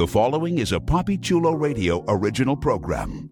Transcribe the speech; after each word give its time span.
The 0.00 0.06
following 0.06 0.60
is 0.60 0.72
a 0.72 0.80
Papi 0.80 1.20
Chulo 1.20 1.52
Radio 1.52 2.02
original 2.08 2.56
program. 2.56 3.28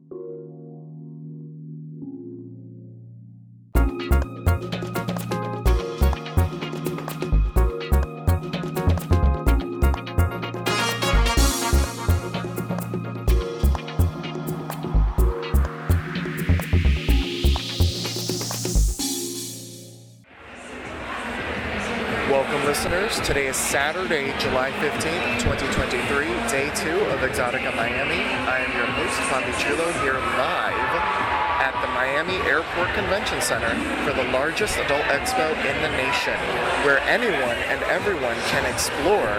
Welcome, 22.31 22.65
listeners. 22.67 23.21
Today 23.27 23.47
is 23.47 23.57
Saturday, 23.57 24.39
July 24.39 24.71
15th, 24.73 25.41
2023, 25.41 25.49
day 25.49 25.88
two 25.88 25.88
of 27.19 27.31
EXXXOTICA 27.31 27.75
Miami. 27.75 28.23
I 28.47 28.59
am 28.59 28.71
your 28.77 28.87
host, 28.87 29.19
Papi 29.27 29.51
Chulo, 29.59 29.91
here 30.03 30.15
live 30.15 30.93
at 31.59 31.75
the 31.83 31.89
Miami 31.89 32.37
Airport 32.47 32.95
Convention 32.95 33.41
Center 33.41 33.75
for 34.05 34.13
the 34.15 34.31
largest 34.31 34.77
adult 34.79 35.03
expo 35.11 35.51
in 35.67 35.83
the 35.83 35.91
nation, 35.97 36.39
where 36.87 37.01
anyone 37.11 37.59
and 37.67 37.83
everyone 37.85 38.37
can 38.55 38.65
explore 38.73 39.35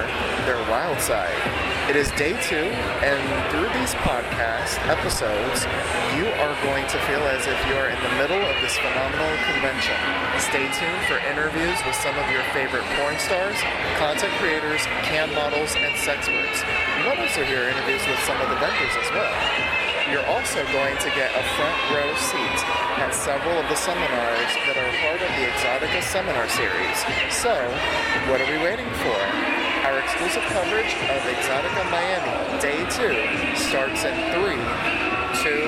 their 0.45 0.59
wild 0.69 0.99
side. 0.99 1.68
It 1.89 1.97
is 1.97 2.13
day 2.21 2.37
two, 2.45 2.69
and 3.01 3.17
through 3.49 3.65
these 3.73 3.97
podcast 4.05 4.77
episodes, 4.85 5.65
you 6.13 6.29
are 6.37 6.53
going 6.61 6.85
to 6.85 6.97
feel 7.09 7.25
as 7.33 7.41
if 7.49 7.57
you 7.65 7.73
are 7.81 7.89
in 7.89 7.97
the 8.05 8.13
middle 8.13 8.37
of 8.37 8.53
this 8.61 8.77
phenomenal 8.77 9.33
convention. 9.49 9.97
Stay 10.37 10.69
tuned 10.69 11.03
for 11.09 11.17
interviews 11.25 11.81
with 11.89 11.97
some 11.97 12.13
of 12.13 12.29
your 12.29 12.45
favorite 12.53 12.85
porn 12.93 13.17
stars, 13.17 13.57
content 13.97 14.29
creators, 14.37 14.85
cam 15.01 15.33
models, 15.33 15.73
and 15.81 15.89
sex 16.05 16.29
sexperts. 16.29 16.61
You 17.01 17.09
might 17.09 17.25
also 17.25 17.41
hear 17.41 17.65
interviews 17.65 18.05
with 18.05 18.21
some 18.21 18.37
of 18.37 18.53
the 18.53 18.61
vendors 18.61 18.93
as 18.93 19.09
well. 19.09 19.33
You're 20.13 20.29
also 20.29 20.61
going 20.69 20.93
to 20.93 21.09
get 21.17 21.33
a 21.33 21.41
front 21.57 21.77
row 21.89 22.13
seat 22.21 22.59
at 23.01 23.17
several 23.17 23.57
of 23.57 23.65
the 23.65 23.79
seminars 23.81 24.53
that 24.69 24.77
are 24.77 24.93
part 25.01 25.25
of 25.25 25.29
the 25.41 25.41
EXXXOTICA 25.57 26.01
Seminar 26.05 26.45
Series. 26.53 26.97
So, 27.33 27.57
what 28.29 28.37
are 28.37 28.49
we 28.53 28.61
waiting 28.61 28.93
for? 29.01 29.58
Our 29.85 29.99
exclusive 29.99 30.43
coverage 30.43 30.93
of 30.93 31.23
EXXXOTICA 31.23 31.89
Miami 31.89 32.61
Day 32.61 32.79
2 32.89 33.55
starts 33.55 34.03
in 34.03 34.13
3, 34.33 34.55
2, 35.41 35.67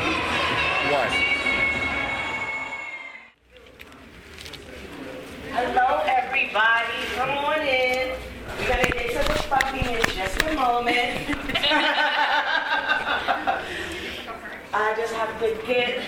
1. 0.92 1.32
Hello, 5.54 6.04
everybody. 6.06 7.00
Come 7.16 7.30
on 7.30 7.62
in. 7.62 8.18
We're 8.60 8.68
gonna 8.68 8.90
get 8.92 9.12
to 9.12 9.18
the 9.32 9.40
puppy 9.50 9.80
in 9.80 10.02
just 10.04 10.42
a 10.44 10.54
moment. 10.56 11.18
I 14.74 14.94
just 14.98 15.14
have 15.14 15.40
to 15.40 15.56
get 15.66 16.04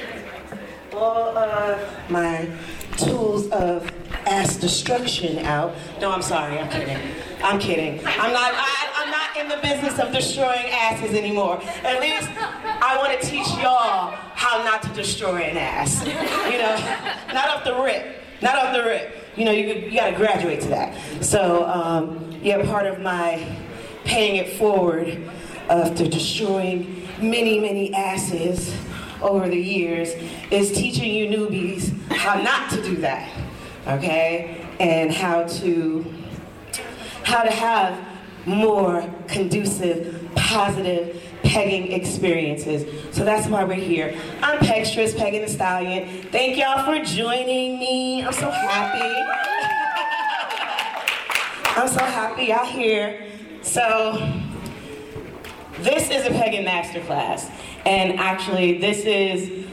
all 0.94 1.38
of 1.38 2.10
my 2.10 2.50
tools 2.98 3.50
of 3.52 3.90
ass 4.26 4.58
destruction 4.58 5.40
out. 5.46 5.74
No, 6.00 6.12
I'm 6.12 6.22
sorry. 6.22 6.60
I'm 6.60 6.70
kidding. 6.70 7.00
I'm 7.44 7.60
kidding. 7.60 8.00
I'm 8.06 8.32
not. 8.32 8.54
I, 8.56 8.94
I'm 8.96 9.12
not 9.12 9.38
in 9.38 9.50
the 9.50 9.58
business 9.58 10.00
of 10.00 10.14
destroying 10.14 10.66
asses 10.72 11.14
anymore. 11.14 11.62
At 11.84 12.00
least 12.00 12.30
I 12.38 12.96
want 12.98 13.20
to 13.20 13.28
teach 13.28 13.48
y'all 13.62 14.12
how 14.34 14.64
not 14.64 14.82
to 14.84 14.90
destroy 14.94 15.38
an 15.42 15.58
ass. 15.58 16.06
You 16.06 16.58
know, 16.58 16.76
not 17.34 17.50
off 17.50 17.66
the 17.66 17.76
rip. 17.76 18.22
Not 18.42 18.56
off 18.56 18.74
the 18.74 18.84
rip. 18.84 19.18
You 19.36 19.44
know, 19.46 19.52
you, 19.52 19.74
you 19.74 20.00
got 20.00 20.12
to 20.12 20.16
graduate 20.16 20.62
to 20.62 20.70
that. 20.70 21.24
So, 21.24 21.66
um, 21.66 22.32
yeah, 22.42 22.64
part 22.66 22.86
of 22.86 23.02
my 23.02 23.46
paying 24.06 24.38
it 24.38 24.54
forward 24.54 25.22
after 25.70 26.08
destroying 26.08 27.08
many, 27.22 27.60
many 27.60 27.94
asses 27.94 28.74
over 29.22 29.50
the 29.50 29.60
years 29.60 30.10
is 30.52 30.72
teaching 30.72 31.14
you 31.14 31.28
newbies 31.28 31.98
how 32.12 32.42
not 32.42 32.70
to 32.72 32.82
do 32.84 32.98
that, 32.98 33.30
okay? 33.88 34.66
And 34.80 35.12
how 35.12 35.44
to 35.44 36.06
how 37.24 37.44
to 37.44 37.52
have 37.52 38.00
more 38.46 39.10
conducive, 39.28 40.30
positive 40.36 41.22
pegging 41.44 41.92
experiences. 41.92 42.86
So 43.16 43.24
that's 43.24 43.48
why 43.48 43.64
we're 43.64 43.74
here. 43.76 44.18
I'm 44.42 44.60
Pegstress, 44.60 45.16
Peggin 45.16 45.42
Tha 45.42 45.50
Stallion. 45.50 46.24
Thank 46.32 46.58
y'all 46.58 46.84
for 46.84 47.04
joining 47.06 47.80
me. 47.80 48.24
I'm 48.24 48.34
so 48.34 48.50
happy. 48.50 49.00
I'm 51.80 51.88
so 51.88 52.04
happy 52.04 52.46
y'all 52.46 52.66
here. 52.66 53.26
So 53.62 54.42
this 55.80 56.10
is 56.10 56.26
a 56.26 56.30
pegging 56.30 56.66
masterclass. 56.66 57.50
And 57.86 58.20
actually, 58.20 58.80
this 58.80 59.06
is, 59.06 59.66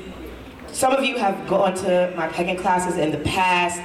some 0.68 0.92
of 0.92 1.04
you 1.04 1.18
have 1.18 1.48
gone 1.48 1.74
to 1.76 2.12
my 2.16 2.28
pegging 2.28 2.56
classes 2.56 2.96
in 2.96 3.10
the 3.10 3.18
past, 3.18 3.80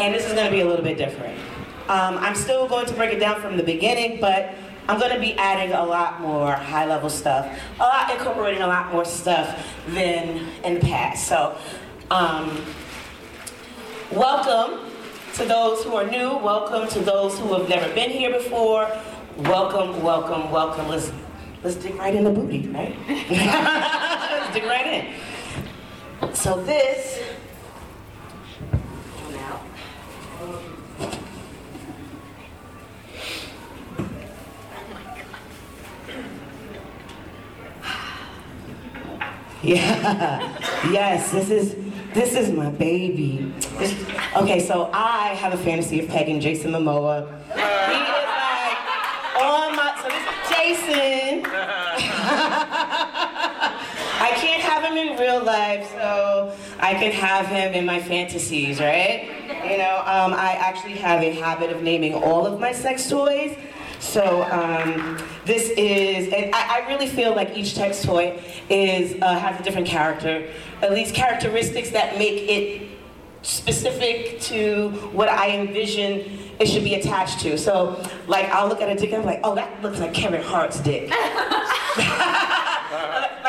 and 0.00 0.14
this 0.14 0.26
is 0.26 0.32
gonna 0.32 0.50
be 0.50 0.60
a 0.60 0.66
little 0.66 0.84
bit 0.84 0.98
different. 0.98 1.38
Um, 1.88 2.18
I'm 2.18 2.34
still 2.34 2.68
going 2.68 2.84
to 2.86 2.94
break 2.94 3.14
it 3.14 3.18
down 3.18 3.40
from 3.40 3.56
the 3.56 3.62
beginning, 3.62 4.20
but 4.20 4.54
I'm 4.88 5.00
gonna 5.00 5.18
be 5.18 5.34
adding 5.34 5.74
a 5.74 5.84
lot 5.84 6.20
more 6.20 6.52
high 6.52 6.86
level 6.86 7.08
stuff, 7.08 7.58
a 7.78 7.82
lot, 7.82 8.10
incorporating 8.10 8.60
a 8.60 8.66
lot 8.66 8.92
more 8.92 9.06
stuff 9.06 9.66
than 9.88 10.46
in 10.64 10.74
the 10.74 10.80
past. 10.80 11.26
So, 11.26 11.56
um, 12.10 12.62
welcome 14.10 14.80
to 15.34 15.44
those 15.44 15.84
who 15.84 15.94
are 15.94 16.06
new, 16.06 16.36
welcome 16.38 16.88
to 16.88 17.00
those 17.00 17.38
who 17.38 17.52
have 17.54 17.68
never 17.68 17.92
been 17.94 18.10
here 18.10 18.32
before. 18.32 18.90
Welcome, 19.38 20.02
welcome, 20.02 20.50
welcome. 20.50 20.88
Let's 20.88 21.12
let's 21.62 21.76
dig 21.76 21.94
right 21.94 22.14
in 22.14 22.24
the 22.24 22.30
booty, 22.30 22.68
right? 22.68 22.96
let's 23.08 24.54
dig 24.54 24.64
right 24.64 24.86
in. 24.86 26.34
So 26.34 26.62
this 26.64 27.22
now. 29.32 29.62
Yeah. 39.74 40.90
Yes, 40.90 41.30
this 41.30 41.50
is 41.50 41.76
this 42.14 42.34
is 42.34 42.50
my 42.50 42.70
baby. 42.70 43.52
This- 43.78 43.94
okay, 44.34 44.60
so 44.60 44.88
I 44.94 45.34
have 45.34 45.52
a 45.52 45.58
fantasy 45.58 46.00
of 46.00 46.08
pegging 46.08 46.40
Jason 46.40 46.72
Momoa. 46.72 47.26
He 47.52 47.60
is 47.60 48.24
like 48.32 48.80
on 49.44 49.76
my 49.76 49.92
so 50.00 50.08
this 50.08 50.24
is 50.24 50.86
Jason. 50.88 51.44
I 54.20 54.32
can't 54.36 54.62
have 54.62 54.82
him 54.84 54.96
in 54.96 55.18
real 55.18 55.44
life, 55.44 55.90
so 55.90 56.56
I 56.80 56.94
can 56.94 57.12
have 57.12 57.46
him 57.46 57.74
in 57.74 57.84
my 57.84 58.00
fantasies, 58.00 58.80
right? 58.80 59.28
You 59.70 59.76
know, 59.78 59.98
um, 60.06 60.32
I 60.32 60.52
actually 60.58 60.94
have 60.96 61.22
a 61.22 61.30
habit 61.32 61.70
of 61.70 61.82
naming 61.82 62.14
all 62.14 62.46
of 62.46 62.58
my 62.58 62.72
sex 62.72 63.08
toys. 63.08 63.54
So 64.00 64.42
um, 64.44 65.18
this 65.44 65.70
is, 65.70 66.32
and 66.32 66.54
I, 66.54 66.82
I 66.82 66.88
really 66.88 67.06
feel 67.06 67.34
like 67.34 67.56
each 67.56 67.74
text 67.74 68.04
toy 68.04 68.40
is 68.70 69.20
uh, 69.20 69.38
has 69.38 69.60
a 69.60 69.62
different 69.62 69.86
character, 69.86 70.48
at 70.82 70.92
least 70.92 71.14
characteristics 71.14 71.90
that 71.90 72.16
make 72.18 72.48
it 72.48 72.88
specific 73.42 74.40
to 74.40 74.90
what 75.12 75.28
I 75.28 75.50
envision 75.50 76.38
it 76.58 76.66
should 76.66 76.84
be 76.84 76.94
attached 76.94 77.40
to. 77.40 77.56
So, 77.56 78.02
like, 78.26 78.46
I'll 78.46 78.68
look 78.68 78.80
at 78.80 78.88
a 78.88 78.94
dick 78.94 79.12
and 79.12 79.20
I'm 79.20 79.26
like, 79.26 79.40
oh, 79.44 79.54
that 79.54 79.80
looks 79.80 80.00
like 80.00 80.12
Kevin 80.12 80.42
Hart's 80.42 80.80
dick. 80.80 81.10
like, 81.10 81.20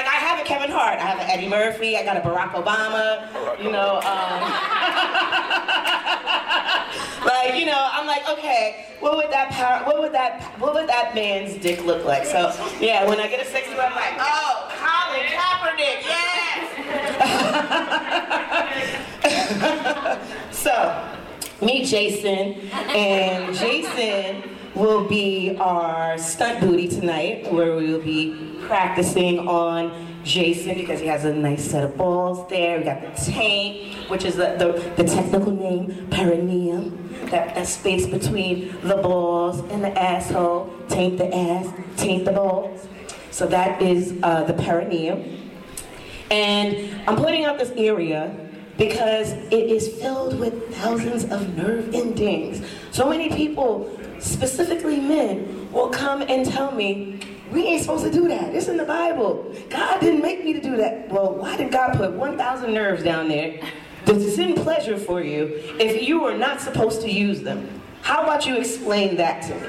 I 0.05 0.17
have 0.19 0.39
a 0.39 0.43
Kevin 0.43 0.69
Hart, 0.69 0.99
I 0.99 1.05
have 1.05 1.19
an 1.19 1.29
Eddie 1.29 1.49
Murphy, 1.49 1.97
I 1.97 2.03
got 2.03 2.17
a 2.17 2.21
Barack 2.21 2.51
Obama, 2.51 3.27
you 3.61 3.71
know. 3.71 3.95
Um, 3.95 4.41
like, 7.25 7.59
you 7.59 7.66
know, 7.66 7.78
like, 8.09 8.28
okay, 8.28 8.88
what 9.00 9.16
would 9.16 9.31
that 9.31 9.52
power, 9.52 9.86
what 9.86 10.02
would 10.02 10.12
that, 10.14 10.42
what 10.59 10.74
would 10.74 10.90
that 10.90 11.14
man's 11.16 11.56
dick 11.62 11.86
look 11.86 12.03
like? 12.06 12.25
So, 12.25 12.52
yeah, 12.81 13.08
when 13.08 13.20
I 13.20 13.28
get 13.28 13.40
a 13.40 13.46
sex 13.50 13.67
toy, 13.67 13.79
I'm 13.79 13.96
like, 13.96 14.16
oh, 14.20 14.67
Colin 14.82 15.28
Kaepernick, 15.29 16.02
yes. 16.03 16.66
so, 20.52 21.06
meet 21.64 21.85
Jason, 21.85 22.56
and 22.73 23.56
Jason 23.56 24.59
will 24.75 25.07
be 25.07 25.57
our 25.59 26.17
stunt 26.17 26.61
booty 26.61 26.87
tonight, 26.87 27.51
where 27.51 27.75
we 27.75 27.91
will 27.91 28.01
be 28.01 28.57
practicing 28.67 29.47
on 29.47 30.07
Jason 30.23 30.75
because 30.75 30.99
he 30.99 31.07
has 31.07 31.25
a 31.25 31.33
nice 31.33 31.71
set 31.71 31.83
of 31.83 31.97
balls 31.97 32.47
there. 32.49 32.77
We 32.77 32.83
got 32.83 33.01
the 33.01 33.21
taint, 33.21 34.09
which 34.09 34.25
is 34.25 34.35
the, 34.35 34.55
the, 34.57 35.01
the 35.01 35.09
technical 35.09 35.51
name, 35.51 36.07
perineum. 36.11 37.07
That, 37.31 37.55
that 37.55 37.67
space 37.67 38.07
between 38.07 38.75
the 38.81 38.97
balls 38.97 39.59
and 39.71 39.83
the 39.83 39.97
asshole. 39.97 40.73
Taint 40.87 41.17
the 41.17 41.33
ass, 41.33 41.67
taint 41.97 42.25
the 42.25 42.31
balls. 42.31 42.87
So 43.31 43.47
that 43.47 43.81
is 43.81 44.17
uh, 44.23 44.43
the 44.43 44.53
perineum. 44.53 45.51
And 46.31 47.01
I'm 47.07 47.16
pointing 47.16 47.45
out 47.45 47.57
this 47.57 47.71
area 47.71 48.35
because 48.77 49.31
it 49.31 49.53
is 49.53 49.87
filled 50.01 50.39
with 50.39 50.73
thousands 50.75 51.25
of 51.25 51.55
nerve 51.57 51.93
endings. 51.93 52.66
So 52.91 53.09
many 53.09 53.29
people, 53.29 53.98
specifically 54.19 54.99
men, 54.99 55.71
will 55.71 55.89
come 55.89 56.21
and 56.23 56.45
tell 56.45 56.71
me, 56.71 57.19
we 57.51 57.66
ain't 57.66 57.81
supposed 57.81 58.05
to 58.05 58.11
do 58.11 58.27
that. 58.27 58.53
It's 58.53 58.67
in 58.67 58.77
the 58.77 58.85
Bible. 58.85 59.53
God 59.69 59.99
didn't 59.99 60.21
make 60.21 60.43
me 60.43 60.53
to 60.53 60.61
do 60.61 60.77
that. 60.77 61.09
Well, 61.09 61.33
why 61.33 61.57
did 61.57 61.71
God 61.71 61.97
put 61.97 62.11
1,000 62.11 62.73
nerves 62.73 63.03
down 63.03 63.27
there 63.27 63.59
to 64.05 64.31
send 64.31 64.57
pleasure 64.57 64.97
for 64.97 65.21
you 65.21 65.51
if 65.79 66.07
you 66.07 66.21
were 66.21 66.37
not 66.37 66.61
supposed 66.61 67.01
to 67.01 67.11
use 67.11 67.41
them? 67.41 67.81
How 68.01 68.23
about 68.23 68.45
you 68.45 68.57
explain 68.57 69.17
that 69.17 69.41
to 69.43 69.55
me? 69.55 69.67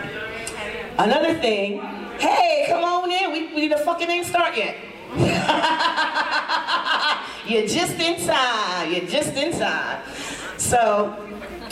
Another 0.98 1.34
thing, 1.40 1.80
hey, 2.18 2.66
come 2.68 2.84
on 2.84 3.10
in. 3.10 3.32
We, 3.32 3.54
we 3.54 3.68
the 3.68 3.78
fucking 3.78 4.10
ain't 4.10 4.26
start 4.26 4.56
yet. 4.56 4.76
You're 7.46 7.66
just 7.66 7.98
in 7.98 8.26
time. 8.26 8.92
You're 8.92 9.06
just 9.06 9.34
in 9.34 9.58
time. 9.58 10.02
So, 10.58 11.16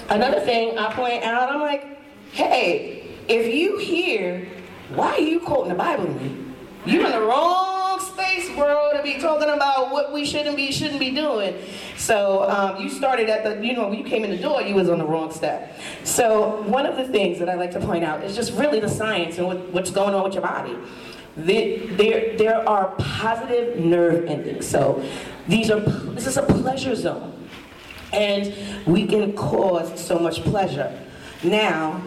another 0.08 0.40
thing 0.40 0.78
I 0.78 0.92
point 0.94 1.22
out, 1.22 1.50
I'm 1.50 1.60
like, 1.60 1.97
hey, 2.32 3.06
if 3.28 3.54
you 3.54 3.78
hear, 3.78 4.48
why 4.94 5.12
are 5.12 5.20
you 5.20 5.40
quoting 5.40 5.70
the 5.70 5.74
Bible 5.74 6.06
to 6.06 6.12
me? 6.12 6.44
You're 6.86 7.04
in 7.04 7.12
the 7.12 7.20
wrong 7.20 8.00
space, 8.00 8.48
bro, 8.54 8.92
to 8.96 9.02
be 9.02 9.18
talking 9.18 9.48
about 9.50 9.90
what 9.90 10.12
we 10.12 10.24
shouldn't 10.24 10.56
be 10.56 10.72
shouldn't 10.72 11.00
be 11.00 11.10
doing. 11.10 11.54
So 11.96 12.48
um, 12.48 12.80
you 12.80 12.88
started 12.88 13.28
at 13.28 13.44
the, 13.44 13.64
you 13.64 13.74
know, 13.74 13.88
when 13.88 13.98
you 13.98 14.04
came 14.04 14.24
in 14.24 14.30
the 14.30 14.38
door, 14.38 14.62
you 14.62 14.74
was 14.74 14.88
on 14.88 14.98
the 14.98 15.04
wrong 15.04 15.30
step. 15.32 15.78
So 16.04 16.62
one 16.62 16.86
of 16.86 16.96
the 16.96 17.06
things 17.08 17.38
that 17.40 17.48
I 17.48 17.54
like 17.54 17.72
to 17.72 17.80
point 17.80 18.04
out 18.04 18.24
is 18.24 18.34
just 18.34 18.52
really 18.54 18.80
the 18.80 18.88
science 18.88 19.38
and 19.38 19.46
what, 19.46 19.58
what's 19.72 19.90
going 19.90 20.14
on 20.14 20.24
with 20.24 20.34
your 20.34 20.42
body. 20.42 20.76
The, 21.36 21.86
there, 21.96 22.36
there 22.36 22.68
are 22.68 22.94
positive 22.98 23.78
nerve 23.78 24.24
endings. 24.24 24.66
So 24.66 25.06
these 25.46 25.70
are, 25.70 25.80
this 25.80 26.26
is 26.26 26.36
a 26.36 26.42
pleasure 26.42 26.94
zone. 26.94 27.48
And 28.12 28.54
we 28.86 29.06
can 29.06 29.34
cause 29.34 30.00
so 30.00 30.18
much 30.18 30.42
pleasure. 30.42 30.98
Now, 31.42 32.00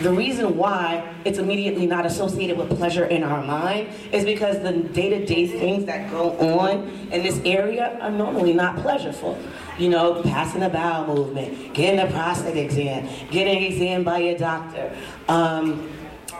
the 0.00 0.12
reason 0.12 0.56
why 0.56 1.14
it's 1.24 1.38
immediately 1.38 1.86
not 1.86 2.04
associated 2.04 2.58
with 2.58 2.68
pleasure 2.76 3.06
in 3.06 3.22
our 3.22 3.42
mind 3.42 3.88
is 4.12 4.24
because 4.24 4.62
the 4.62 4.72
day-to-day 4.72 5.46
things 5.46 5.86
that 5.86 6.10
go 6.10 6.32
on 6.38 6.88
in 7.10 7.22
this 7.22 7.40
area 7.44 7.98
are 8.00 8.10
normally 8.10 8.52
not 8.52 8.76
pleasureful. 8.76 9.40
You 9.78 9.88
know, 9.88 10.22
passing 10.22 10.60
the 10.60 10.68
bowel 10.68 11.14
movement, 11.14 11.72
getting 11.72 12.00
a 12.00 12.10
prostate 12.10 12.56
exam, 12.56 13.08
getting 13.30 13.56
an 13.56 13.62
exam 13.62 14.04
by 14.04 14.18
your 14.18 14.38
doctor, 14.38 14.94
um, 15.28 15.90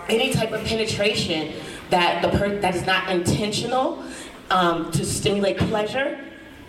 any 0.09 0.33
type 0.33 0.53
of 0.53 0.65
penetration 0.65 1.55
that 1.91 2.23
the 2.23 2.29
per- 2.37 2.59
that 2.61 2.75
is 2.75 2.85
not 2.87 3.09
intentional 3.11 4.05
um, 4.51 4.91
to 4.93 5.05
stimulate 5.05 5.59
pleasure 5.59 6.19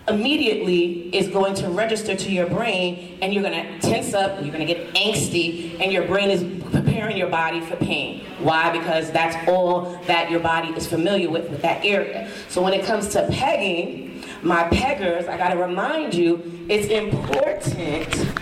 immediately 0.07 1.09
is 1.15 1.27
going 1.27 1.54
to 1.56 1.69
register 1.69 2.15
to 2.15 2.31
your 2.31 2.48
brain 2.48 3.18
and 3.21 3.33
you're 3.33 3.44
going 3.44 3.54
to 3.54 3.80
tense 3.80 4.13
up 4.13 4.42
you're 4.42 4.54
going 4.54 4.65
to 4.65 4.74
get 4.74 4.94
angsty 4.94 5.80
and 5.81 5.92
your 5.92 6.06
brain 6.06 6.30
is 6.30 6.44
preparing 6.71 7.18
your 7.18 7.30
body 7.30 7.62
for 7.62 7.75
pain. 7.75 8.25
Why? 8.39 8.71
Because 8.77 9.12
that's 9.12 9.36
all 9.50 9.98
that 10.06 10.31
your 10.31 10.39
body 10.39 10.69
is 10.69 10.88
familiar 10.88 11.30
with 11.30 11.50
with 11.50 11.62
that 11.62 11.83
area. 11.83 12.31
So 12.50 12.62
when 12.62 12.74
it 12.74 12.86
comes 12.86 13.09
to 13.09 13.27
pegging 13.31 14.07
my 14.42 14.63
peggers 14.69 15.27
i 15.27 15.38
got 15.38 15.50
to 15.50 15.57
remind 15.57 16.13
you 16.13 16.42
it's 16.69 16.88
important 16.88 18.37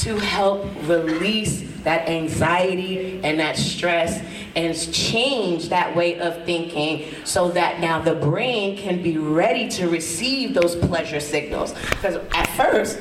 to 0.00 0.18
help 0.18 0.64
release 0.86 1.62
that 1.82 2.08
anxiety 2.08 3.20
and 3.22 3.38
that 3.38 3.56
stress 3.56 4.22
and 4.56 4.74
change 4.92 5.68
that 5.68 5.94
way 5.94 6.18
of 6.18 6.44
thinking 6.44 7.12
so 7.24 7.50
that 7.50 7.80
now 7.80 8.00
the 8.00 8.14
brain 8.14 8.76
can 8.76 9.02
be 9.02 9.18
ready 9.18 9.68
to 9.68 9.88
receive 9.88 10.54
those 10.54 10.74
pleasure 10.74 11.20
signals. 11.20 11.72
Because 11.90 12.16
at 12.34 12.46
first, 12.56 12.98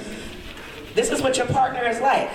this 0.94 1.10
is 1.10 1.22
what 1.22 1.38
your 1.38 1.48
partner 1.48 1.88
is 1.88 2.00
like. 2.02 2.30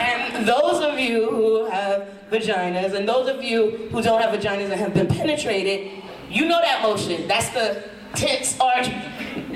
and 0.00 0.46
those 0.46 0.80
of 0.82 0.98
you 0.98 1.28
who 1.30 1.64
have 1.66 2.08
vaginas 2.30 2.94
and 2.94 3.08
those 3.08 3.28
of 3.28 3.42
you 3.42 3.88
who 3.90 4.02
don't 4.02 4.20
have 4.20 4.38
vaginas 4.38 4.70
and 4.70 4.74
have 4.74 4.94
been 4.94 5.08
penetrated, 5.08 5.90
you 6.30 6.46
know 6.46 6.60
that 6.60 6.82
motion. 6.82 7.26
That's 7.26 7.48
the 7.50 7.82
tense 8.14 8.58
arch, 8.60 8.88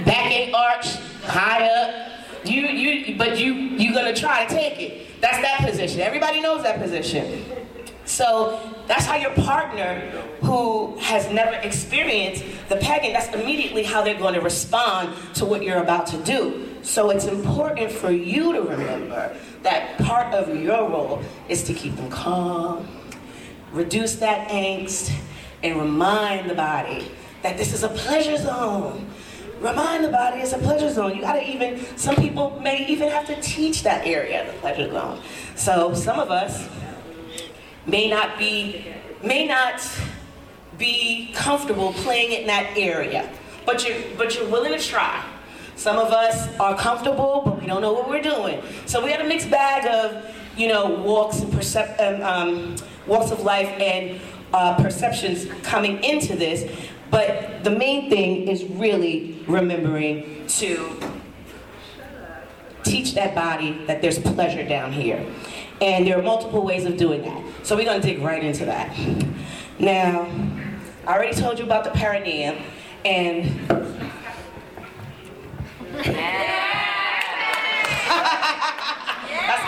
backache 0.04 0.52
arch, 0.54 0.94
high 1.24 1.66
up. 1.66 2.10
You, 2.44 2.62
you, 2.62 3.18
but 3.18 3.38
you, 3.38 3.52
you're 3.52 3.94
gonna 3.94 4.14
try 4.14 4.46
to 4.46 4.54
take 4.54 4.80
it. 4.80 5.20
That's 5.20 5.38
that 5.42 5.68
position. 5.68 6.00
Everybody 6.00 6.40
knows 6.40 6.62
that 6.62 6.80
position. 6.80 7.44
So 8.10 8.58
that's 8.88 9.04
how 9.04 9.16
your 9.16 9.30
partner 9.32 10.00
who 10.42 10.96
has 10.98 11.30
never 11.30 11.54
experienced 11.56 12.44
the 12.68 12.76
pegging, 12.76 13.12
that's 13.12 13.32
immediately 13.34 13.84
how 13.84 14.02
they're 14.02 14.18
going 14.18 14.34
to 14.34 14.40
respond 14.40 15.14
to 15.34 15.44
what 15.44 15.62
you're 15.62 15.82
about 15.82 16.06
to 16.08 16.16
do. 16.24 16.66
So 16.82 17.10
it's 17.10 17.26
important 17.26 17.92
for 17.92 18.10
you 18.10 18.52
to 18.52 18.62
remember 18.62 19.36
that 19.62 19.98
part 19.98 20.34
of 20.34 20.48
your 20.56 20.88
role 20.88 21.22
is 21.48 21.62
to 21.64 21.74
keep 21.74 21.94
them 21.96 22.10
calm, 22.10 22.88
reduce 23.72 24.16
that 24.16 24.48
angst, 24.48 25.14
and 25.62 25.78
remind 25.78 26.48
the 26.48 26.54
body 26.54 27.12
that 27.42 27.56
this 27.56 27.72
is 27.72 27.82
a 27.82 27.88
pleasure 27.88 28.36
zone. 28.36 29.06
Remind 29.60 30.04
the 30.04 30.08
body 30.08 30.40
it's 30.40 30.52
a 30.52 30.58
pleasure 30.58 30.90
zone. 30.90 31.14
You 31.14 31.20
gotta 31.20 31.48
even, 31.48 31.84
some 31.96 32.16
people 32.16 32.58
may 32.60 32.86
even 32.86 33.08
have 33.08 33.26
to 33.26 33.40
teach 33.40 33.82
that 33.82 34.06
area, 34.06 34.46
the 34.46 34.58
pleasure 34.58 34.90
zone. 34.90 35.20
So 35.54 35.92
some 35.94 36.18
of 36.18 36.30
us 36.30 36.68
may 37.86 38.08
not 38.08 38.38
be, 38.38 38.86
may 39.22 39.46
not 39.46 39.86
be 40.78 41.30
comfortable 41.34 41.92
playing 41.92 42.32
in 42.32 42.46
that 42.46 42.72
area, 42.76 43.30
but 43.66 43.86
you're, 43.86 43.98
but 44.16 44.34
you're 44.34 44.48
willing 44.48 44.72
to 44.72 44.78
try. 44.78 45.22
Some 45.76 45.98
of 45.98 46.12
us 46.12 46.48
are 46.58 46.76
comfortable, 46.76 47.42
but 47.44 47.60
we 47.60 47.66
don't 47.66 47.80
know 47.80 47.92
what 47.92 48.08
we're 48.08 48.22
doing. 48.22 48.62
So 48.86 49.02
we 49.02 49.10
got 49.10 49.20
a 49.20 49.28
mixed 49.28 49.50
bag 49.50 49.86
of, 49.86 50.34
you 50.56 50.68
know, 50.68 50.90
walks 50.90 51.40
and 51.40 51.52
percep- 51.52 51.98
um, 52.00 52.22
um, 52.22 52.76
walks 53.06 53.30
of 53.30 53.40
life 53.40 53.68
and 53.80 54.20
uh, 54.52 54.76
perceptions 54.82 55.46
coming 55.62 56.02
into 56.04 56.36
this. 56.36 56.70
But 57.10 57.64
the 57.64 57.70
main 57.70 58.08
thing 58.08 58.48
is 58.48 58.64
really 58.64 59.44
remembering 59.46 60.46
to 60.46 60.98
teach 62.84 63.14
that 63.14 63.34
body 63.34 63.84
that 63.86 64.00
there's 64.00 64.18
pleasure 64.18 64.66
down 64.66 64.92
here. 64.92 65.26
And 65.80 66.06
there 66.06 66.18
are 66.18 66.22
multiple 66.22 66.64
ways 66.64 66.84
of 66.84 66.96
doing 66.96 67.22
that. 67.22 67.42
So 67.62 67.76
we're 67.76 67.84
gonna 67.84 68.00
dig 68.00 68.20
right 68.20 68.42
into 68.42 68.64
that. 68.66 68.96
Now, 69.78 70.28
I 71.06 71.14
already 71.14 71.34
told 71.34 71.58
you 71.58 71.64
about 71.64 71.84
the 71.84 71.90
perineum, 71.90 72.56
and 73.04 73.44
that's 75.96 76.08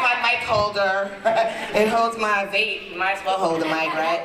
my 0.03 0.15
mic 0.23 0.41
holder. 0.47 1.11
it 1.75 1.89
holds 1.89 2.19
my 2.19 2.47
vape. 2.53 2.97
Might 2.97 3.19
as 3.19 3.25
well 3.25 3.39
hold 3.39 3.63
the 3.63 3.67
mic, 3.67 3.93
right? 3.95 4.23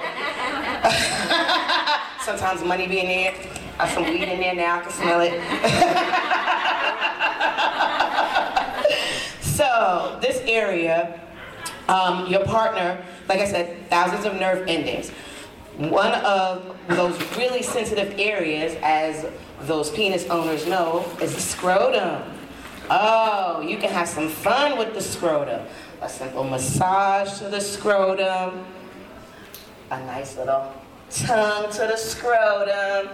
Sometimes 2.27 2.61
money 2.61 2.87
be 2.87 2.99
in 2.99 3.05
there. 3.07 3.33
I 3.79 3.85
have 3.85 3.93
some 3.93 4.03
weed 4.03 4.23
in 4.23 4.41
there 4.41 4.53
now. 4.53 4.79
I 4.79 4.81
can 4.81 4.91
smell 4.91 5.21
it. 5.21 5.31
so 9.41 10.19
this 10.21 10.41
area, 10.41 11.21
um, 11.87 12.27
your 12.27 12.43
partner, 12.43 13.01
like 13.29 13.39
I 13.39 13.45
said, 13.45 13.89
thousands 13.89 14.25
of 14.25 14.37
nerve 14.41 14.67
endings. 14.67 15.11
One 15.77 16.15
of 16.15 16.77
those 16.89 17.17
really 17.37 17.63
sensitive 17.63 18.19
areas, 18.19 18.75
as 18.83 19.25
those 19.61 19.89
penis 19.91 20.25
owners 20.25 20.67
know, 20.67 21.09
is 21.21 21.33
the 21.33 21.39
scrotum. 21.39 22.23
Oh, 22.89 23.61
you 23.61 23.77
can 23.77 23.89
have 23.89 24.09
some 24.09 24.27
fun 24.27 24.77
with 24.77 24.93
the 24.93 25.01
scrotum. 25.01 25.65
A 26.01 26.09
simple 26.09 26.43
massage 26.43 27.39
to 27.39 27.45
the 27.47 27.61
scrotum, 27.61 28.65
a 29.91 29.99
nice 30.01 30.35
little 30.35 30.73
tongue 31.09 31.71
to 31.71 31.79
the 31.79 31.97
scrotum. 31.97 33.09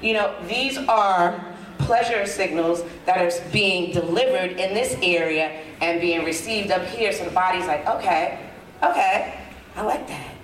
You 0.00 0.14
know, 0.14 0.34
these 0.46 0.78
are 0.78 1.44
pleasure 1.78 2.26
signals 2.26 2.84
that 3.06 3.18
are 3.18 3.50
being 3.50 3.92
delivered 3.92 4.52
in 4.52 4.74
this 4.74 4.96
area 5.02 5.62
and 5.80 6.00
being 6.00 6.24
received 6.24 6.70
up 6.70 6.84
here. 6.86 7.12
So 7.12 7.24
the 7.24 7.30
body's 7.30 7.66
like, 7.66 7.86
okay, 7.88 8.50
okay, 8.82 9.40
I 9.76 9.82
like 9.82 10.06
that. 10.08 10.34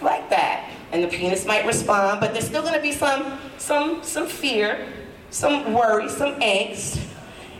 I 0.00 0.04
like 0.04 0.30
that. 0.30 0.70
And 0.92 1.02
the 1.02 1.08
penis 1.08 1.44
might 1.44 1.66
respond, 1.66 2.20
but 2.20 2.32
there's 2.32 2.46
still 2.46 2.62
gonna 2.62 2.80
be 2.80 2.92
some, 2.92 3.38
some, 3.58 4.02
some 4.02 4.26
fear, 4.26 4.86
some 5.30 5.74
worry, 5.74 6.08
some 6.08 6.40
angst. 6.40 7.04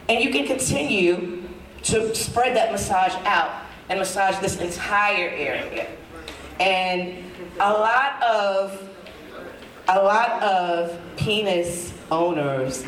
And 0.09 0.23
you 0.23 0.31
can 0.31 0.47
continue 0.47 1.43
to 1.85 2.15
spread 2.15 2.57
that 2.57 2.73
massage 2.73 3.15
out 3.25 3.67
and 3.89 3.99
massage 3.99 4.39
this 4.39 4.59
entire 4.59 5.29
area. 5.29 5.89
And 6.61 7.25
a 7.61 7.73
lot 7.73 8.23
of 8.23 8.89
a 9.89 10.03
lot 10.03 10.43
of 10.43 10.99
penis 11.17 11.95
owners, 12.11 12.85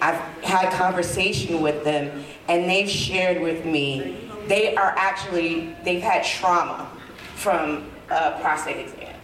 I've 0.00 0.16
had 0.42 0.72
conversation 0.72 1.60
with 1.60 1.84
them, 1.84 2.24
and 2.48 2.68
they've 2.68 2.88
shared 2.88 3.42
with 3.42 3.64
me 3.64 4.24
they 4.46 4.74
are 4.76 4.94
actually 4.96 5.74
they've 5.84 6.02
had 6.02 6.24
trauma 6.24 6.90
from 7.34 7.90
a 8.10 8.38
prostate 8.40 8.88
exam 8.88 9.14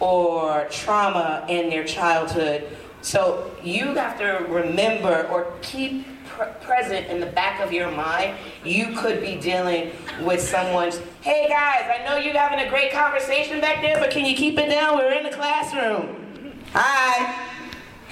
or 0.00 0.66
trauma 0.70 1.44
in 1.48 1.70
their 1.70 1.84
childhood. 1.84 2.76
So 3.00 3.50
you 3.62 3.94
have 3.94 4.18
to 4.18 4.44
remember 4.48 5.26
or 5.28 5.52
keep 5.62 6.06
pr- 6.26 6.44
present 6.60 7.06
in 7.06 7.20
the 7.20 7.26
back 7.26 7.60
of 7.60 7.72
your 7.72 7.90
mind, 7.90 8.36
you 8.64 8.94
could 8.96 9.20
be 9.20 9.36
dealing 9.36 9.92
with 10.22 10.40
someone's, 10.40 11.00
hey 11.28 11.46
guys, 11.46 11.84
I 11.94 12.02
know 12.06 12.16
you're 12.16 12.32
having 12.32 12.66
a 12.66 12.70
great 12.70 12.90
conversation 12.90 13.60
back 13.60 13.82
there, 13.82 13.98
but 13.98 14.10
can 14.10 14.24
you 14.24 14.34
keep 14.34 14.58
it 14.58 14.70
down? 14.70 14.96
We're 14.96 15.12
in 15.12 15.24
the 15.24 15.30
classroom. 15.30 16.58
Hi. 16.72 17.50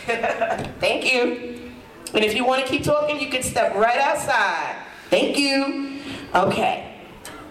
Thank 0.81 1.11
you. 1.11 1.73
And 2.13 2.23
if 2.23 2.35
you 2.35 2.45
want 2.45 2.63
to 2.63 2.69
keep 2.69 2.85
talking, 2.85 3.19
you 3.19 3.31
can 3.31 3.43
step 3.43 3.75
right 3.75 3.99
outside. 3.99 4.77
Thank 5.09 5.39
you. 5.39 5.99
Okay. 6.35 6.95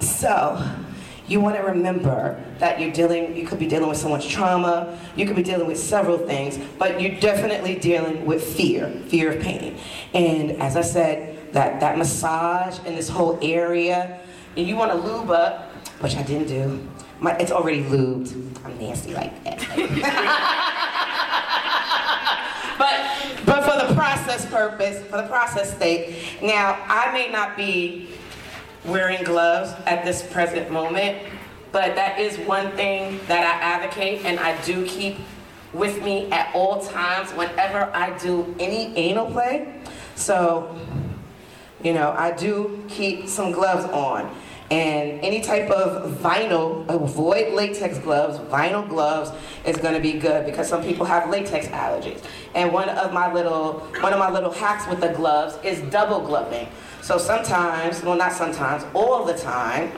So, 0.01 0.63
you 1.27 1.39
want 1.39 1.55
to 1.55 1.63
remember 1.63 2.39
that 2.59 2.79
you're 2.79 2.93
dealing, 2.93 3.35
you 3.35 3.47
could 3.47 3.57
be 3.57 3.65
dealing 3.65 3.89
with 3.89 3.97
someone's 3.97 4.27
trauma, 4.27 4.99
you 5.15 5.25
could 5.25 5.35
be 5.35 5.41
dealing 5.41 5.65
with 5.65 5.79
several 5.79 6.19
things, 6.19 6.59
but 6.77 7.01
you're 7.01 7.19
definitely 7.19 7.73
dealing 7.73 8.27
with 8.27 8.43
fear, 8.43 8.91
fear 9.07 9.31
of 9.31 9.41
pain. 9.41 9.79
And 10.13 10.61
as 10.61 10.77
I 10.77 10.81
said, 10.81 11.53
that, 11.53 11.79
that 11.79 11.97
massage 11.97 12.77
in 12.85 12.93
this 12.95 13.09
whole 13.09 13.39
area, 13.41 14.19
and 14.57 14.67
you 14.67 14.75
want 14.75 14.91
to 14.91 14.97
lube 14.97 15.31
up, 15.31 15.71
which 15.99 16.15
I 16.15 16.23
didn't 16.23 16.47
do. 16.47 16.87
My, 17.19 17.35
it's 17.37 17.51
already 17.51 17.83
lubed. 17.83 18.33
I'm 18.65 18.77
nasty 18.77 19.13
like 19.13 19.43
that. 19.43 19.59
but 22.77 23.45
but 23.45 23.63
for 23.63 23.87
the 23.87 23.93
process 23.93 24.45
purpose, 24.45 25.03
for 25.05 25.17
the 25.17 25.27
process 25.27 25.77
sake, 25.77 26.41
now 26.41 26.81
I 26.87 27.11
may 27.13 27.29
not 27.29 27.55
be 27.55 28.09
wearing 28.85 29.23
gloves 29.23 29.73
at 29.85 30.05
this 30.05 30.23
present 30.31 30.71
moment, 30.71 31.21
but 31.71 31.95
that 31.95 32.19
is 32.19 32.37
one 32.47 32.71
thing 32.71 33.19
that 33.27 33.45
I 33.45 33.61
advocate 33.61 34.25
and 34.25 34.39
I 34.39 34.59
do 34.63 34.85
keep 34.85 35.17
with 35.73 36.01
me 36.03 36.31
at 36.31 36.53
all 36.55 36.85
times 36.85 37.31
whenever 37.31 37.91
I 37.93 38.17
do 38.17 38.55
any 38.59 38.95
anal 38.95 39.29
play. 39.31 39.81
So, 40.15 40.79
you 41.83 41.93
know, 41.93 42.15
I 42.17 42.31
do 42.31 42.83
keep 42.87 43.27
some 43.27 43.51
gloves 43.51 43.85
on. 43.85 44.33
And 44.71 45.19
any 45.21 45.41
type 45.41 45.69
of 45.69 46.11
vinyl, 46.17 46.87
avoid 46.89 47.53
latex 47.53 47.99
gloves, 47.99 48.39
vinyl 48.51 48.87
gloves 48.87 49.31
is 49.63 49.77
gonna 49.77 49.99
be 49.99 50.13
good 50.13 50.45
because 50.45 50.67
some 50.67 50.83
people 50.83 51.05
have 51.05 51.29
latex 51.29 51.67
allergies. 51.67 52.23
And 52.55 52.73
one 52.73 52.89
of 52.89 53.13
my 53.13 53.31
little, 53.31 53.73
one 54.01 54.11
of 54.11 54.17
my 54.17 54.31
little 54.31 54.51
hacks 54.51 54.87
with 54.87 55.01
the 55.01 55.09
gloves 55.09 55.59
is 55.63 55.81
double 55.91 56.19
gloving. 56.19 56.67
So 57.01 57.19
sometimes, 57.19 58.01
well 58.01 58.17
not 58.17 58.33
sometimes, 58.33 58.83
all 58.95 59.23
the 59.23 59.37
time, 59.37 59.91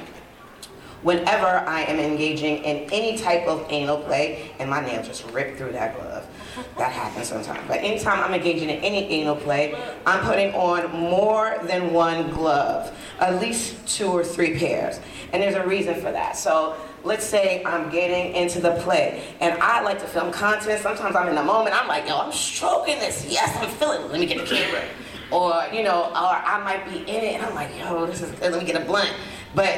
whenever 1.01 1.47
I 1.47 1.81
am 1.83 1.99
engaging 1.99 2.57
in 2.63 2.89
any 2.91 3.17
type 3.17 3.47
of 3.47 3.65
anal 3.69 3.99
play, 3.99 4.51
and 4.59 4.69
my 4.69 4.81
nail 4.81 5.01
just 5.01 5.29
ripped 5.31 5.57
through 5.57 5.71
that 5.73 5.95
glove. 5.95 6.16
That 6.77 6.91
happens 6.91 7.27
sometimes. 7.27 7.61
But 7.67 7.77
anytime 7.77 8.23
I'm 8.23 8.33
engaging 8.33 8.69
in 8.69 8.77
any 8.77 9.05
anal 9.05 9.35
play, 9.35 9.75
I'm 10.05 10.23
putting 10.25 10.53
on 10.53 10.91
more 10.91 11.57
than 11.63 11.93
one 11.93 12.29
glove, 12.31 12.95
at 13.19 13.39
least 13.41 13.87
two 13.87 14.07
or 14.07 14.23
three 14.23 14.57
pairs. 14.57 14.99
And 15.33 15.41
there's 15.41 15.55
a 15.55 15.65
reason 15.65 15.95
for 15.95 16.11
that. 16.11 16.37
So 16.37 16.75
let's 17.03 17.25
say 17.25 17.63
I'm 17.65 17.89
getting 17.89 18.33
into 18.35 18.59
the 18.59 18.71
play, 18.75 19.35
and 19.39 19.61
I 19.61 19.81
like 19.81 19.99
to 19.99 20.05
film 20.05 20.31
content. 20.31 20.81
Sometimes 20.81 21.15
I'm 21.15 21.29
in 21.29 21.35
the 21.35 21.43
moment, 21.43 21.75
I'm 21.79 21.87
like, 21.87 22.07
yo, 22.07 22.17
I'm 22.17 22.31
stroking 22.31 22.99
this. 22.99 23.25
Yes, 23.29 23.55
I'm 23.57 23.69
feeling 23.69 24.01
it. 24.01 24.11
Let 24.11 24.19
me 24.19 24.25
get 24.25 24.39
the 24.39 24.55
camera. 24.55 24.83
Or, 25.31 25.63
you 25.73 25.83
know, 25.83 26.05
or 26.05 26.13
I 26.13 26.61
might 26.63 26.85
be 26.89 26.99
in 26.99 27.23
it, 27.23 27.35
and 27.35 27.45
I'm 27.45 27.53
like, 27.53 27.77
yo, 27.77 28.05
this 28.05 28.21
is, 28.21 28.39
let 28.39 28.53
me 28.53 28.65
get 28.65 28.81
a 28.81 28.85
blunt. 28.85 29.13
But 29.53 29.77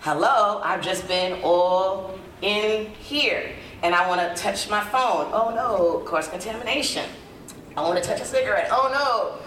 hello, 0.00 0.60
I've 0.62 0.82
just 0.82 1.08
been 1.08 1.40
all 1.42 2.18
in 2.42 2.86
here 2.86 3.50
and 3.84 3.94
I 3.94 4.08
want 4.08 4.20
to 4.22 4.42
touch 4.42 4.68
my 4.70 4.80
phone. 4.80 5.28
Oh 5.32 5.52
no, 5.54 5.98
cross 6.08 6.26
contamination. 6.28 7.04
I 7.76 7.82
want 7.82 8.02
to 8.02 8.08
touch 8.08 8.20
a 8.20 8.24
cigarette. 8.24 8.68
Oh 8.70 8.88
no, 8.90 9.38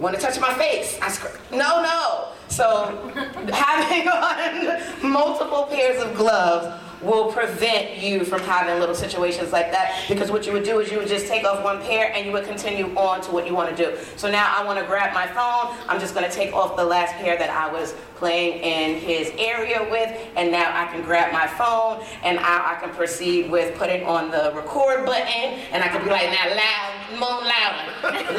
want 0.00 0.14
to 0.14 0.20
touch 0.20 0.38
my 0.38 0.52
face. 0.54 0.98
I 1.00 1.08
sc- 1.08 1.40
no, 1.50 1.82
no. 1.82 2.28
So 2.48 3.10
having 3.52 4.06
on 4.06 5.10
multiple 5.10 5.64
pairs 5.64 6.02
of 6.02 6.14
gloves 6.14 6.80
will 7.02 7.32
prevent 7.32 7.98
you 7.98 8.24
from 8.24 8.40
having 8.40 8.78
little 8.80 8.94
situations 8.94 9.52
like 9.52 9.70
that 9.70 10.04
because 10.08 10.30
what 10.30 10.46
you 10.46 10.52
would 10.52 10.64
do 10.64 10.80
is 10.80 10.90
you 10.90 10.98
would 10.98 11.08
just 11.08 11.26
take 11.26 11.44
off 11.44 11.62
one 11.62 11.80
pair 11.82 12.12
and 12.14 12.26
you 12.26 12.32
would 12.32 12.44
continue 12.46 12.86
on 12.96 13.20
to 13.22 13.30
what 13.30 13.46
you 13.46 13.54
want 13.54 13.74
to 13.74 13.76
do. 13.76 13.96
So 14.16 14.30
now 14.30 14.54
I 14.56 14.64
want 14.64 14.78
to 14.78 14.84
grab 14.86 15.12
my 15.14 15.26
phone. 15.26 15.76
I'm 15.88 16.00
just 16.00 16.14
going 16.14 16.28
to 16.28 16.34
take 16.34 16.52
off 16.52 16.76
the 16.76 16.84
last 16.84 17.14
pair 17.14 17.36
that 17.38 17.50
I 17.50 17.72
was 17.72 17.94
playing 18.16 18.60
in 18.62 19.00
his 19.00 19.30
area 19.38 19.86
with 19.90 20.10
and 20.36 20.50
now 20.50 20.70
I 20.74 20.86
can 20.92 21.02
grab 21.02 21.32
my 21.32 21.46
phone 21.46 22.04
and 22.22 22.36
now 22.36 22.64
I 22.66 22.76
can 22.80 22.90
proceed 22.90 23.50
with 23.50 23.76
putting 23.76 24.04
on 24.04 24.30
the 24.30 24.52
record 24.54 25.04
button 25.04 25.58
and 25.72 25.82
I 25.82 25.88
can 25.88 26.04
be 26.04 26.10
like 26.10 26.30
now 26.30 26.54
loud, 26.54 27.18
more 27.18 27.42
louder, 27.42 27.90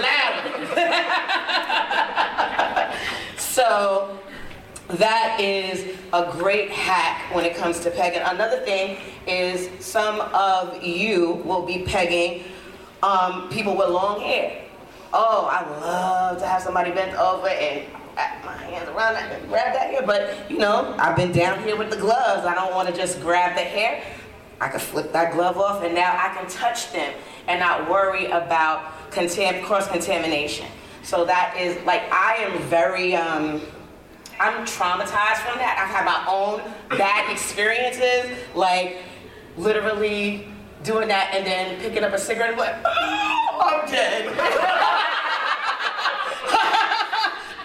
louder. 0.01 0.55
so 3.37 4.19
that 4.87 5.39
is 5.39 5.97
a 6.13 6.31
great 6.31 6.69
hack 6.69 7.33
when 7.33 7.45
it 7.45 7.55
comes 7.55 7.79
to 7.81 7.91
pegging. 7.91 8.21
Another 8.23 8.59
thing 8.61 8.97
is 9.27 9.69
some 9.83 10.21
of 10.21 10.83
you 10.83 11.41
will 11.45 11.65
be 11.65 11.83
pegging 11.83 12.43
um, 13.01 13.49
people 13.49 13.75
with 13.75 13.89
long 13.89 14.21
hair. 14.21 14.63
Oh, 15.13 15.47
I 15.51 15.61
love 15.79 16.39
to 16.39 16.47
have 16.47 16.61
somebody 16.61 16.91
bent 16.91 17.17
over 17.17 17.47
and 17.47 17.85
my 18.45 18.57
hands 18.57 18.87
around 18.89 19.15
that 19.15 19.31
and 19.31 19.49
grab 19.49 19.73
that 19.73 19.91
hair. 19.91 20.03
But 20.05 20.49
you 20.49 20.57
know, 20.57 20.95
I've 20.97 21.15
been 21.15 21.31
down 21.31 21.63
here 21.63 21.75
with 21.75 21.89
the 21.89 21.97
gloves. 21.97 22.45
I 22.45 22.53
don't 22.53 22.73
want 22.73 22.87
to 22.87 22.95
just 22.95 23.21
grab 23.21 23.55
the 23.55 23.61
hair. 23.61 24.03
I 24.61 24.69
can 24.69 24.79
flip 24.79 25.11
that 25.11 25.33
glove 25.33 25.57
off 25.57 25.83
and 25.83 25.93
now 25.93 26.11
I 26.13 26.33
can 26.33 26.49
touch 26.49 26.91
them 26.93 27.13
and 27.47 27.59
not 27.59 27.89
worry 27.89 28.27
about 28.27 29.11
contam- 29.11 29.63
cross 29.63 29.87
contamination. 29.87 30.67
So 31.03 31.25
that 31.25 31.55
is 31.57 31.81
like 31.85 32.03
I 32.11 32.35
am 32.35 32.61
very 32.63 33.15
um, 33.15 33.61
I'm 34.39 34.65
traumatized 34.65 35.37
from 35.45 35.57
that. 35.59 35.77
I've 35.79 35.93
had 35.95 36.05
my 36.05 36.25
own 36.27 36.61
bad 36.97 37.31
experiences, 37.31 38.37
like 38.53 39.03
literally 39.57 40.47
doing 40.83 41.07
that 41.07 41.31
and 41.33 41.45
then 41.45 41.79
picking 41.81 42.03
up 42.03 42.13
a 42.13 42.17
cigarette 42.17 42.49
and 42.51 42.59
like, 42.59 42.75
oh, 42.85 43.81
I'm 43.81 43.89
dead. 43.89 44.27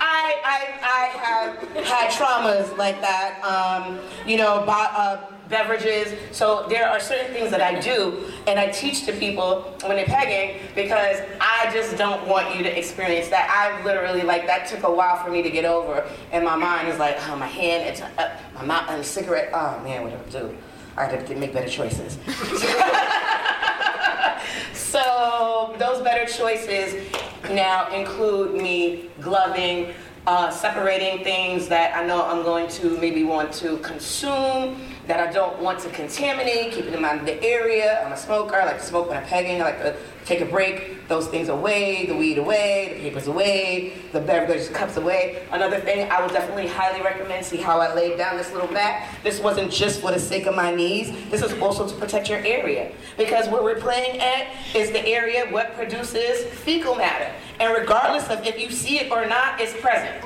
I, 0.02 0.36
I, 0.44 0.58
I 0.82 1.06
have 1.18 1.86
had 1.86 2.10
traumas 2.10 2.76
like 2.78 3.00
that, 3.00 3.42
um, 3.44 3.98
you 4.26 4.36
know, 4.36 4.60
bo- 4.64 4.72
uh, 4.72 5.20
beverages. 5.50 6.14
So 6.32 6.66
there 6.68 6.88
are 6.88 7.00
certain 7.00 7.34
things 7.34 7.50
that 7.50 7.60
I 7.60 7.78
do 7.80 8.24
and 8.46 8.58
I 8.58 8.70
teach 8.70 9.04
to 9.06 9.12
people 9.12 9.62
when 9.84 9.96
they're 9.96 10.06
pegging 10.06 10.60
because 10.74 11.20
I 11.40 11.70
just 11.72 11.98
don't 11.98 12.26
want 12.26 12.56
you 12.56 12.62
to 12.62 12.78
experience 12.78 13.28
that. 13.28 13.50
I 13.50 13.84
literally, 13.84 14.22
like, 14.22 14.46
that 14.46 14.66
took 14.66 14.84
a 14.84 14.90
while 14.90 15.22
for 15.22 15.30
me 15.30 15.42
to 15.42 15.50
get 15.50 15.64
over. 15.64 16.08
And 16.32 16.44
my 16.44 16.56
mind 16.56 16.88
is 16.88 16.98
like, 16.98 17.16
oh, 17.28 17.36
my 17.36 17.46
hand, 17.46 17.88
it's, 17.88 18.00
uh, 18.00 18.36
my 18.54 18.64
mouth, 18.64 18.88
and 18.88 19.00
a 19.00 19.04
cigarette. 19.04 19.50
Oh, 19.52 19.80
man, 19.82 20.02
what 20.02 20.30
do 20.30 20.38
I 20.38 20.42
do? 20.42 20.56
I 20.96 21.06
to 21.06 21.34
make 21.36 21.52
better 21.52 21.68
choices. 21.68 22.18
so 24.74 25.74
those 25.78 26.02
better 26.02 26.30
choices 26.30 27.10
now 27.50 27.88
include 27.94 28.60
me 28.60 29.08
gloving, 29.20 29.94
uh, 30.26 30.50
separating 30.50 31.24
things 31.24 31.68
that 31.68 31.96
I 31.96 32.06
know 32.06 32.24
I'm 32.24 32.42
going 32.42 32.68
to 32.68 32.98
maybe 32.98 33.24
want 33.24 33.52
to 33.54 33.78
consume, 33.78 34.76
that 35.10 35.18
I 35.18 35.32
don't 35.32 35.58
want 35.58 35.80
to 35.80 35.90
contaminate, 35.90 36.70
keeping 36.70 36.92
them 36.92 37.04
out 37.04 37.18
of 37.18 37.26
the 37.26 37.42
area. 37.42 38.00
I'm 38.06 38.12
a 38.12 38.16
smoker, 38.16 38.54
I 38.54 38.64
like 38.64 38.78
to 38.78 38.84
smoke 38.84 39.08
when 39.08 39.16
I'm 39.16 39.24
pegging, 39.24 39.60
I 39.60 39.64
like 39.64 39.78
to 39.82 39.96
take 40.24 40.40
a 40.40 40.44
break, 40.44 41.08
those 41.08 41.26
things 41.26 41.48
away, 41.48 42.06
the 42.06 42.14
weed 42.14 42.38
away, 42.38 42.92
the 42.94 43.00
papers 43.00 43.26
away, 43.26 43.94
the 44.12 44.20
beverage 44.20 44.72
cups 44.72 44.98
away. 44.98 45.44
Another 45.50 45.80
thing 45.80 46.08
I 46.08 46.22
would 46.22 46.30
definitely 46.30 46.68
highly 46.68 47.02
recommend, 47.02 47.44
see 47.44 47.56
how 47.56 47.80
I 47.80 47.92
laid 47.92 48.18
down 48.18 48.36
this 48.36 48.52
little 48.52 48.70
mat. 48.70 49.12
This 49.24 49.40
wasn't 49.40 49.72
just 49.72 50.00
for 50.00 50.12
the 50.12 50.20
sake 50.20 50.46
of 50.46 50.54
my 50.54 50.72
knees, 50.72 51.10
this 51.28 51.42
is 51.42 51.52
also 51.60 51.88
to 51.88 51.94
protect 51.96 52.28
your 52.28 52.38
area. 52.38 52.92
Because 53.18 53.48
where 53.48 53.64
we're 53.64 53.80
playing 53.80 54.20
at 54.20 54.46
is 54.76 54.92
the 54.92 55.04
area 55.08 55.50
what 55.50 55.74
produces 55.74 56.44
fecal 56.60 56.94
matter. 56.94 57.34
And 57.58 57.76
regardless 57.76 58.28
of 58.28 58.46
if 58.46 58.60
you 58.60 58.70
see 58.70 59.00
it 59.00 59.10
or 59.10 59.26
not, 59.26 59.60
it's 59.60 59.72
present. 59.80 60.24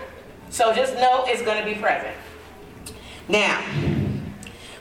So 0.50 0.74
just 0.74 0.92
know 0.96 1.24
it's 1.26 1.40
gonna 1.40 1.64
be 1.64 1.74
present. 1.74 2.14
Now, 3.30 3.64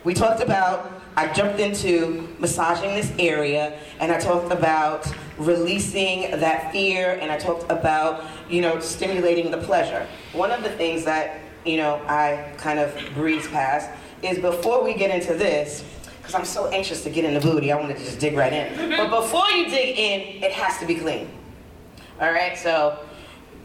we 0.04 0.14
talked 0.14 0.42
about, 0.42 0.92
I 1.16 1.32
jumped 1.32 1.60
into 1.60 2.28
massaging 2.40 2.96
this 2.96 3.12
area, 3.20 3.80
and 4.00 4.12
I 4.12 4.20
talked 4.20 4.52
about 4.52 5.08
releasing 5.38 6.32
that 6.40 6.72
fear, 6.72 7.18
and 7.22 7.32
I 7.32 7.38
talked 7.38 7.72
about, 7.72 8.24
you 8.50 8.62
know, 8.62 8.80
stimulating 8.80 9.52
the 9.52 9.60
pleasure. 9.60 10.06
One 10.34 10.52
of 10.52 10.64
the 10.64 10.72
things 10.72 11.06
that, 11.06 11.40
you 11.66 11.78
know, 11.78 12.02
I 12.08 12.54
kind 12.58 12.80
of 12.80 12.94
breeze 13.14 13.48
past 13.48 13.90
is 14.22 14.40
before 14.40 14.84
we 14.84 14.94
get 14.94 15.12
into 15.12 15.34
this, 15.36 15.84
because 16.18 16.36
I'm 16.36 16.46
so 16.46 16.68
anxious 16.68 17.04
to 17.04 17.10
get 17.10 17.26
in 17.26 17.34
the 17.34 17.40
booty, 17.40 17.72
I 17.72 17.80
wanted 17.80 17.98
to 17.98 18.04
just 18.04 18.20
dig 18.20 18.36
right 18.36 18.52
in. 18.52 18.74
Mm-hmm. 18.74 18.98
But 18.98 19.22
before 19.22 19.50
you 19.50 19.70
dig 19.70 19.98
in, 19.98 20.44
it 20.44 20.52
has 20.52 20.78
to 20.80 20.86
be 20.86 20.96
clean. 20.96 21.30
All 22.20 22.32
right, 22.32 22.58
so 22.58 23.00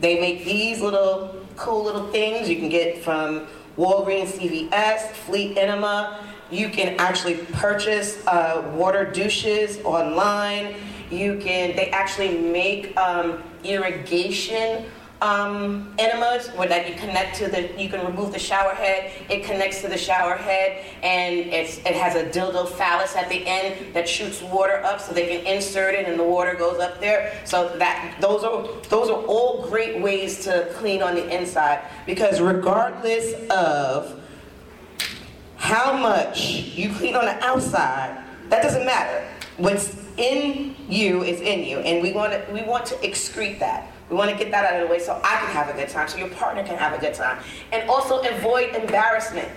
they 0.00 0.20
make 0.20 0.44
these 0.44 0.80
little 0.80 1.46
cool 1.56 1.84
little 1.84 2.08
things 2.08 2.48
you 2.48 2.56
can 2.56 2.68
get 2.68 3.02
from 3.02 3.46
Walgreens, 3.76 4.30
CVS, 4.38 5.12
Fleet 5.12 5.56
Enema. 5.56 6.24
You 6.50 6.70
can 6.70 6.96
actually 6.98 7.36
purchase 7.52 8.26
uh, 8.26 8.70
water 8.74 9.04
douches 9.04 9.78
online. 9.84 10.74
You 11.10 11.38
can, 11.38 11.76
they 11.76 11.90
actually 11.90 12.38
make 12.38 12.96
um, 12.96 13.42
irrigation 13.64 14.86
um, 15.20 15.92
enemas 15.98 16.48
where 16.50 16.68
that 16.68 16.88
you 16.88 16.94
connect 16.94 17.36
to 17.36 17.48
the, 17.48 17.70
you 17.80 17.88
can 17.88 18.06
remove 18.06 18.32
the 18.32 18.38
shower 18.38 18.74
head. 18.74 19.12
It 19.28 19.44
connects 19.44 19.80
to 19.82 19.88
the 19.88 19.98
shower 19.98 20.36
head, 20.36 20.84
and 21.02 21.34
it's, 21.34 21.78
it 21.78 21.94
has 21.94 22.14
a 22.14 22.24
dildo 22.26 22.68
phallus 22.68 23.16
at 23.16 23.28
the 23.28 23.44
end 23.46 23.94
that 23.94 24.08
shoots 24.08 24.42
water 24.42 24.80
up, 24.84 25.00
so 25.00 25.12
they 25.12 25.26
can 25.26 25.46
insert 25.46 25.94
it, 25.94 26.06
and 26.06 26.18
the 26.18 26.24
water 26.24 26.54
goes 26.54 26.78
up 26.78 27.00
there. 27.00 27.40
So 27.44 27.76
that 27.78 28.16
those 28.20 28.44
are 28.44 28.68
those 28.88 29.10
are 29.10 29.22
all 29.24 29.66
great 29.68 30.00
ways 30.00 30.44
to 30.44 30.72
clean 30.74 31.02
on 31.02 31.14
the 31.14 31.28
inside 31.28 31.82
because 32.06 32.40
regardless 32.40 33.34
of 33.50 34.17
how 35.68 35.94
much 35.94 36.64
you 36.74 36.90
clean 36.94 37.14
on 37.14 37.26
the 37.26 37.44
outside, 37.44 38.24
that 38.48 38.62
doesn't 38.62 38.86
matter. 38.86 39.22
What's 39.58 39.94
in 40.16 40.74
you 40.88 41.22
is 41.24 41.42
in 41.42 41.62
you, 41.62 41.80
and 41.80 42.02
we 42.02 42.12
want 42.12 42.32
to 42.32 42.52
we 42.52 42.62
want 42.62 42.86
to 42.86 42.94
excrete 42.96 43.58
that. 43.58 43.92
We 44.08 44.16
want 44.16 44.30
to 44.30 44.36
get 44.36 44.50
that 44.50 44.64
out 44.64 44.80
of 44.80 44.88
the 44.88 44.90
way 44.90 44.98
so 44.98 45.20
I 45.22 45.36
can 45.36 45.50
have 45.50 45.68
a 45.68 45.74
good 45.74 45.90
time, 45.90 46.08
so 46.08 46.16
your 46.16 46.30
partner 46.30 46.64
can 46.64 46.78
have 46.78 46.94
a 46.94 46.98
good 46.98 47.12
time. 47.12 47.42
And 47.70 47.88
also 47.90 48.22
avoid 48.22 48.74
embarrassment. 48.74 49.48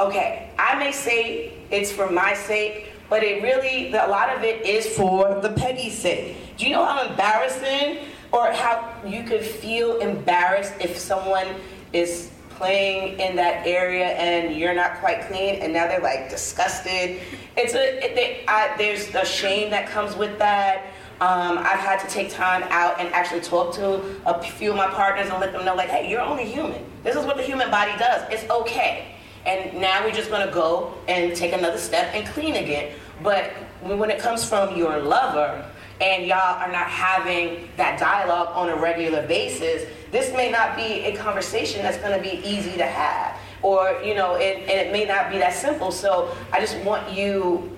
Okay, 0.00 0.50
I 0.58 0.76
may 0.76 0.90
say 0.90 1.52
it's 1.70 1.92
for 1.92 2.10
my 2.10 2.34
sake, 2.34 2.88
but 3.08 3.22
it 3.22 3.40
really, 3.40 3.92
a 3.92 4.08
lot 4.08 4.36
of 4.36 4.42
it 4.42 4.66
is 4.66 4.84
for 4.96 5.40
the 5.40 5.50
Peggy's 5.50 5.96
sake. 5.96 6.56
Do 6.56 6.66
you 6.66 6.72
know 6.72 6.84
how 6.84 7.06
embarrassing 7.06 7.98
or 8.32 8.50
how 8.50 8.92
you 9.06 9.22
could 9.22 9.42
feel 9.44 9.98
embarrassed 9.98 10.72
if 10.80 10.98
someone 10.98 11.46
is 11.92 12.30
playing 12.60 13.18
in 13.18 13.36
that 13.36 13.66
area 13.66 14.08
and 14.08 14.54
you're 14.54 14.74
not 14.74 15.00
quite 15.00 15.22
clean 15.22 15.54
and 15.62 15.72
now 15.72 15.88
they're 15.88 15.98
like 16.00 16.28
disgusted? 16.28 17.18
It's 17.56 17.72
a, 17.72 18.04
it, 18.04 18.14
they, 18.14 18.44
I, 18.46 18.74
there's 18.76 19.14
a 19.14 19.24
shame 19.24 19.70
that 19.70 19.88
comes 19.88 20.14
with 20.14 20.38
that. 20.38 20.84
Um, 21.22 21.56
I've 21.56 21.80
had 21.80 22.00
to 22.00 22.06
take 22.08 22.30
time 22.30 22.62
out 22.64 23.00
and 23.00 23.08
actually 23.14 23.40
talk 23.40 23.74
to 23.76 24.02
a 24.26 24.42
few 24.42 24.70
of 24.70 24.76
my 24.76 24.88
partners 24.88 25.30
and 25.30 25.40
let 25.40 25.52
them 25.52 25.64
know, 25.64 25.74
like, 25.74 25.88
hey, 25.88 26.10
you're 26.10 26.20
only 26.20 26.44
human. 26.44 26.84
This 27.02 27.16
is 27.16 27.24
what 27.24 27.38
the 27.38 27.42
human 27.42 27.70
body 27.70 27.92
does. 27.98 28.30
It's 28.30 28.48
okay. 28.50 29.14
And 29.46 29.80
now 29.80 30.04
we're 30.04 30.12
just 30.12 30.30
gonna 30.30 30.52
go 30.52 30.92
and 31.08 31.34
take 31.34 31.54
another 31.54 31.78
step 31.78 32.14
and 32.14 32.26
clean 32.26 32.56
again. 32.56 32.92
But 33.22 33.52
when 33.82 34.10
it 34.10 34.18
comes 34.18 34.46
from 34.46 34.76
your 34.76 34.98
lover 35.00 35.66
and 36.00 36.26
y'all 36.26 36.58
are 36.60 36.70
not 36.70 36.88
having 36.88 37.68
that 37.78 37.98
dialogue 37.98 38.48
on 38.54 38.68
a 38.68 38.76
regular 38.76 39.26
basis, 39.26 39.88
this 40.10 40.32
may 40.34 40.50
not 40.50 40.76
be 40.76 40.82
a 40.82 41.16
conversation 41.16 41.82
that's 41.82 41.98
gonna 41.98 42.20
be 42.20 42.40
easy 42.44 42.76
to 42.76 42.86
have. 42.86 43.38
Or, 43.62 44.00
you 44.02 44.14
know, 44.14 44.36
it, 44.36 44.58
and 44.62 44.70
it 44.70 44.92
may 44.92 45.04
not 45.04 45.30
be 45.30 45.38
that 45.38 45.52
simple. 45.52 45.92
So 45.92 46.34
I 46.52 46.60
just 46.60 46.78
want 46.78 47.12
you 47.12 47.76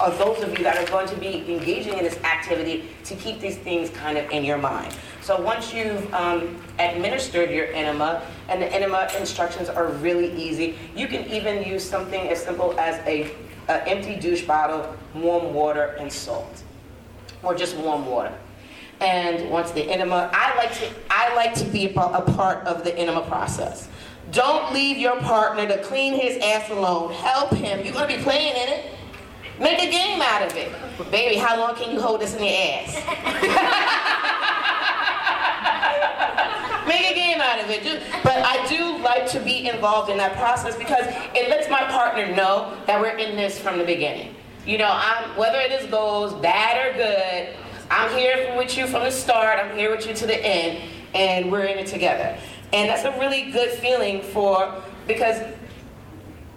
or 0.00 0.10
those 0.10 0.42
of 0.42 0.56
you 0.56 0.64
that 0.64 0.76
are 0.76 0.90
going 0.90 1.08
to 1.08 1.16
be 1.16 1.44
engaging 1.52 1.94
in 1.94 2.04
this 2.04 2.16
activity 2.18 2.88
to 3.04 3.16
keep 3.16 3.40
these 3.40 3.56
things 3.56 3.90
kind 3.90 4.16
of 4.16 4.30
in 4.30 4.44
your 4.44 4.58
mind. 4.58 4.94
So 5.22 5.40
once 5.40 5.74
you've 5.74 6.12
um, 6.14 6.56
administered 6.78 7.50
your 7.50 7.66
enema, 7.66 8.22
and 8.48 8.62
the 8.62 8.72
enema 8.72 9.08
instructions 9.18 9.68
are 9.68 9.88
really 9.88 10.32
easy, 10.40 10.76
you 10.94 11.08
can 11.08 11.26
even 11.26 11.64
use 11.64 11.88
something 11.88 12.28
as 12.28 12.42
simple 12.42 12.78
as 12.78 12.96
a, 13.06 13.30
a 13.68 13.88
empty 13.88 14.16
douche 14.16 14.44
bottle, 14.44 14.96
warm 15.14 15.52
water, 15.52 15.96
and 15.98 16.12
salt, 16.12 16.62
or 17.42 17.54
just 17.54 17.76
warm 17.76 18.06
water. 18.06 18.32
And 19.00 19.50
once 19.50 19.70
the 19.70 19.82
enema, 19.82 20.30
I 20.32 20.56
like 20.56 20.72
to 20.78 20.90
I 21.10 21.34
like 21.34 21.54
to 21.54 21.64
be 21.64 21.86
a 21.86 21.92
part 21.92 22.66
of 22.66 22.84
the 22.84 22.96
enema 22.96 23.22
process. 23.22 23.88
Don't 24.32 24.74
leave 24.74 24.98
your 24.98 25.20
partner 25.20 25.66
to 25.68 25.82
clean 25.84 26.14
his 26.14 26.36
ass 26.42 26.68
alone. 26.70 27.12
Help 27.12 27.52
him. 27.52 27.84
You're 27.84 27.94
gonna 27.94 28.08
be 28.08 28.22
playing 28.22 28.56
in 28.56 28.68
it. 28.68 28.94
Make 29.60 29.80
a 29.80 29.90
game 29.90 30.20
out 30.20 30.42
of 30.42 30.56
it. 30.56 30.72
Baby, 31.10 31.36
how 31.36 31.58
long 31.58 31.74
can 31.74 31.92
you 31.92 32.00
hold 32.00 32.20
this 32.20 32.34
in 32.34 32.44
your 32.44 32.54
ass? 32.54 32.94
Make 36.86 37.10
a 37.10 37.14
game 37.14 37.40
out 37.40 37.62
of 37.62 37.70
it. 37.70 38.02
But 38.22 38.36
I 38.44 38.66
do 38.68 38.98
like 39.02 39.26
to 39.30 39.40
be 39.40 39.68
involved 39.68 40.10
in 40.10 40.16
that 40.18 40.36
process 40.36 40.76
because 40.76 41.06
it 41.34 41.48
lets 41.48 41.68
my 41.68 41.82
partner 41.84 42.34
know 42.34 42.76
that 42.86 43.00
we're 43.00 43.16
in 43.16 43.36
this 43.36 43.58
from 43.58 43.78
the 43.78 43.84
beginning. 43.84 44.34
You 44.64 44.78
know, 44.78 44.90
I'm, 44.90 45.36
whether 45.36 45.58
it 45.58 45.90
goes 45.90 46.34
bad 46.34 46.86
or 46.86 46.94
good, 46.96 47.56
I'm 47.90 48.16
here 48.16 48.54
with 48.56 48.76
you 48.76 48.86
from 48.86 49.04
the 49.04 49.10
start, 49.10 49.58
I'm 49.58 49.76
here 49.76 49.90
with 49.90 50.06
you 50.06 50.14
to 50.14 50.26
the 50.26 50.36
end, 50.44 50.90
and 51.14 51.50
we're 51.50 51.64
in 51.64 51.78
it 51.78 51.86
together. 51.86 52.36
And 52.72 52.88
that's 52.88 53.04
a 53.04 53.18
really 53.18 53.50
good 53.50 53.70
feeling 53.70 54.20
for, 54.20 54.82
because 55.06 55.42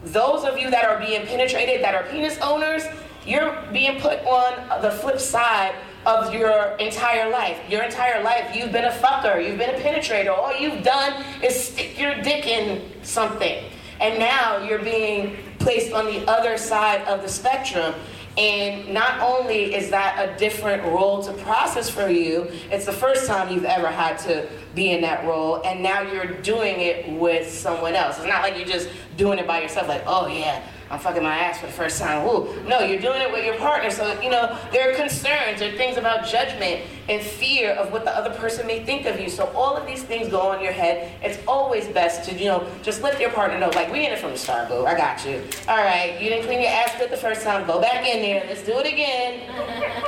those 0.03 0.43
of 0.43 0.57
you 0.57 0.69
that 0.71 0.83
are 0.83 0.99
being 0.99 1.25
penetrated, 1.25 1.81
that 1.83 1.95
are 1.95 2.03
penis 2.09 2.37
owners, 2.39 2.83
you're 3.25 3.55
being 3.71 4.01
put 4.01 4.19
on 4.25 4.81
the 4.81 4.91
flip 4.91 5.19
side 5.19 5.73
of 6.05 6.33
your 6.33 6.75
entire 6.79 7.29
life. 7.29 7.57
Your 7.69 7.83
entire 7.83 8.23
life, 8.23 8.55
you've 8.55 8.71
been 8.71 8.85
a 8.85 8.91
fucker, 8.91 9.47
you've 9.47 9.59
been 9.59 9.75
a 9.75 9.79
penetrator. 9.79 10.35
All 10.35 10.53
you've 10.57 10.83
done 10.83 11.23
is 11.43 11.55
stick 11.55 11.97
your 11.99 12.15
dick 12.23 12.47
in 12.47 12.91
something. 13.03 13.63
And 13.99 14.17
now 14.17 14.63
you're 14.63 14.83
being 14.83 15.37
placed 15.59 15.93
on 15.93 16.07
the 16.07 16.27
other 16.27 16.57
side 16.57 17.03
of 17.07 17.21
the 17.21 17.29
spectrum. 17.29 17.93
And 18.37 18.93
not 18.93 19.19
only 19.19 19.75
is 19.75 19.89
that 19.89 20.17
a 20.17 20.37
different 20.39 20.83
role 20.83 21.21
to 21.23 21.33
process 21.43 21.89
for 21.89 22.07
you, 22.09 22.49
it's 22.71 22.85
the 22.85 22.93
first 22.93 23.27
time 23.27 23.53
you've 23.53 23.65
ever 23.65 23.87
had 23.87 24.17
to 24.19 24.47
be 24.73 24.91
in 24.91 25.01
that 25.01 25.25
role, 25.25 25.61
and 25.65 25.83
now 25.83 26.01
you're 26.01 26.39
doing 26.41 26.79
it 26.79 27.09
with 27.19 27.51
someone 27.51 27.93
else. 27.93 28.17
It's 28.17 28.27
not 28.27 28.41
like 28.41 28.57
you're 28.57 28.65
just 28.65 28.89
doing 29.17 29.37
it 29.37 29.45
by 29.45 29.61
yourself, 29.61 29.89
like, 29.89 30.03
oh 30.07 30.27
yeah, 30.27 30.63
I'm 30.91 30.99
fucking 30.99 31.23
my 31.23 31.37
ass 31.37 31.61
for 31.61 31.67
the 31.67 31.71
first 31.71 32.01
time. 32.01 32.27
Ooh. 32.27 32.61
No, 32.67 32.81
you're 32.81 32.99
doing 32.99 33.21
it 33.21 33.31
with 33.31 33.45
your 33.45 33.55
partner. 33.55 33.89
So, 33.89 34.19
you 34.19 34.29
know, 34.29 34.59
there 34.73 34.91
are 34.91 34.93
concerns, 34.93 35.59
there 35.59 35.73
are 35.73 35.77
things 35.77 35.95
about 35.95 36.27
judgment 36.27 36.81
and 37.07 37.21
fear 37.21 37.71
of 37.71 37.93
what 37.93 38.03
the 38.03 38.11
other 38.11 38.31
person 38.31 38.67
may 38.67 38.83
think 38.83 39.05
of 39.05 39.17
you. 39.17 39.29
So 39.29 39.45
all 39.55 39.77
of 39.77 39.87
these 39.87 40.03
things 40.03 40.27
go 40.27 40.41
on 40.41 40.61
your 40.61 40.73
head. 40.73 41.13
It's 41.23 41.39
always 41.47 41.87
best 41.87 42.29
to, 42.29 42.35
you 42.35 42.45
know, 42.45 42.67
just 42.83 43.01
let 43.01 43.21
your 43.21 43.31
partner 43.31 43.57
know, 43.57 43.69
like, 43.69 43.89
we 43.89 44.05
in 44.05 44.11
it 44.11 44.19
from 44.19 44.31
the 44.31 44.37
start, 44.37 44.67
boo. 44.67 44.85
I 44.85 44.95
got 44.97 45.25
you. 45.25 45.41
All 45.69 45.77
right, 45.77 46.21
you 46.21 46.27
didn't 46.27 46.45
clean 46.45 46.59
your 46.59 46.69
ass 46.69 46.97
good 46.99 47.09
the 47.09 47.15
first 47.15 47.43
time. 47.43 47.65
Go 47.65 47.79
back 47.79 48.05
in 48.05 48.21
there. 48.21 48.43
Let's 48.47 48.63
do 48.63 48.77
it 48.77 48.85
again. 48.85 49.49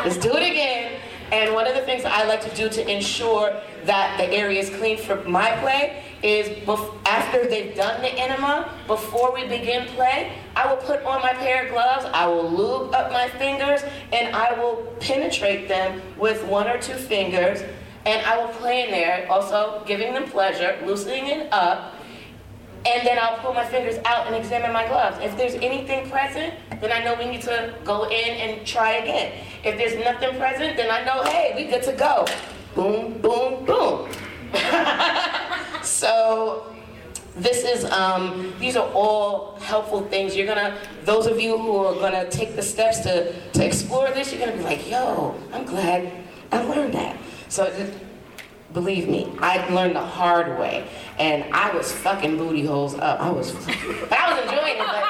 Let's 0.03 0.17
do 0.17 0.35
it 0.35 0.43
again. 0.43 0.99
And 1.31 1.53
one 1.53 1.65
of 1.65 1.75
the 1.75 1.81
things 1.81 2.03
I 2.03 2.25
like 2.25 2.41
to 2.41 2.55
do 2.55 2.69
to 2.69 2.91
ensure 2.91 3.59
that 3.85 4.17
the 4.17 4.25
area 4.25 4.59
is 4.59 4.69
clean 4.69 4.97
for 4.97 5.23
my 5.23 5.49
play 5.61 6.03
is 6.23 6.49
after 7.05 7.45
they've 7.47 7.75
done 7.75 8.01
the 8.01 8.09
enema, 8.09 8.73
before 8.87 9.33
we 9.33 9.45
begin 9.45 9.85
play, 9.89 10.31
I 10.55 10.67
will 10.67 10.81
put 10.81 11.03
on 11.03 11.21
my 11.21 11.33
pair 11.33 11.65
of 11.65 11.71
gloves, 11.73 12.05
I 12.13 12.27
will 12.27 12.49
lube 12.49 12.93
up 12.93 13.11
my 13.11 13.27
fingers, 13.27 13.81
and 14.13 14.33
I 14.35 14.53
will 14.57 14.95
penetrate 14.99 15.67
them 15.67 16.01
with 16.17 16.43
one 16.45 16.67
or 16.67 16.81
two 16.81 16.93
fingers, 16.93 17.61
and 18.05 18.25
I 18.25 18.37
will 18.37 18.53
play 18.53 18.85
in 18.85 18.91
there, 18.91 19.27
also 19.29 19.83
giving 19.85 20.13
them 20.13 20.29
pleasure, 20.29 20.79
loosening 20.85 21.27
it 21.27 21.51
up, 21.51 21.93
and 22.85 23.07
then 23.07 23.17
I'll 23.17 23.37
pull 23.37 23.53
my 23.53 23.65
fingers 23.65 23.97
out 24.05 24.27
and 24.27 24.35
examine 24.35 24.73
my 24.73 24.87
gloves. 24.87 25.17
If 25.21 25.37
there's 25.37 25.55
anything 25.55 26.09
present, 26.09 26.53
then 26.81 26.91
I 26.91 27.03
know 27.03 27.15
we 27.15 27.25
need 27.25 27.41
to 27.43 27.73
go 27.85 28.03
in 28.09 28.11
and 28.11 28.67
try 28.67 28.93
again. 28.95 29.45
If 29.63 29.77
there's 29.77 29.95
nothing 30.03 30.37
present, 30.37 30.75
then 30.75 30.91
I 30.91 31.03
know, 31.05 31.23
hey, 31.23 31.53
we 31.55 31.65
good 31.65 31.83
to 31.83 31.93
go. 31.93 32.25
Boom, 32.75 33.21
boom, 33.21 33.63
boom. 33.65 34.09
so 35.83 36.73
this 37.35 37.63
is 37.63 37.85
um, 37.85 38.53
these 38.59 38.75
are 38.75 38.87
all 38.93 39.57
helpful 39.59 40.01
things. 40.05 40.35
You're 40.35 40.45
gonna 40.45 40.77
those 41.03 41.25
of 41.25 41.39
you 41.39 41.57
who 41.57 41.77
are 41.77 41.95
gonna 41.95 42.29
take 42.29 42.55
the 42.55 42.61
steps 42.61 42.99
to 43.01 43.33
to 43.53 43.65
explore 43.65 44.09
this 44.11 44.31
you're 44.31 44.45
gonna 44.45 44.57
be 44.57 44.63
like 44.63 44.89
yo 44.89 45.35
i'm 45.51 45.65
glad 45.65 46.11
i 46.51 46.61
learned 46.63 46.93
that. 46.93 47.17
So 47.49 47.71
believe 48.73 49.07
me 49.07 49.31
i 49.39 49.67
learned 49.73 49.95
the 49.95 50.01
hard 50.01 50.59
way. 50.59 50.87
And 51.17 51.51
i 51.53 51.73
was 51.75 51.91
fucking 51.91 52.37
booty 52.37 52.65
holes 52.65 52.93
up. 52.95 53.19
I 53.19 53.31
was 53.31 53.55
i 53.67 54.29
was 54.29 54.43
enjoying 54.43 54.77
it 54.77 54.85
but 54.85 55.03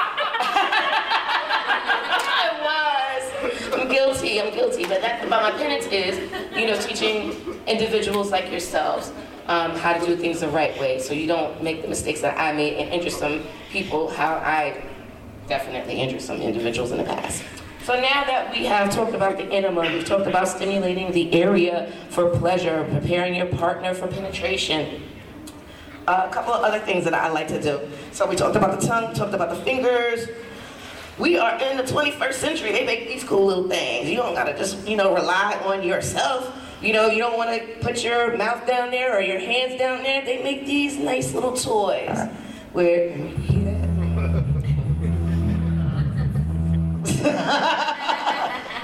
i 2.40 2.48
was. 2.64 3.80
I'm 3.80 3.90
guilty 3.90 4.40
i'm 4.40 4.54
guilty. 4.54 4.84
But 4.86 5.02
that 5.02 5.20
but 5.22 5.30
my 5.30 5.52
penance 5.52 5.88
is 5.88 6.18
you 6.56 6.68
know 6.68 6.80
teaching 6.80 7.36
individuals 7.68 8.32
like 8.32 8.50
yourselves 8.50 9.12
um, 9.48 9.72
how 9.72 9.94
to 9.94 10.06
do 10.06 10.16
things 10.16 10.40
the 10.40 10.50
right 10.50 10.78
way 10.80 11.00
so 11.00 11.14
you 11.14 11.28
don't 11.28 11.62
make 11.62 11.82
the 11.82 11.88
mistakes 11.88 12.22
that 12.22 12.38
I 12.40 12.54
made 12.54 12.78
and 12.78 12.94
injure 12.94 13.10
some 13.10 13.44
people 13.70 14.10
how 14.10 14.36
I 14.36 14.84
definitely 15.48 15.96
injured 15.96 16.22
some 16.22 16.42
individuals 16.42 16.92
in 16.92 16.98
the 16.98 17.04
past. 17.04 17.44
So 17.84 17.96
now 17.96 18.24
that 18.24 18.50
we 18.54 18.64
have 18.66 18.92
talked 18.92 19.14
about 19.14 19.36
the 19.36 19.44
enema, 19.44 19.82
we've 19.82 20.06
talked 20.06 20.26
about 20.26 20.48
stimulating 20.48 21.12
the 21.12 21.34
area 21.34 21.92
for 22.10 22.30
pleasure, 22.30 22.88
preparing 22.90 23.36
your 23.36 23.48
partner 23.48 23.94
for 23.94 24.08
penetration. 24.08 25.04
Uh, 26.08 26.28
a 26.30 26.34
couple 26.34 26.54
of 26.54 26.64
other 26.64 26.80
things 26.80 27.04
that 27.04 27.14
I 27.14 27.30
like 27.30 27.50
to 27.50 27.62
do. 27.62 27.82
So 28.14 28.26
we 28.26 28.38
talked 28.38 28.56
about 28.56 28.80
the 28.80 28.88
tongue, 28.88 29.14
talked 29.14 29.34
about 29.34 29.50
the 29.50 29.62
fingers. 29.64 30.30
We 31.20 31.38
are 31.38 31.60
in 31.62 31.76
the 31.76 31.84
21st 31.84 32.34
century. 32.34 32.72
They 32.72 32.86
make 32.86 33.10
these 33.10 33.24
cool 33.24 33.46
little 33.46 33.68
things. 33.68 34.10
You 34.10 34.16
don't 34.16 34.34
gotta 34.34 34.58
just, 34.58 34.88
you 34.88 34.96
know, 34.96 35.14
rely 35.14 35.60
on 35.66 35.84
yourself. 35.84 36.58
You 36.84 36.92
know, 36.92 37.08
you 37.08 37.20
don't 37.20 37.38
want 37.38 37.50
to 37.50 37.66
put 37.80 38.04
your 38.04 38.36
mouth 38.36 38.68
down 38.68 38.92
there 38.92 39.18
or 39.18 39.22
your 39.22 39.40
hands 39.40 39.80
down 39.80 40.04
there. 40.04 40.26
They 40.26 40.44
make 40.44 40.66
these 40.66 40.98
nice 40.98 41.34
little 41.34 41.54
toys 41.54 42.28
where. 42.74 43.08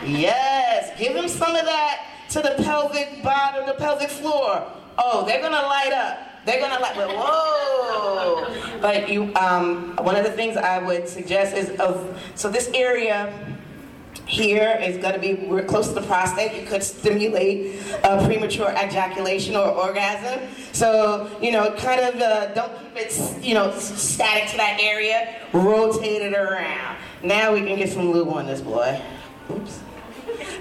yes, 0.08 0.98
give 0.98 1.14
them 1.14 1.28
some 1.28 1.54
of 1.54 1.66
that 1.66 2.06
to 2.30 2.42
the 2.42 2.56
pelvic 2.64 3.22
bottom, 3.22 3.66
the 3.66 3.74
pelvic 3.74 4.10
floor. 4.10 4.66
Oh, 4.98 5.26
they're 5.26 5.42
gonna 5.42 5.58
light 5.58 5.92
up. 5.92 6.20
They're 6.46 6.62
gonna 6.62 6.80
like, 6.80 6.96
whoa! 6.96 8.80
But 8.80 9.10
you, 9.10 9.36
um, 9.36 9.98
one 9.98 10.16
of 10.16 10.24
the 10.24 10.32
things 10.32 10.56
I 10.56 10.80
would 10.80 11.10
suggest 11.10 11.54
is 11.54 11.78
of 11.82 12.18
so 12.36 12.50
this 12.50 12.70
area 12.74 13.34
here 14.30 14.80
is 14.80 14.98
going 14.98 15.15
to 15.15 15.20
be 15.20 15.34
we're 15.34 15.63
close 15.63 15.88
to 15.88 15.96
the 15.96 16.04
prostate. 16.04 16.54
You 16.54 16.68
could 16.68 16.84
stimulate 16.84 17.82
uh, 18.04 18.24
premature 18.26 18.70
ejaculation 18.70 19.56
or 19.56 19.68
orgasm. 19.68 20.48
So 20.72 21.36
you 21.42 21.52
know, 21.52 21.72
kind 21.74 22.00
of 22.02 22.22
uh, 22.22 22.54
don't 22.54 22.72
keep 22.80 22.96
it 22.96 23.44
you 23.44 23.56
know 23.56 23.72
static 23.80 24.52
to 24.52 24.58
that 24.58 24.80
area. 24.80 25.36
Rotate 25.52 26.22
it 26.22 26.34
around. 26.34 26.98
Now 27.24 27.54
we 27.54 27.62
can 27.62 27.76
get 27.76 27.89
some 27.89 28.12
lube 28.12 28.30
on 28.30 28.46
this 28.46 28.62
boy. 28.62 29.02
Oops. 29.52 29.80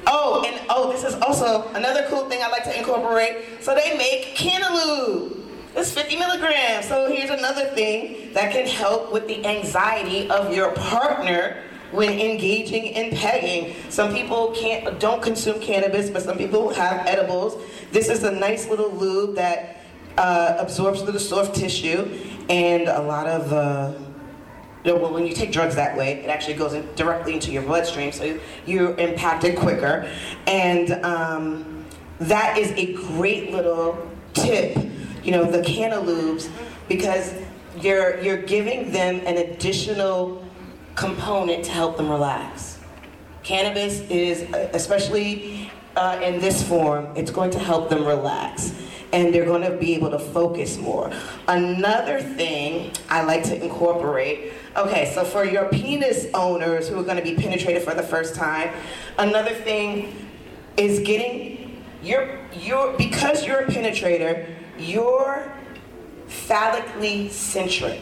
Oh, 0.06 0.42
and 0.46 0.58
oh, 0.70 0.90
this 0.90 1.04
is 1.04 1.14
also 1.20 1.68
another 1.74 2.06
cool 2.08 2.28
thing 2.30 2.42
I 2.42 2.48
like 2.48 2.64
to 2.64 2.76
incorporate. 2.76 3.62
So 3.62 3.74
they 3.74 3.96
make 3.98 4.34
Canalube. 4.34 5.44
It's 5.76 5.92
50 5.92 6.16
milligrams. 6.16 6.88
So 6.88 7.12
here's 7.12 7.30
another 7.30 7.66
thing 7.66 8.32
that 8.32 8.50
can 8.50 8.66
help 8.66 9.12
with 9.12 9.28
the 9.28 9.44
anxiety 9.44 10.28
of 10.30 10.54
your 10.54 10.72
partner 10.72 11.62
when 11.90 12.18
engaging 12.18 12.84
in 12.86 13.16
pegging. 13.16 13.74
Some 13.88 14.14
people 14.14 14.52
can't 14.52 14.98
don't 15.00 15.22
consume 15.22 15.60
cannabis, 15.60 16.10
but 16.10 16.22
some 16.22 16.36
people 16.36 16.72
have 16.74 17.06
edibles. 17.06 17.56
This 17.92 18.08
is 18.08 18.24
a 18.24 18.30
nice 18.30 18.68
little 18.68 18.90
lube 18.90 19.36
that 19.36 19.82
uh, 20.16 20.56
absorbs 20.58 21.02
through 21.02 21.12
the 21.12 21.20
soft 21.20 21.54
tissue, 21.54 22.18
and 22.48 22.88
a 22.88 23.02
lot 23.02 23.26
of 23.26 23.52
uh, 23.52 23.92
well, 24.84 25.12
when 25.12 25.26
you 25.26 25.34
take 25.34 25.52
drugs 25.52 25.74
that 25.74 25.96
way, 25.96 26.12
it 26.12 26.28
actually 26.28 26.54
goes 26.54 26.72
in 26.72 26.88
directly 26.94 27.34
into 27.34 27.52
your 27.52 27.62
bloodstream, 27.62 28.12
so 28.12 28.38
you're 28.66 28.94
impacted 28.96 29.56
quicker. 29.56 30.10
And 30.46 30.92
um, 31.04 31.84
that 32.20 32.56
is 32.58 32.72
a 32.72 32.94
great 32.94 33.50
little 33.52 34.10
tip, 34.34 34.76
you 35.22 35.32
know, 35.32 35.44
the 35.44 35.62
Canalubes, 35.62 36.48
because 36.88 37.34
you're 37.80 38.20
you're 38.20 38.42
giving 38.42 38.90
them 38.92 39.20
an 39.26 39.36
additional 39.36 40.44
component 40.98 41.64
to 41.64 41.70
help 41.70 41.96
them 41.96 42.10
relax. 42.10 42.78
Cannabis 43.44 44.00
is, 44.10 44.42
especially 44.74 45.70
uh, 45.96 46.20
in 46.22 46.40
this 46.40 46.66
form, 46.66 47.06
it's 47.16 47.30
going 47.30 47.50
to 47.52 47.58
help 47.58 47.88
them 47.88 48.04
relax 48.04 48.74
and 49.12 49.32
they're 49.32 49.46
going 49.46 49.62
to 49.62 49.74
be 49.76 49.94
able 49.94 50.10
to 50.10 50.18
focus 50.18 50.76
more. 50.76 51.10
Another 51.46 52.20
thing 52.20 52.92
I 53.08 53.22
like 53.22 53.44
to 53.44 53.62
incorporate 53.62 54.52
okay, 54.76 55.10
so 55.12 55.24
for 55.24 55.44
your 55.44 55.66
penis 55.66 56.26
owners 56.34 56.88
who 56.88 56.98
are 56.98 57.02
going 57.02 57.16
to 57.16 57.22
be 57.22 57.34
penetrated 57.34 57.82
for 57.82 57.94
the 57.94 58.02
first 58.02 58.34
time, 58.34 58.70
another 59.18 59.54
thing 59.54 60.14
is 60.76 61.00
getting 61.00 61.82
your, 62.02 62.38
your 62.52 62.92
because 62.96 63.46
you're 63.46 63.60
a 63.60 63.66
penetrator, 63.66 64.48
you're 64.78 65.52
phallically 66.28 67.28
centric. 67.30 68.00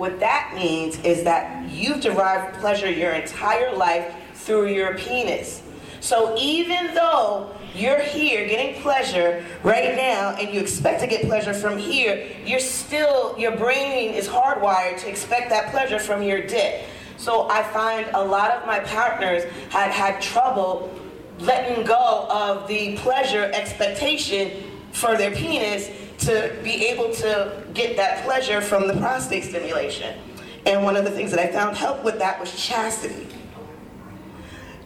What 0.00 0.18
that 0.20 0.54
means 0.54 0.98
is 1.00 1.24
that 1.24 1.68
you've 1.68 2.00
derived 2.00 2.58
pleasure 2.58 2.90
your 2.90 3.12
entire 3.12 3.76
life 3.76 4.14
through 4.32 4.68
your 4.68 4.96
penis. 4.96 5.60
So 6.00 6.34
even 6.38 6.94
though 6.94 7.54
you're 7.74 8.00
here 8.00 8.48
getting 8.48 8.80
pleasure 8.80 9.44
right 9.62 9.94
now 9.94 10.36
and 10.40 10.54
you 10.54 10.58
expect 10.58 11.02
to 11.02 11.06
get 11.06 11.26
pleasure 11.26 11.52
from 11.52 11.76
here, 11.76 12.26
you're 12.46 12.60
still, 12.60 13.38
your 13.38 13.54
brain 13.58 14.14
is 14.14 14.26
hardwired 14.26 14.98
to 15.00 15.10
expect 15.10 15.50
that 15.50 15.70
pleasure 15.70 15.98
from 15.98 16.22
your 16.22 16.46
dick. 16.46 16.86
So 17.18 17.50
I 17.50 17.62
find 17.64 18.06
a 18.14 18.24
lot 18.24 18.52
of 18.52 18.66
my 18.66 18.80
partners 18.80 19.44
had 19.68 19.90
had 19.90 20.22
trouble 20.22 20.98
letting 21.40 21.84
go 21.84 22.26
of 22.30 22.66
the 22.68 22.96
pleasure 22.96 23.50
expectation 23.52 24.62
for 24.92 25.18
their 25.18 25.30
penis 25.30 25.90
to 26.20 26.56
be 26.62 26.86
able 26.86 27.12
to 27.14 27.62
get 27.74 27.96
that 27.96 28.24
pleasure 28.24 28.60
from 28.60 28.86
the 28.86 28.94
prostate 28.94 29.44
stimulation. 29.44 30.18
And 30.66 30.84
one 30.84 30.96
of 30.96 31.04
the 31.04 31.10
things 31.10 31.30
that 31.30 31.40
I 31.40 31.50
found 31.50 31.76
helped 31.76 32.04
with 32.04 32.18
that 32.18 32.38
was 32.38 32.54
chastity. 32.54 33.26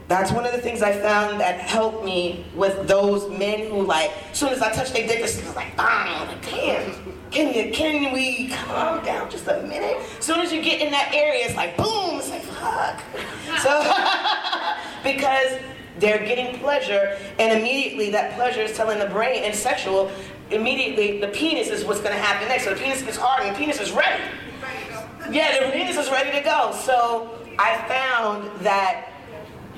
That's 0.07 0.31
one 0.31 0.45
of 0.45 0.53
the 0.53 0.61
things 0.61 0.83
I 0.83 0.93
found 0.93 1.41
that 1.41 1.61
helped 1.61 2.05
me 2.05 2.45
with 2.55 2.87
those 2.87 3.29
men 3.37 3.71
who 3.71 3.83
like, 3.83 4.13
as 4.31 4.39
soon 4.39 4.51
as 4.51 4.61
I 4.61 4.71
touch 4.73 4.93
their 4.93 5.07
dick, 5.07 5.21
it's 5.21 5.57
like, 5.57 5.77
bam, 5.77 6.29
like, 6.29 6.43
damn. 6.43 7.15
Can 7.31 7.53
you, 7.53 7.73
can 7.73 8.13
we 8.13 8.49
calm 8.49 9.05
down 9.05 9.31
just 9.31 9.49
a 9.49 9.63
minute? 9.63 9.97
As 10.19 10.25
soon 10.25 10.41
as 10.41 10.53
you 10.53 10.63
get 10.63 10.81
in 10.81 10.93
that 10.93 11.13
area, 11.13 11.47
it's 11.47 11.57
like, 11.57 11.77
boom, 11.77 12.19
it's 12.19 12.31
like, 12.31 12.43
fuck. 12.43 13.03
So, 13.61 13.83
because 15.03 15.59
they're 15.99 16.25
getting 16.25 16.59
pleasure, 16.61 17.19
and 17.39 17.59
immediately 17.59 18.11
that 18.11 18.35
pleasure 18.35 18.61
is 18.61 18.77
telling 18.77 18.99
the 18.99 19.07
brain, 19.07 19.43
and 19.45 19.55
sexual, 19.55 20.11
immediately 20.55 21.21
the 21.21 21.29
penis 21.29 21.69
is 21.69 21.85
what's 21.85 22.01
gonna 22.01 22.15
happen 22.15 22.49
next. 22.49 22.65
So 22.65 22.75
the 22.75 22.81
penis 22.81 23.03
gets 23.03 23.17
hard 23.17 23.43
and 23.43 23.55
the 23.55 23.59
penis 23.59 23.81
is 23.81 23.93
ready. 23.93 24.23
Yeah, 25.31 25.67
the 25.67 25.73
penis 25.73 25.97
is 25.97 26.11
ready 26.11 26.31
to 26.33 26.45
go. 26.45 26.73
So 26.73 27.39
I 27.59 27.77
found 27.89 28.51
that 28.61 29.11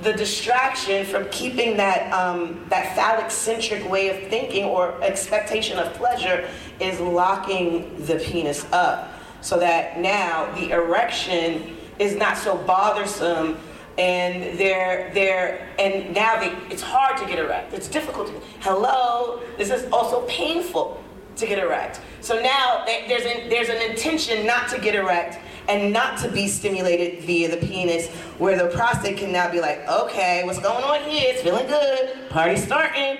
the 0.02 0.12
distraction 0.12 1.06
from 1.06 1.26
keeping 1.30 1.76
that 1.78 2.12
um, 2.12 2.64
that 2.68 2.94
phallic 2.94 3.30
centric 3.30 3.88
way 3.88 4.10
of 4.10 4.28
thinking 4.28 4.64
or 4.64 5.00
expectation 5.02 5.78
of 5.78 5.92
pleasure 5.94 6.48
is 6.80 7.00
locking 7.00 8.04
the 8.04 8.16
penis 8.16 8.66
up 8.72 9.12
so 9.40 9.58
that 9.58 9.98
now 9.98 10.52
the 10.56 10.70
erection 10.70 11.76
is 11.98 12.14
not 12.14 12.36
so 12.36 12.56
bothersome 12.56 13.56
and 13.98 14.58
they're 14.58 15.10
they're 15.14 15.68
and 15.78 16.14
now 16.14 16.38
they, 16.38 16.52
it's 16.72 16.82
hard 16.82 17.16
to 17.16 17.26
get 17.26 17.38
erect 17.38 17.72
it's 17.72 17.88
difficult 17.88 18.28
to, 18.28 18.32
hello 18.60 19.40
this 19.56 19.70
is 19.70 19.90
also 19.90 20.26
painful 20.26 21.02
to 21.36 21.46
get 21.46 21.58
erect 21.58 22.00
so 22.20 22.40
now 22.40 22.84
there's 22.86 23.24
an, 23.24 23.48
there's 23.48 23.68
an 23.68 23.80
intention 23.90 24.46
not 24.46 24.68
to 24.68 24.78
get 24.78 24.94
erect 24.94 25.38
and 25.68 25.92
not 25.92 26.18
to 26.18 26.28
be 26.28 26.48
stimulated 26.48 27.22
via 27.24 27.48
the 27.48 27.66
penis, 27.66 28.08
where 28.38 28.56
the 28.56 28.74
prostate 28.76 29.16
can 29.16 29.32
now 29.32 29.50
be 29.50 29.60
like, 29.60 29.86
okay, 29.88 30.44
what's 30.44 30.58
going 30.60 30.84
on 30.84 31.08
here? 31.08 31.24
It's 31.26 31.42
feeling 31.42 31.66
good, 31.66 32.30
party 32.30 32.56
starting. 32.56 33.18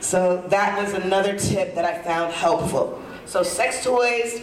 So 0.00 0.42
that 0.48 0.76
was 0.82 0.94
another 0.94 1.38
tip 1.38 1.74
that 1.74 1.84
I 1.84 2.00
found 2.02 2.32
helpful. 2.32 3.02
So 3.24 3.42
sex 3.42 3.84
toys, 3.84 4.42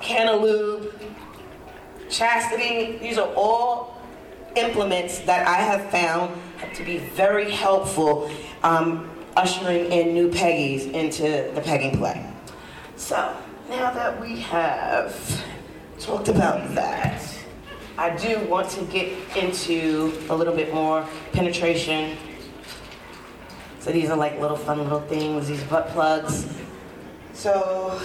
Canalube, 0.00 0.92
chastity, 2.08 2.98
these 2.98 3.18
are 3.18 3.28
all 3.34 3.99
implements 4.56 5.20
that 5.20 5.46
I 5.46 5.56
have 5.56 5.90
found 5.90 6.36
to 6.74 6.84
be 6.84 6.98
very 6.98 7.50
helpful 7.50 8.30
um, 8.62 9.10
ushering 9.36 9.90
in 9.92 10.14
new 10.14 10.30
peggies 10.30 10.90
into 10.92 11.50
the 11.54 11.60
pegging 11.60 11.96
play. 11.98 12.24
So 12.96 13.36
now 13.68 13.92
that 13.92 14.20
we 14.20 14.40
have 14.40 15.44
talked 16.00 16.28
about 16.28 16.74
that. 16.74 17.22
I 17.98 18.16
do 18.16 18.40
want 18.46 18.70
to 18.70 18.84
get 18.86 19.12
into 19.36 20.12
a 20.30 20.34
little 20.34 20.54
bit 20.54 20.72
more 20.72 21.06
penetration. 21.32 22.16
So 23.80 23.92
these 23.92 24.08
are 24.08 24.16
like 24.16 24.40
little 24.40 24.56
fun 24.56 24.78
little 24.78 25.02
things, 25.02 25.48
these 25.48 25.62
butt 25.64 25.88
plugs. 25.88 26.46
So 27.34 28.00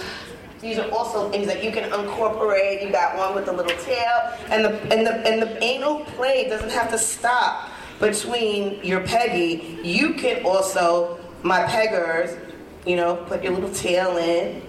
these 0.66 0.78
are 0.78 0.90
also 0.90 1.30
things 1.30 1.46
that 1.46 1.62
you 1.62 1.70
can 1.70 1.84
incorporate. 1.84 2.82
You 2.82 2.90
got 2.90 3.16
one 3.16 3.34
with 3.34 3.46
the 3.46 3.52
little 3.52 3.76
tail, 3.84 4.32
and 4.50 4.64
the 4.64 4.72
and 4.92 5.06
the 5.06 5.14
and 5.26 5.40
the 5.40 5.62
anal 5.62 6.00
play 6.16 6.48
doesn't 6.48 6.70
have 6.70 6.90
to 6.90 6.98
stop 6.98 7.70
between 8.00 8.82
your 8.82 9.00
peggy. 9.00 9.78
You 9.82 10.14
can 10.14 10.44
also, 10.44 11.18
my 11.42 11.62
peggers, 11.62 12.36
you 12.84 12.96
know, 12.96 13.16
put 13.28 13.44
your 13.44 13.52
little 13.52 13.72
tail 13.72 14.16
in, 14.16 14.60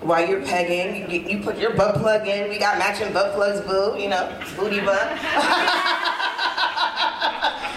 while 0.00 0.26
you're 0.26 0.42
pegging. 0.42 1.10
You, 1.10 1.20
you, 1.36 1.42
put 1.42 1.58
your 1.58 1.74
butt 1.74 1.96
plug 1.96 2.28
in. 2.28 2.48
We 2.48 2.58
got 2.58 2.78
matching 2.78 3.12
butt 3.12 3.34
plugs, 3.34 3.60
boo. 3.62 3.98
You 3.98 4.10
know, 4.10 4.40
booty 4.56 4.80
butt. 4.80 5.18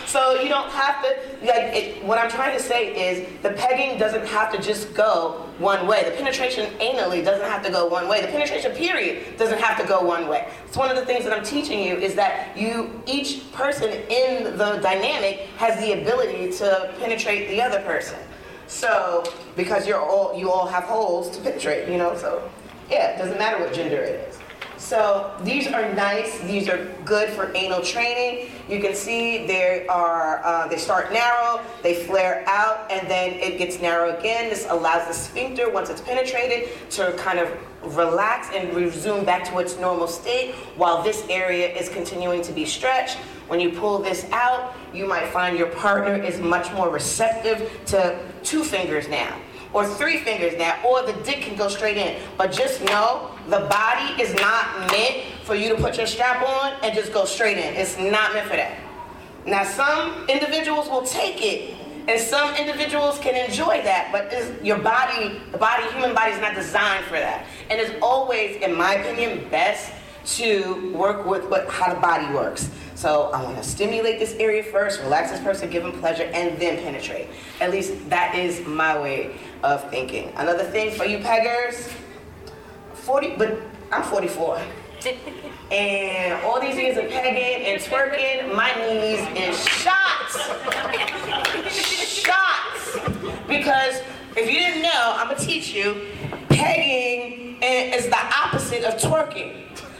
so 0.07 0.41
you 0.41 0.47
don't 0.47 0.69
have 0.71 1.03
to. 1.03 1.09
Like, 1.45 1.75
it, 1.75 2.03
what 2.03 2.17
I'm 2.17 2.29
trying 2.29 2.57
to 2.57 2.63
say 2.63 3.11
is 3.11 3.27
the 3.43 3.49
pegging 3.49 3.99
doesn't 3.99 4.25
have 4.25 4.51
to 4.53 4.61
just 4.61 4.93
go 4.93 5.45
one 5.59 5.85
way. 5.85 6.03
The 6.05 6.15
penetration 6.15 6.71
anally 6.79 7.23
doesn't 7.23 7.45
have 7.45 7.63
to 7.65 7.71
go 7.71 7.87
one 7.87 8.07
way. 8.07 8.21
The 8.21 8.27
penetration 8.27 8.71
period 8.71 9.37
doesn't 9.37 9.59
have 9.59 9.77
to 9.81 9.85
go 9.85 10.01
one 10.01 10.27
way. 10.27 10.49
It's 10.65 10.77
one 10.77 10.89
of 10.89 10.95
the 10.95 11.05
things 11.05 11.25
that 11.25 11.37
I'm 11.37 11.43
teaching 11.43 11.83
you 11.83 11.97
is 11.97 12.15
that 12.15 12.57
you, 12.57 13.03
each 13.05 13.51
person 13.51 13.89
in 13.91 14.57
the 14.57 14.79
dynamic 14.81 15.41
has 15.57 15.77
the 15.81 16.01
ability 16.01 16.51
to 16.59 16.93
penetrate 16.99 17.49
the 17.49 17.61
other 17.61 17.81
person. 17.81 18.17
So, 18.67 19.23
because 19.55 19.87
you're 19.87 20.01
all, 20.01 20.37
you 20.37 20.49
all 20.51 20.67
have 20.67 20.85
holes 20.85 21.29
to 21.31 21.41
penetrate, 21.43 21.89
you 21.89 21.97
know, 21.97 22.15
so 22.17 22.49
yeah, 22.89 23.11
it 23.11 23.17
doesn't 23.17 23.37
matter 23.37 23.59
what 23.59 23.73
gender 23.73 23.97
it 23.97 24.29
is. 24.29 24.39
So 24.87 25.35
these 25.41 25.67
are 25.67 25.93
nice. 25.95 26.39
These 26.39 26.69
are 26.69 26.85
good 27.03 27.29
for 27.31 27.53
anal 27.53 27.81
training. 27.81 28.49
You 28.69 28.79
can 28.79 28.95
see 28.95 29.45
they 29.45 29.85
are 29.87 30.41
uh, 30.45 30.69
they 30.69 30.77
start 30.77 31.11
narrow, 31.11 31.59
they 31.83 32.05
flare 32.05 32.45
out, 32.47 32.89
and 32.89 33.05
then 33.11 33.33
it 33.33 33.57
gets 33.57 33.81
narrow 33.81 34.17
again. 34.17 34.49
This 34.49 34.65
allows 34.69 35.05
the 35.05 35.13
sphincter, 35.13 35.69
once 35.69 35.89
it's 35.89 35.99
penetrated, 35.99 36.69
to 36.91 37.11
kind 37.17 37.37
of 37.37 37.51
relax 37.97 38.47
and 38.55 38.73
resume 38.73 39.25
back 39.25 39.43
to 39.49 39.59
its 39.59 39.77
normal 39.77 40.07
state, 40.07 40.55
while 40.77 41.03
this 41.03 41.25
area 41.29 41.67
is 41.67 41.89
continuing 41.89 42.41
to 42.43 42.53
be 42.53 42.63
stretched. 42.63 43.17
When 43.49 43.59
you 43.59 43.71
pull 43.71 43.99
this 43.99 44.25
out, 44.31 44.73
you 44.93 45.05
might 45.05 45.27
find 45.33 45.57
your 45.57 45.67
partner 45.67 46.15
is 46.15 46.39
much 46.39 46.71
more 46.71 46.89
receptive 46.89 47.69
to 47.87 48.17
two 48.41 48.63
fingers 48.63 49.09
now 49.09 49.37
or 49.73 49.85
three 49.85 50.19
fingers 50.19 50.57
now, 50.57 50.77
or 50.85 51.03
the 51.03 51.13
dick 51.23 51.41
can 51.41 51.55
go 51.55 51.67
straight 51.67 51.97
in. 51.97 52.21
But 52.37 52.51
just 52.51 52.83
know 52.83 53.31
the 53.47 53.67
body 53.69 54.21
is 54.21 54.33
not 54.35 54.91
meant 54.91 55.23
for 55.43 55.55
you 55.55 55.69
to 55.69 55.75
put 55.75 55.97
your 55.97 56.07
strap 56.07 56.41
on 56.47 56.73
and 56.83 56.93
just 56.93 57.13
go 57.13 57.25
straight 57.25 57.57
in. 57.57 57.73
It's 57.75 57.97
not 57.97 58.33
meant 58.33 58.49
for 58.49 58.55
that. 58.55 58.77
Now, 59.45 59.63
some 59.63 60.27
individuals 60.27 60.89
will 60.89 61.03
take 61.03 61.41
it, 61.41 61.75
and 62.07 62.19
some 62.19 62.53
individuals 62.55 63.17
can 63.19 63.35
enjoy 63.35 63.81
that, 63.83 64.09
but 64.11 64.63
your 64.63 64.77
body, 64.77 65.39
the 65.51 65.57
body, 65.57 65.83
human 65.91 66.13
body 66.13 66.31
is 66.31 66.41
not 66.41 66.53
designed 66.55 67.05
for 67.05 67.19
that. 67.19 67.45
And 67.69 67.79
it's 67.79 67.93
always, 68.01 68.57
in 68.57 68.75
my 68.75 68.95
opinion, 68.95 69.49
best 69.49 69.91
to 70.37 70.93
work 70.93 71.25
with 71.25 71.45
what, 71.49 71.69
how 71.69 71.93
the 71.93 71.99
body 71.99 72.33
works. 72.33 72.69
So 72.95 73.29
I 73.31 73.43
want 73.43 73.57
to 73.57 73.63
stimulate 73.63 74.19
this 74.19 74.33
area 74.33 74.63
first, 74.63 75.01
relax 75.01 75.31
this 75.31 75.39
person, 75.39 75.69
give 75.69 75.83
them 75.83 75.93
pleasure, 75.93 76.23
and 76.33 76.59
then 76.59 76.81
penetrate. 76.83 77.27
At 77.61 77.71
least 77.71 78.09
that 78.09 78.35
is 78.35 78.65
my 78.65 78.99
way 78.99 79.35
of 79.63 79.89
thinking. 79.89 80.31
Another 80.37 80.63
thing 80.63 80.91
for 80.91 81.05
you 81.05 81.19
peggers, 81.19 81.89
40, 82.93 83.35
but 83.37 83.59
I'm 83.91 84.03
44. 84.03 84.61
and 85.71 86.43
all 86.43 86.59
these 86.59 86.75
years 86.75 86.97
of 86.97 87.09
pegging 87.09 87.65
and 87.65 87.81
twerking, 87.81 88.55
my 88.55 88.73
knees 88.75 89.19
is 89.35 89.63
shots. 89.67 90.37
shots. 92.23 92.97
Because 93.47 94.01
if 94.35 94.49
you 94.49 94.59
didn't 94.59 94.81
know, 94.81 95.15
I'm 95.17 95.29
gonna 95.29 95.39
teach 95.39 95.73
you, 95.73 96.07
pegging 96.49 97.61
is 97.61 98.05
the 98.05 98.19
opposite 98.35 98.83
of 98.83 98.99
twerking. 98.99 99.53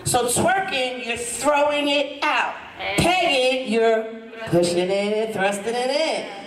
So 0.05 0.27
twerking, 0.27 1.05
you're 1.05 1.17
throwing 1.17 1.89
it 1.89 2.23
out. 2.23 2.55
Pegging, 2.97 3.71
you're 3.71 4.05
pushing 4.47 4.77
it 4.77 4.89
in, 4.89 5.33
thrusting 5.33 5.73
it 5.75 5.89
in. 5.89 6.46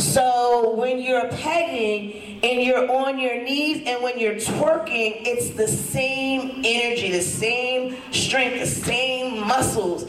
So 0.00 0.74
when 0.76 0.98
you're 0.98 1.28
pegging 1.28 2.40
and 2.42 2.62
you're 2.62 2.90
on 2.90 3.18
your 3.18 3.42
knees 3.42 3.82
and 3.86 4.02
when 4.02 4.18
you're 4.18 4.36
twerking, 4.36 5.26
it's 5.26 5.50
the 5.50 5.68
same 5.68 6.62
energy, 6.64 7.12
the 7.12 7.20
same 7.20 7.96
strength, 8.10 8.60
the 8.60 8.66
same 8.66 9.46
muscles. 9.46 10.06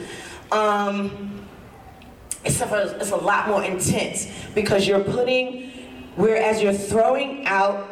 Um, 0.50 1.46
it's, 2.46 2.62
a, 2.62 2.98
it's 3.02 3.12
a 3.12 3.18
lot 3.18 3.50
more 3.50 3.64
intense 3.64 4.32
because 4.56 4.88
you're 4.88 5.04
putting, 5.04 5.72
whereas 6.16 6.62
you're 6.62 6.74
throwing 6.74 7.46
out, 7.46 7.88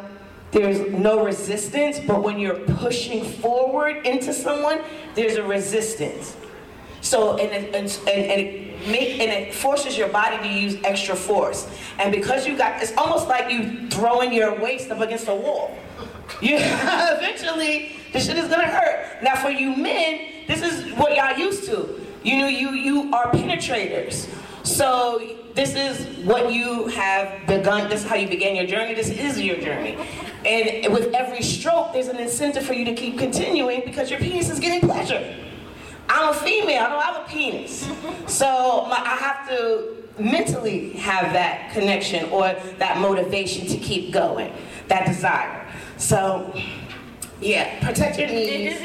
there's 0.51 0.79
no 0.91 1.23
resistance, 1.25 1.99
but 1.99 2.23
when 2.23 2.39
you're 2.39 2.59
pushing 2.59 3.23
forward 3.23 4.07
into 4.07 4.33
someone, 4.33 4.79
there's 5.15 5.35
a 5.35 5.43
resistance. 5.43 6.35
So, 7.09 7.37
and 7.37 7.51
it, 7.51 7.73
and, 7.73 7.89
and, 8.07 8.39
it 8.39 8.87
make, 8.87 9.19
and 9.19 9.31
it 9.31 9.51
forces 9.51 9.97
your 9.97 10.09
body 10.09 10.37
to 10.47 10.47
use 10.47 10.77
extra 10.83 11.15
force. 11.15 11.67
And 11.97 12.11
because 12.11 12.45
you 12.45 12.55
got, 12.55 12.83
it's 12.83 12.95
almost 12.95 13.27
like 13.27 13.51
you 13.51 13.89
throwing 13.89 14.31
your 14.31 14.53
waist 14.59 14.91
up 14.91 15.01
against 15.01 15.27
a 15.27 15.33
wall. 15.33 15.75
You, 16.39 16.57
eventually, 16.57 17.93
this 18.13 18.27
shit 18.27 18.37
is 18.37 18.47
gonna 18.47 18.67
hurt. 18.67 19.23
Now 19.23 19.35
for 19.37 19.49
you 19.49 19.75
men, 19.75 20.45
this 20.47 20.61
is 20.61 20.93
what 20.99 21.15
y'all 21.15 21.35
used 21.35 21.63
to. 21.65 21.99
You 22.21 22.37
know, 22.37 22.47
you, 22.47 22.73
you 22.73 23.11
are 23.11 23.31
penetrators. 23.31 24.29
So 24.63 25.35
this 25.55 25.73
is 25.73 26.23
what 26.27 26.53
you 26.53 26.89
have 26.89 27.47
begun, 27.47 27.89
this 27.89 28.03
is 28.03 28.07
how 28.07 28.17
you 28.17 28.27
began 28.27 28.55
your 28.55 28.67
journey, 28.67 28.93
this 28.93 29.09
is 29.09 29.41
your 29.41 29.57
journey. 29.57 29.97
And 30.45 30.93
with 30.93 31.11
every 31.15 31.41
stroke, 31.41 31.91
there's 31.91 32.07
an 32.07 32.17
incentive 32.17 32.67
for 32.67 32.73
you 32.73 32.85
to 32.85 32.93
keep 32.93 33.17
continuing 33.17 33.81
because 33.83 34.11
your 34.11 34.19
penis 34.19 34.51
is 34.51 34.59
getting 34.59 34.87
pleasure. 34.87 35.35
I'm 36.09 36.29
a 36.29 36.33
female, 36.33 36.81
I 36.81 36.89
don't 36.89 37.01
have 37.03 37.25
a 37.25 37.29
penis. 37.29 37.87
So 38.25 38.85
my, 38.89 38.97
I 38.97 39.15
have 39.15 39.47
to 39.49 39.95
mentally 40.17 40.91
have 40.93 41.33
that 41.33 41.71
connection 41.71 42.29
or 42.31 42.55
that 42.79 42.97
motivation 42.99 43.67
to 43.67 43.77
keep 43.77 44.11
going, 44.11 44.51
that 44.87 45.05
desire. 45.05 45.65
So, 45.97 46.53
yeah, 47.39 47.79
protect 47.85 48.17
your 48.17 48.27
knees. 48.27 48.81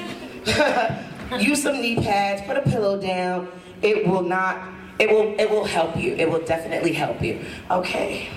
Use 1.41 1.63
some 1.63 1.81
knee 1.81 1.97
pads, 1.97 2.43
put 2.43 2.59
a 2.59 2.63
pillow 2.63 3.01
down. 3.01 3.49
It 3.81 4.07
will 4.07 4.23
not, 4.23 4.69
it 4.99 5.09
will, 5.11 5.35
it 5.39 5.49
will 5.51 5.65
help 5.65 5.97
you. 5.97 6.15
It 6.15 6.31
will 6.31 6.45
definitely 6.45 6.93
help 6.93 7.23
you. 7.23 7.45
Okay. 7.71 8.29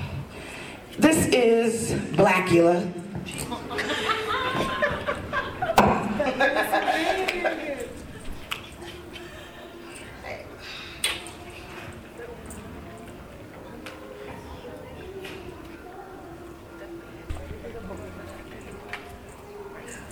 This 0.98 1.28
is 1.28 1.92
Blackula. 2.16 2.92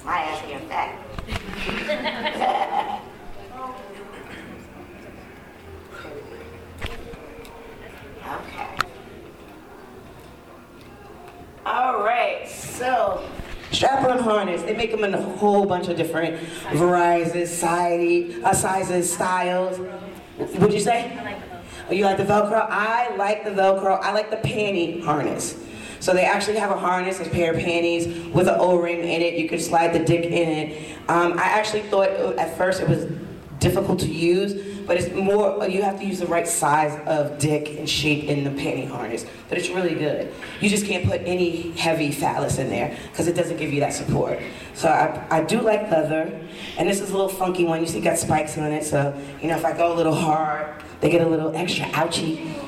My 0.06 0.20
ass 0.20 0.42
getting 0.46 0.68
fat. 0.70 1.00
okay. 8.28 8.78
All 11.66 12.04
right, 12.04 12.48
so 12.48 13.28
strap-on 13.72 14.20
harness. 14.20 14.62
They 14.62 14.76
make 14.76 14.92
them 14.92 15.04
in 15.04 15.16
a 15.16 15.22
whole 15.36 15.66
bunch 15.66 15.88
of 15.88 15.98
different 15.98 16.40
varieties, 16.74 17.52
sizes, 17.56 18.44
uh, 18.44 18.54
sizes, 18.54 19.14
styles. 19.14 19.80
Would 20.38 20.74
you 20.74 20.80
say? 20.80 21.16
Like 21.24 21.38
Oh, 21.88 21.94
you 21.94 22.04
like 22.04 22.18
the 22.18 22.24
Velcro? 22.24 22.66
I 22.68 23.16
like 23.16 23.44
the 23.44 23.52
Velcro. 23.52 24.00
I 24.02 24.12
like 24.12 24.32
the 24.32 24.38
panty 24.38 25.04
harness. 25.04 25.62
So 26.00 26.14
they 26.14 26.26
actually 26.26 26.58
have 26.58 26.72
a 26.72 26.78
harness, 26.78 27.20
a 27.20 27.30
pair 27.30 27.54
of 27.54 27.60
panties 27.60 28.08
with 28.34 28.48
an 28.48 28.56
O-ring 28.60 29.00
in 29.00 29.22
it. 29.22 29.36
You 29.36 29.48
can 29.48 29.60
slide 29.60 29.94
the 29.94 30.00
dick 30.00 30.26
in 30.26 30.50
it. 30.50 30.98
Um, 31.08 31.34
I 31.34 31.44
actually 31.44 31.84
thought 31.84 32.10
at 32.38 32.58
first 32.58 32.82
it 32.82 32.90
was 32.90 33.06
difficult 33.60 34.00
to 34.00 34.08
use, 34.08 34.54
but 34.86 34.98
it's 34.98 35.14
more, 35.14 35.68
you 35.68 35.82
have 35.82 36.00
to 36.00 36.06
use 36.06 36.20
the 36.20 36.28
right 36.28 36.48
size 36.48 37.00
of 37.08 37.38
dick 37.40 37.78
and 37.78 37.90
shape 37.90 38.26
in 38.26 38.44
the 38.44 38.50
panty 38.50 38.88
harness. 38.88 39.26
But 39.50 39.58
it's 39.58 39.70
really 39.70 39.96
good. 39.96 40.34
You 40.62 40.70
just 40.70 40.86
can't 40.86 41.06
put 41.06 41.22
any 41.22 41.72
heavy 41.72 42.12
phallus 42.12 42.58
in 42.58 42.70
there 42.70 42.98
because 43.12 43.28
it 43.28 43.36
doesn't 43.36 43.58
give 43.58 43.74
you 43.74 43.80
that 43.82 43.94
support. 43.94 44.40
So 44.74 44.90
I, 44.90 45.26
I 45.30 45.44
do 45.44 45.62
like 45.62 45.90
leather, 45.90 46.40
and 46.78 46.90
this 46.90 47.02
is 47.02 47.10
a 47.10 47.14
little 47.14 47.30
funky 47.30 47.64
one. 47.64 47.82
You 47.82 47.88
see, 47.88 48.00
it 48.00 48.04
got 48.04 48.18
spikes 48.18 48.58
on 48.58 48.72
it, 48.72 48.84
so 48.84 49.20
you 49.42 49.48
know 49.48 49.56
if 49.56 49.66
I 49.66 49.76
go 49.76 49.94
a 49.94 49.96
little 49.96 50.16
hard, 50.16 50.84
they 51.02 51.10
get 51.10 51.22
a 51.22 51.30
little 51.30 51.56
extra 51.56 51.86
ouchy. 51.94 52.36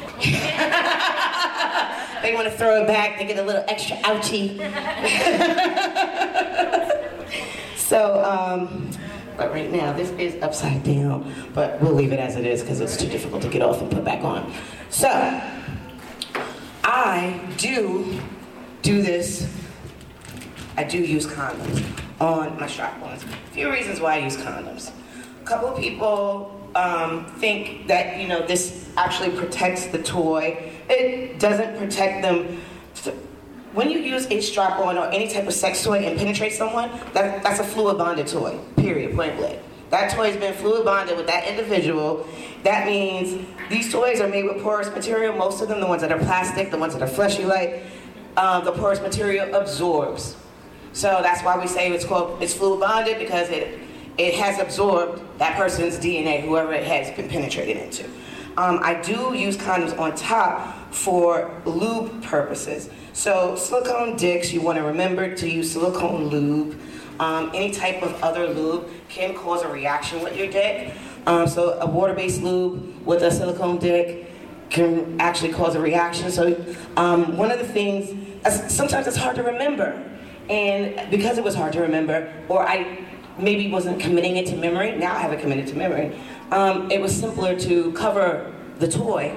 they 2.21 2.33
want 2.33 2.47
to 2.47 2.51
throw 2.51 2.81
it 2.81 2.87
back, 2.87 3.19
they 3.19 3.25
get 3.25 3.39
a 3.39 3.43
little 3.43 3.63
extra 3.67 3.97
ouchy. 4.03 4.57
so, 7.77 8.23
um, 8.23 8.89
but 9.37 9.51
right 9.51 9.71
now, 9.71 9.93
this 9.93 10.09
is 10.11 10.41
upside 10.41 10.83
down, 10.83 11.31
but 11.53 11.79
we'll 11.81 11.93
leave 11.93 12.11
it 12.11 12.19
as 12.19 12.35
it 12.35 12.45
is 12.45 12.61
because 12.61 12.81
it's 12.81 12.97
too 12.97 13.07
difficult 13.07 13.41
to 13.43 13.49
get 13.49 13.61
off 13.61 13.81
and 13.81 13.91
put 13.91 14.03
back 14.03 14.23
on. 14.23 14.51
So, 14.89 15.09
I 16.83 17.39
do 17.57 18.19
do 18.81 19.01
this. 19.01 19.47
I 20.75 20.83
do 20.83 20.97
use 20.97 21.27
condoms 21.27 21.83
on 22.19 22.59
my 22.59 22.67
strap-ons. 22.67 23.23
A 23.23 23.27
few 23.51 23.71
reasons 23.71 23.99
why 23.99 24.15
I 24.15 24.17
use 24.19 24.37
condoms. 24.37 24.91
A 25.41 25.45
couple 25.45 25.69
of 25.69 25.79
people 25.79 26.69
um, 26.75 27.25
think 27.37 27.87
that 27.87 28.19
you 28.19 28.27
know 28.27 28.45
this 28.45 28.89
actually 28.97 29.35
protects 29.37 29.85
the 29.87 30.01
toy. 30.01 30.71
It 30.89 31.39
doesn't 31.39 31.77
protect 31.77 32.21
them. 32.21 32.59
When 33.77 33.91
you 33.91 33.99
use 33.99 34.25
a 34.31 34.41
strap-on 34.41 34.97
or 34.97 35.05
any 35.11 35.27
type 35.27 35.45
of 35.45 35.53
sex 35.53 35.83
toy 35.83 35.99
and 35.99 36.17
penetrate 36.17 36.51
someone, 36.51 36.89
that, 37.13 37.43
that's 37.43 37.59
a 37.59 37.63
fluid 37.63 37.99
bonded 37.99 38.25
toy. 38.25 38.57
Period. 38.75 39.15
Point 39.15 39.37
blank. 39.37 39.61
That 39.91 40.11
toy 40.15 40.31
has 40.31 40.35
been 40.35 40.55
fluid 40.55 40.83
bonded 40.83 41.15
with 41.15 41.27
that 41.27 41.47
individual. 41.47 42.27
That 42.63 42.87
means 42.87 43.45
these 43.69 43.91
toys 43.91 44.19
are 44.19 44.27
made 44.27 44.45
with 44.45 44.63
porous 44.63 44.89
material. 44.89 45.35
Most 45.35 45.61
of 45.61 45.67
them, 45.69 45.79
the 45.79 45.85
ones 45.85 46.01
that 46.01 46.11
are 46.11 46.17
plastic, 46.17 46.71
the 46.71 46.77
ones 46.79 46.93
that 46.93 47.03
are 47.03 47.07
fleshy 47.07 47.45
like, 47.45 47.83
uh, 48.35 48.61
the 48.61 48.71
porous 48.71 48.99
material 48.99 49.53
absorbs. 49.53 50.35
So 50.93 51.19
that's 51.21 51.43
why 51.43 51.55
we 51.59 51.67
say 51.67 51.91
it's 51.91 52.03
called 52.03 52.41
it's 52.41 52.55
fluid 52.55 52.79
bonded 52.79 53.19
because 53.19 53.47
it 53.49 53.79
it 54.17 54.33
has 54.33 54.57
absorbed 54.57 55.21
that 55.37 55.55
person's 55.55 55.99
DNA, 55.99 56.41
whoever 56.41 56.73
it 56.73 56.83
has 56.83 57.15
been 57.15 57.29
penetrated 57.29 57.77
into. 57.77 58.05
Um, 58.57 58.79
I 58.81 58.99
do 59.03 59.35
use 59.35 59.55
condoms 59.55 59.95
on 59.99 60.15
top 60.15 60.91
for 60.91 61.61
lube 61.65 62.23
purposes. 62.23 62.89
So 63.17 63.55
silicone 63.55 64.15
dicks, 64.15 64.53
you 64.53 64.61
want 64.61 64.77
to 64.77 64.83
remember 64.83 65.33
to 65.33 65.49
use 65.49 65.71
silicone 65.71 66.27
lube. 66.27 66.79
Um, 67.19 67.49
any 67.51 67.71
type 67.71 68.03
of 68.03 68.13
other 68.21 68.47
lube 68.47 68.91
can 69.09 69.33
cause 69.33 69.63
a 69.63 69.67
reaction 69.67 70.21
with 70.21 70.37
your 70.37 70.45
dick. 70.45 70.93
Um, 71.25 71.47
so 71.47 71.79
a 71.79 71.87
water-based 71.87 72.43
lube 72.43 73.03
with 73.03 73.23
a 73.23 73.31
silicone 73.31 73.79
dick 73.79 74.29
can 74.69 75.19
actually 75.19 75.51
cause 75.51 75.73
a 75.73 75.81
reaction. 75.81 76.29
So 76.29 76.63
um, 76.95 77.37
one 77.37 77.49
of 77.49 77.57
the 77.57 77.65
things, 77.65 78.13
sometimes 78.71 79.07
it's 79.07 79.17
hard 79.17 79.35
to 79.37 79.41
remember. 79.41 79.99
And 80.47 81.09
because 81.09 81.39
it 81.39 81.43
was 81.43 81.55
hard 81.55 81.73
to 81.73 81.81
remember, 81.81 82.31
or 82.47 82.61
I 82.61 83.03
maybe 83.39 83.67
wasn't 83.71 83.99
committing 83.99 84.37
it 84.37 84.45
to 84.49 84.55
memory, 84.55 84.95
now 84.95 85.15
I 85.15 85.17
have 85.17 85.33
it 85.33 85.39
committed 85.39 85.65
to 85.69 85.75
memory, 85.75 86.15
um, 86.51 86.91
it 86.91 87.01
was 87.01 87.19
simpler 87.19 87.59
to 87.61 87.91
cover 87.93 88.53
the 88.77 88.87
toy 88.87 89.35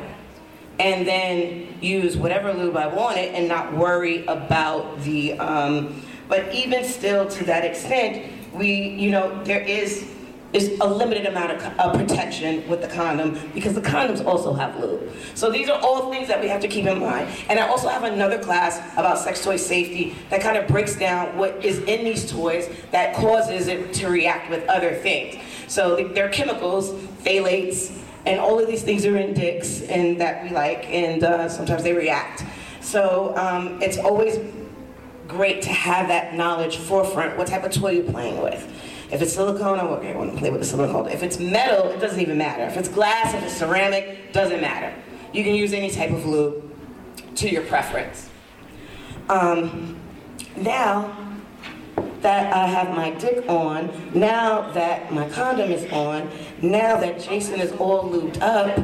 and 0.81 1.07
then 1.07 1.69
use 1.83 2.16
whatever 2.16 2.55
lube 2.55 2.77
I 2.77 2.87
wanted 2.87 3.35
and 3.35 3.47
not 3.47 3.77
worry 3.77 4.25
about 4.27 5.03
the, 5.03 5.38
um, 5.38 6.03
but 6.27 6.53
even 6.55 6.85
still 6.85 7.29
to 7.29 7.45
that 7.45 7.66
extent, 7.66 8.33
we, 8.55 8.73
you 8.73 9.11
know, 9.11 9.45
there 9.45 9.61
is 9.61 10.11
is 10.53 10.77
a 10.81 10.85
limited 10.85 11.27
amount 11.27 11.53
of, 11.53 11.62
of 11.79 11.97
protection 11.97 12.69
with 12.69 12.81
the 12.81 12.88
condom 12.88 13.38
because 13.55 13.73
the 13.75 13.81
condoms 13.81 14.25
also 14.27 14.53
have 14.53 14.77
lube. 14.81 15.09
So 15.37 15.49
these 15.49 15.69
are 15.69 15.81
all 15.81 16.11
things 16.11 16.27
that 16.27 16.40
we 16.40 16.49
have 16.49 16.61
to 16.62 16.66
keep 16.66 16.87
in 16.87 16.99
mind. 16.99 17.29
And 17.49 17.61
I 17.61 17.69
also 17.69 17.88
have 17.88 18.03
another 18.03 18.37
class 18.37 18.81
about 18.95 19.21
sex 19.21 19.45
toy 19.45 19.57
safety 19.57 20.16
that 20.29 20.40
kind 20.40 20.57
of 20.57 20.66
breaks 20.66 20.97
down 20.97 21.37
what 21.38 21.64
is 21.64 21.79
in 21.79 22.05
these 22.05 22.29
toys 22.29 22.69
that 22.90 23.14
causes 23.14 23.69
it 23.69 23.93
to 23.95 24.09
react 24.09 24.51
with 24.51 24.66
other 24.66 24.93
things. 24.93 25.40
So 25.69 26.09
there 26.09 26.27
are 26.27 26.31
chemicals, 26.31 26.90
phthalates, 27.23 27.97
and 28.26 28.38
all 28.38 28.59
of 28.59 28.66
these 28.66 28.83
things 28.83 29.06
are 29.06 29.16
in 29.16 29.35
dicks 29.35 29.83
and 29.83 30.20
that 30.20 30.44
we 30.44 30.50
like, 30.50 30.87
and 30.90 31.24
uh, 31.24 31.48
sometimes 31.48 31.83
they 31.83 31.92
react. 31.92 32.44
So 32.80 33.35
um, 33.37 33.80
it's 33.83 33.98
always 33.98 34.38
great 35.28 35.62
to 35.62 35.70
have 35.70 36.09
that 36.09 36.35
knowledge 36.35 36.76
forefront, 36.76 37.38
what 37.38 37.46
type 37.46 37.64
of 37.64 37.72
toy 37.72 37.92
you're 37.92 38.11
playing 38.11 38.42
with. 38.42 38.66
If 39.12 39.22
it's 39.22 39.33
silicone, 39.33 39.78
I'm 39.78 39.88
okay, 39.88 40.12
I 40.12 40.16
want 40.16 40.33
to 40.33 40.38
play 40.38 40.50
with 40.50 40.61
the 40.61 40.66
silicone. 40.66 41.09
If 41.09 41.22
it's 41.22 41.38
metal, 41.38 41.88
it 41.90 41.98
doesn't 41.98 42.20
even 42.20 42.38
matter. 42.38 42.64
If 42.64 42.76
it's 42.76 42.88
glass, 42.88 43.35
if 43.35 43.42
it's 43.42 43.56
ceramic, 43.56 44.33
doesn't 44.33 44.61
matter. 44.61 44.94
You 45.33 45.44
can 45.44 45.54
use 45.54 45.72
any 45.72 45.90
type 45.90 46.11
of 46.11 46.26
lube 46.26 46.70
to 47.37 47.48
your 47.48 47.62
preference. 47.62 48.28
Um, 49.28 49.96
now 50.56 51.30
that 52.22 52.52
I 52.52 52.66
have 52.66 52.94
my 52.94 53.11
dick 53.12 53.48
on, 53.48 53.90
now 54.14 54.70
that 54.72 55.12
my 55.12 55.28
condom 55.30 55.70
is 55.70 55.90
on, 55.92 56.28
now 56.62 56.98
that 56.98 57.20
Jason 57.20 57.61
is 57.61 57.72
all 57.72 58.11
lubed 58.11 58.40
up, 58.40 58.78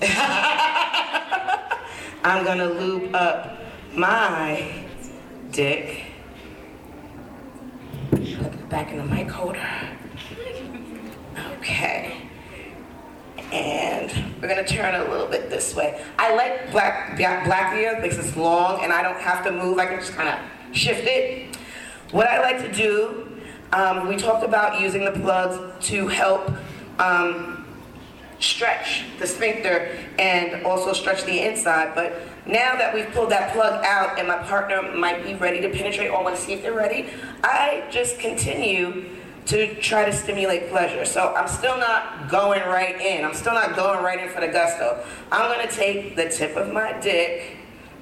I'm 2.24 2.44
gonna 2.44 2.66
lube 2.66 3.14
up 3.14 3.60
my 3.94 4.84
dick 5.50 6.06
back 8.68 8.90
in 8.90 8.98
the 8.98 9.04
mic 9.04 9.30
holder. 9.30 9.68
Okay. 11.58 12.16
And 13.52 14.12
we're 14.40 14.48
gonna 14.48 14.66
turn 14.66 14.94
a 14.94 15.10
little 15.10 15.26
bit 15.26 15.50
this 15.50 15.74
way. 15.74 16.04
I 16.18 16.34
like 16.34 16.72
black 16.72 17.16
black 17.16 17.76
ear 17.76 18.00
because 18.02 18.18
it's 18.18 18.36
long 18.36 18.82
and 18.82 18.92
I 18.92 19.02
don't 19.02 19.20
have 19.20 19.44
to 19.44 19.52
move. 19.52 19.78
I 19.78 19.86
can 19.86 19.98
just 19.98 20.12
kind 20.12 20.28
of 20.28 20.76
shift 20.76 21.04
it. 21.04 21.55
What 22.12 22.28
I 22.28 22.40
like 22.40 22.58
to 22.58 22.72
do, 22.72 23.26
um, 23.72 24.06
we 24.06 24.16
talked 24.16 24.44
about 24.44 24.80
using 24.80 25.04
the 25.04 25.10
plugs 25.10 25.86
to 25.88 26.06
help 26.06 26.50
um, 27.00 27.66
stretch 28.38 29.04
the 29.18 29.26
sphincter 29.26 29.98
and 30.18 30.64
also 30.64 30.92
stretch 30.92 31.24
the 31.24 31.40
inside. 31.40 31.96
But 31.96 32.20
now 32.46 32.76
that 32.76 32.94
we've 32.94 33.10
pulled 33.10 33.30
that 33.30 33.52
plug 33.52 33.84
out 33.84 34.20
and 34.20 34.28
my 34.28 34.36
partner 34.36 34.82
might 34.94 35.24
be 35.24 35.34
ready 35.34 35.60
to 35.62 35.68
penetrate 35.68 36.10
or 36.10 36.22
want 36.22 36.36
to 36.36 36.42
see 36.42 36.52
if 36.52 36.62
they're 36.62 36.72
ready, 36.72 37.08
I 37.42 37.84
just 37.90 38.20
continue 38.20 39.06
to 39.46 39.74
try 39.76 40.04
to 40.04 40.12
stimulate 40.12 40.70
pleasure. 40.70 41.04
So 41.04 41.34
I'm 41.34 41.48
still 41.48 41.76
not 41.78 42.30
going 42.30 42.62
right 42.62 43.00
in. 43.00 43.24
I'm 43.24 43.34
still 43.34 43.54
not 43.54 43.74
going 43.74 44.02
right 44.02 44.20
in 44.20 44.28
for 44.28 44.40
the 44.40 44.48
gusto. 44.48 45.04
I'm 45.32 45.50
gonna 45.50 45.70
take 45.70 46.14
the 46.14 46.28
tip 46.28 46.56
of 46.56 46.72
my 46.72 46.98
dick 47.00 47.55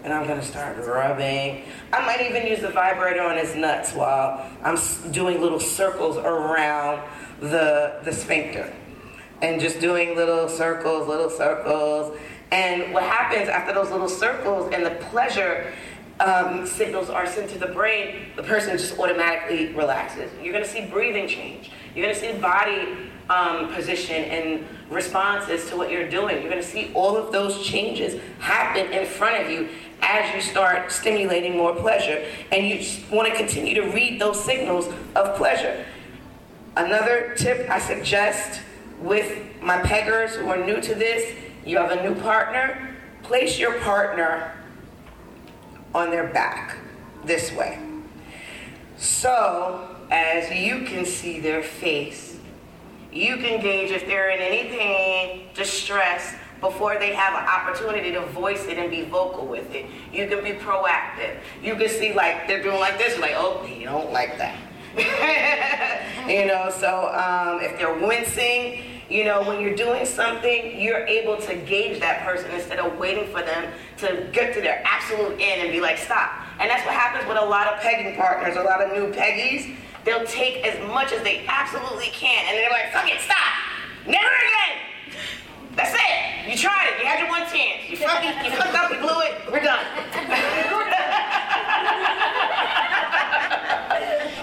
and 0.04 0.12
I'm 0.12 0.28
gonna 0.28 0.42
start 0.42 0.76
rubbing. 0.86 1.64
I 1.92 2.04
might 2.04 2.20
even 2.20 2.46
use 2.46 2.60
the 2.60 2.68
vibrator 2.68 3.22
on 3.22 3.38
his 3.38 3.56
nuts 3.56 3.92
while 3.92 4.46
I'm 4.62 4.78
doing 5.10 5.40
little 5.40 5.58
circles 5.58 6.18
around 6.18 7.02
the, 7.40 8.00
the 8.04 8.12
sphincter. 8.12 8.72
And 9.40 9.60
just 9.60 9.80
doing 9.80 10.14
little 10.14 10.48
circles, 10.48 11.08
little 11.08 11.30
circles, 11.30 12.16
and 12.50 12.92
what 12.92 13.02
happens 13.02 13.48
after 13.48 13.72
those 13.72 13.90
little 13.90 14.08
circles 14.08 14.72
and 14.72 14.84
the 14.84 14.94
pleasure 15.06 15.72
um, 16.20 16.66
signals 16.66 17.10
are 17.10 17.26
sent 17.26 17.50
to 17.50 17.58
the 17.58 17.66
brain, 17.66 18.26
the 18.36 18.42
person 18.42 18.76
just 18.76 18.98
automatically 18.98 19.72
relaxes. 19.72 20.30
You're 20.40 20.58
to 20.58 20.66
see 20.66 20.86
breathing 20.86 21.26
change. 21.26 21.70
You're 21.96 22.08
to 22.08 22.14
see 22.14 22.32
body 22.34 23.10
um, 23.28 23.72
position 23.72 24.24
and 24.24 24.66
responses 24.90 25.68
to 25.70 25.76
what 25.76 25.90
you're 25.90 26.08
doing. 26.08 26.42
You're 26.42 26.54
to 26.54 26.62
see 26.62 26.92
all 26.94 27.16
of 27.16 27.32
those 27.32 27.64
changes 27.66 28.20
happen 28.38 28.92
in 28.92 29.06
front 29.06 29.42
of 29.42 29.50
you 29.50 29.68
as 30.02 30.34
you 30.34 30.40
start 30.40 30.90
stimulating 30.92 31.56
more 31.56 31.74
pleasure. 31.74 32.24
And 32.52 32.66
you 32.66 32.84
want 33.10 33.28
to 33.28 33.36
continue 33.36 33.74
to 33.74 33.90
read 33.90 34.20
those 34.20 34.42
signals 34.42 34.86
of 35.14 35.36
pleasure. 35.36 35.84
Another 36.76 37.34
tip 37.36 37.68
I 37.70 37.78
suggest 37.78 38.60
with 39.00 39.38
my 39.60 39.78
peggers 39.82 40.34
who 40.34 40.48
are 40.48 40.64
new 40.64 40.80
to 40.80 40.94
this 40.94 41.34
you 41.64 41.78
have 41.78 41.92
a 41.92 42.02
new 42.02 42.14
partner, 42.20 42.94
place 43.22 43.58
your 43.58 43.80
partner 43.80 44.52
on 45.94 46.10
their 46.10 46.26
back 46.28 46.76
this 47.24 47.52
way. 47.52 47.78
So, 48.98 49.96
as 50.10 50.50
you 50.50 50.84
can 50.84 51.06
see 51.06 51.40
their 51.40 51.62
face, 51.62 52.38
you 53.10 53.36
can 53.36 53.62
gauge 53.62 53.90
if 53.90 54.06
they're 54.06 54.30
in 54.30 54.40
any 54.40 54.68
pain, 54.68 55.46
distress, 55.54 56.34
before 56.64 56.98
they 56.98 57.12
have 57.12 57.34
an 57.34 57.46
opportunity 57.46 58.10
to 58.10 58.24
voice 58.28 58.64
it 58.64 58.78
and 58.78 58.90
be 58.90 59.02
vocal 59.02 59.46
with 59.46 59.74
it. 59.74 59.84
You 60.14 60.26
can 60.26 60.42
be 60.42 60.52
proactive. 60.52 61.36
You 61.62 61.74
can 61.76 61.90
see 61.90 62.14
like 62.14 62.48
they're 62.48 62.62
doing 62.62 62.80
like 62.80 62.96
this, 62.96 63.18
like, 63.18 63.34
oh, 63.34 63.66
you 63.66 63.84
don't 63.84 64.10
like 64.12 64.38
that. 64.38 64.56
you 66.26 66.46
know, 66.46 66.72
so 66.78 67.12
um, 67.12 67.60
if 67.60 67.76
they're 67.78 67.98
wincing, 67.98 68.82
you 69.10 69.24
know, 69.24 69.42
when 69.42 69.60
you're 69.60 69.76
doing 69.76 70.06
something, 70.06 70.80
you're 70.80 71.06
able 71.06 71.36
to 71.36 71.54
gauge 71.54 72.00
that 72.00 72.24
person 72.24 72.50
instead 72.52 72.78
of 72.78 72.96
waiting 72.98 73.26
for 73.30 73.42
them 73.42 73.70
to 73.98 74.26
get 74.32 74.54
to 74.54 74.62
their 74.62 74.82
absolute 74.86 75.36
end 75.38 75.60
and 75.60 75.70
be 75.70 75.80
like, 75.80 75.98
stop. 75.98 76.30
And 76.58 76.70
that's 76.70 76.86
what 76.86 76.94
happens 76.94 77.28
with 77.28 77.36
a 77.36 77.44
lot 77.44 77.66
of 77.66 77.80
pegging 77.80 78.16
partners, 78.16 78.56
a 78.56 78.62
lot 78.62 78.80
of 78.80 78.92
new 78.92 79.12
peggies. 79.12 79.76
They'll 80.04 80.26
take 80.26 80.64
as 80.64 80.80
much 80.88 81.12
as 81.12 81.22
they 81.22 81.44
absolutely 81.46 82.08
can, 82.08 82.42
and 82.48 82.56
they're 82.56 82.70
like, 82.70 82.90
fuck 82.92 83.10
it, 83.10 83.20
stop. 83.20 83.52
Never 84.06 84.24
again. 84.24 84.93
That's 85.76 85.94
it. 85.94 86.50
You 86.50 86.56
tried 86.56 86.94
it. 86.94 87.00
You 87.00 87.06
had 87.06 87.18
your 87.18 87.28
one 87.28 87.42
chance. 87.50 87.88
You 87.88 87.96
fucking, 87.96 88.44
you 88.44 88.50
fucked 88.56 88.74
up, 88.74 88.90
you 88.92 88.98
blew 88.98 89.20
it. 89.22 89.34
We're 89.50 89.60
done. 89.60 89.84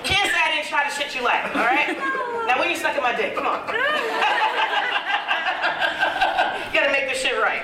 Can't 0.04 0.28
say 0.32 0.39
I 0.39 0.52
didn't 0.56 0.67
try 0.67 0.84
to 0.88 0.91
shit 0.94 1.15
you 1.15 1.24
like, 1.24 1.56
all 1.56 1.63
right? 1.63 1.98
Now 2.48 2.60
when 2.60 2.70
you 2.70 2.76
sucking 2.76 3.02
my 3.02 3.15
dick, 3.15 3.36
come 3.36 3.48
on. 3.48 3.67
You 6.67 6.80
gotta 6.80 6.91
make 6.91 7.10
this 7.10 7.22
shit 7.22 7.38
right. 7.38 7.63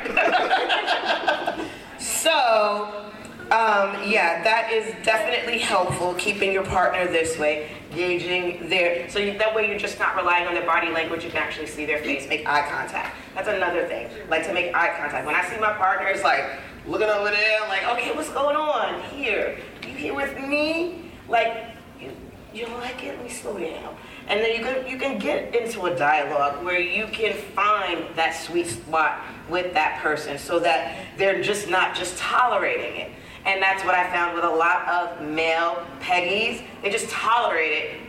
so, 1.99 3.09
um, 3.51 4.03
yeah, 4.05 4.43
that 4.43 4.71
is 4.71 4.93
definitely 5.05 5.59
helpful, 5.59 6.13
keeping 6.15 6.51
your 6.51 6.65
partner 6.65 7.07
this 7.07 7.37
way, 7.39 7.69
gauging 7.91 8.69
their, 8.69 9.09
so 9.09 9.19
you, 9.19 9.37
that 9.37 9.55
way 9.55 9.69
you're 9.69 9.79
just 9.79 9.99
not 9.99 10.15
relying 10.15 10.47
on 10.47 10.53
their 10.53 10.65
body 10.65 10.91
language, 10.91 11.23
you 11.23 11.29
can 11.29 11.41
actually 11.41 11.67
see 11.67 11.85
their 11.85 11.99
face, 11.99 12.27
make 12.27 12.47
eye 12.47 12.67
contact. 12.69 13.15
That's 13.35 13.47
another 13.47 13.87
thing, 13.87 14.09
like 14.29 14.45
to 14.47 14.53
make 14.53 14.73
eye 14.75 14.95
contact. 14.97 15.25
When 15.25 15.35
I 15.35 15.47
see 15.49 15.59
my 15.59 15.73
partner, 15.73 16.07
it's 16.07 16.23
like, 16.23 16.43
looking 16.87 17.09
over 17.09 17.29
there, 17.29 17.61
I'm 17.61 17.69
like, 17.69 17.85
okay, 17.97 18.15
what's 18.15 18.29
going 18.29 18.55
on 18.55 19.01
here? 19.09 19.57
You 19.83 19.89
here 19.89 20.15
with 20.15 20.39
me? 20.39 21.11
Like, 21.27 21.71
you, 21.99 22.11
you 22.53 22.67
like 22.67 23.03
it? 23.03 23.15
Let 23.15 23.23
me 23.23 23.29
slow 23.29 23.57
down. 23.57 23.95
And 24.27 24.41
then 24.41 24.55
you 24.55 24.61
can 24.61 24.87
you 24.87 24.97
can 24.97 25.19
get 25.19 25.55
into 25.55 25.85
a 25.85 25.95
dialogue 25.95 26.63
where 26.63 26.79
you 26.79 27.07
can 27.07 27.33
find 27.33 28.05
that 28.15 28.35
sweet 28.35 28.67
spot 28.67 29.21
with 29.49 29.73
that 29.73 30.01
person 30.01 30.37
so 30.37 30.59
that 30.59 31.05
they're 31.17 31.41
just 31.41 31.69
not 31.69 31.95
just 31.95 32.17
tolerating 32.17 32.97
it. 32.97 33.11
And 33.47 33.61
that's 33.61 33.83
what 33.85 33.95
I 33.95 34.09
found 34.11 34.35
with 34.35 34.43
a 34.43 34.49
lot 34.49 34.87
of 34.87 35.21
male 35.21 35.81
peggies. 36.01 36.61
They 36.83 36.89
just 36.89 37.09
tolerate 37.09 37.71
it. 37.71 38.01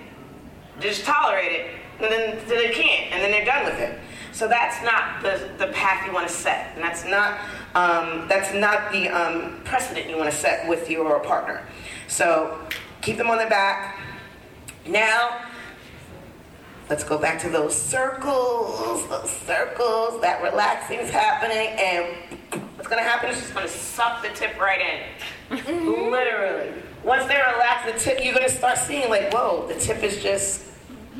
They 0.80 0.88
just 0.88 1.04
tolerate 1.04 1.52
it, 1.52 1.70
and 2.00 2.12
then 2.12 2.38
so 2.46 2.54
they 2.54 2.70
can't, 2.70 3.12
and 3.12 3.22
then 3.22 3.30
they're 3.30 3.44
done 3.44 3.64
with 3.64 3.80
it. 3.80 3.98
So 4.32 4.46
that's 4.46 4.84
not 4.84 5.22
the, 5.22 5.48
the 5.58 5.72
path 5.72 6.06
you 6.06 6.12
want 6.12 6.28
to 6.28 6.32
set, 6.32 6.72
and 6.74 6.84
that's 6.84 7.04
not 7.04 7.38
um, 7.74 8.28
that's 8.28 8.52
not 8.52 8.92
the 8.92 9.08
um, 9.08 9.60
precedent 9.64 10.08
you 10.08 10.16
want 10.16 10.30
to 10.30 10.36
set 10.36 10.68
with 10.68 10.90
your 10.90 11.18
partner. 11.20 11.64
So 12.08 12.58
keep 13.00 13.16
them 13.16 13.30
on 13.30 13.38
their 13.38 13.48
back. 13.48 13.98
Now 14.86 15.48
Let's 16.88 17.04
go 17.04 17.18
back 17.18 17.38
to 17.40 17.50
those 17.50 17.76
circles, 17.76 19.06
those 19.10 19.30
circles, 19.30 20.22
that 20.22 20.42
relaxing 20.42 21.00
is 21.00 21.10
happening, 21.10 21.68
and 21.78 22.66
what's 22.78 22.88
gonna 22.88 23.02
happen 23.02 23.28
is 23.28 23.40
just 23.40 23.52
gonna 23.52 23.66
suck 23.66 24.22
the 24.22 24.28
tip 24.28 24.58
right 24.58 24.80
in. 24.80 25.66
Literally. 26.10 26.72
Once 27.02 27.24
they 27.24 27.34
relax 27.34 27.92
the 27.92 27.98
tip, 27.98 28.24
you're 28.24 28.32
gonna 28.32 28.48
start 28.48 28.78
seeing 28.78 29.10
like, 29.10 29.32
whoa, 29.32 29.66
the 29.66 29.74
tip 29.74 30.02
is 30.04 30.22
just 30.22 30.64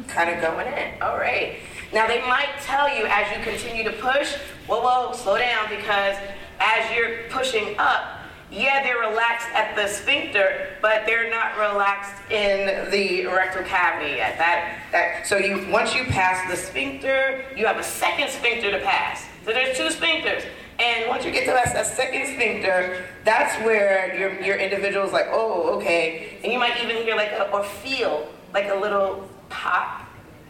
kind 0.07 0.31
of 0.31 0.41
going 0.41 0.69
in. 0.69 1.03
All 1.03 1.19
right. 1.19 1.59
Now 1.93 2.07
they 2.07 2.21
might 2.21 2.51
tell 2.61 2.89
you 2.89 3.07
as 3.07 3.37
you 3.37 3.43
continue 3.43 3.83
to 3.83 3.93
push, 3.93 4.37
whoa, 4.69 4.81
whoa, 4.81 5.13
slow 5.15 5.37
down 5.37 5.69
because 5.69 6.17
as 6.61 6.97
you're 6.97 7.25
pushing 7.29 7.77
up, 7.77 8.21
yeah, 8.53 8.83
they're 8.85 9.01
relaxed 9.11 9.49
at 9.53 9.75
the 9.75 9.89
sphincter, 9.89 10.69
but 10.81 11.05
they're 11.07 11.29
not 11.29 11.59
relaxed 11.59 12.15
in 12.31 12.89
the 12.91 13.27
rectal 13.27 13.65
cavity 13.65 14.17
yet. 14.17 14.39
That, 14.39 14.79
that, 14.93 15.27
so 15.27 15.37
you, 15.37 15.69
once 15.71 15.95
you 15.95 16.05
pass 16.05 16.49
the 16.49 16.57
sphincter, 16.57 17.45
you 17.57 17.67
have 17.67 17.79
a 17.79 17.83
second 17.83 18.31
sphincter 18.31 18.71
to 18.71 18.79
pass. 18.79 19.27
So 19.45 19.53
there's 19.53 19.77
two 19.77 19.89
sphincters. 19.89 20.45
And 20.79 21.09
once 21.09 21.25
you 21.25 21.33
get 21.33 21.45
to 21.47 21.53
that, 21.53 21.73
that 21.75 21.87
second 21.87 22.27
sphincter, 22.27 23.05
that's 23.25 23.55
where 23.65 24.17
your, 24.17 24.41
your 24.41 24.57
individual 24.57 25.05
is 25.05 25.13
like, 25.13 25.27
oh, 25.31 25.77
okay. 25.77 26.39
And 26.45 26.53
you 26.53 26.59
might 26.59 26.81
even 26.83 26.97
hear 27.03 27.17
like, 27.17 27.33
a, 27.33 27.51
or 27.51 27.65
feel 27.65 28.29
like 28.55 28.69
a 28.69 28.75
little 28.75 29.29
pop. 29.49 30.07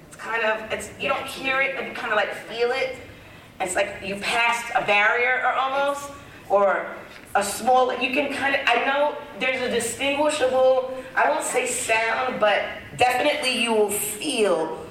It's 0.09 0.17
kind 0.17 0.45
of, 0.45 0.71
it's 0.71 0.91
you 1.01 1.09
don't 1.09 1.27
hear 1.27 1.63
it, 1.63 1.77
but 1.77 1.87
you 1.87 1.93
kind 1.93 2.13
of 2.13 2.17
like 2.17 2.35
feel 2.35 2.71
it. 2.73 2.97
It's 3.61 3.75
like 3.75 3.97
you 4.05 4.17
passed 4.17 4.71
a 4.75 4.85
barrier 4.85 5.43
or 5.45 5.53
almost, 5.53 6.11
or 6.49 6.87
a 7.35 7.43
small, 7.43 7.93
you 7.93 8.13
can 8.13 8.33
kind 8.33 8.55
of, 8.55 8.61
I 8.67 8.85
know 8.85 9.17
there's 9.39 9.63
a 9.63 9.71
distinguishable, 9.71 10.95
I 11.15 11.31
won't 11.31 11.45
say 11.45 11.67
sound, 11.67 12.41
but 12.41 12.65
definitely 12.97 13.63
you 13.63 13.73
will 13.73 13.91
feel 13.91 14.85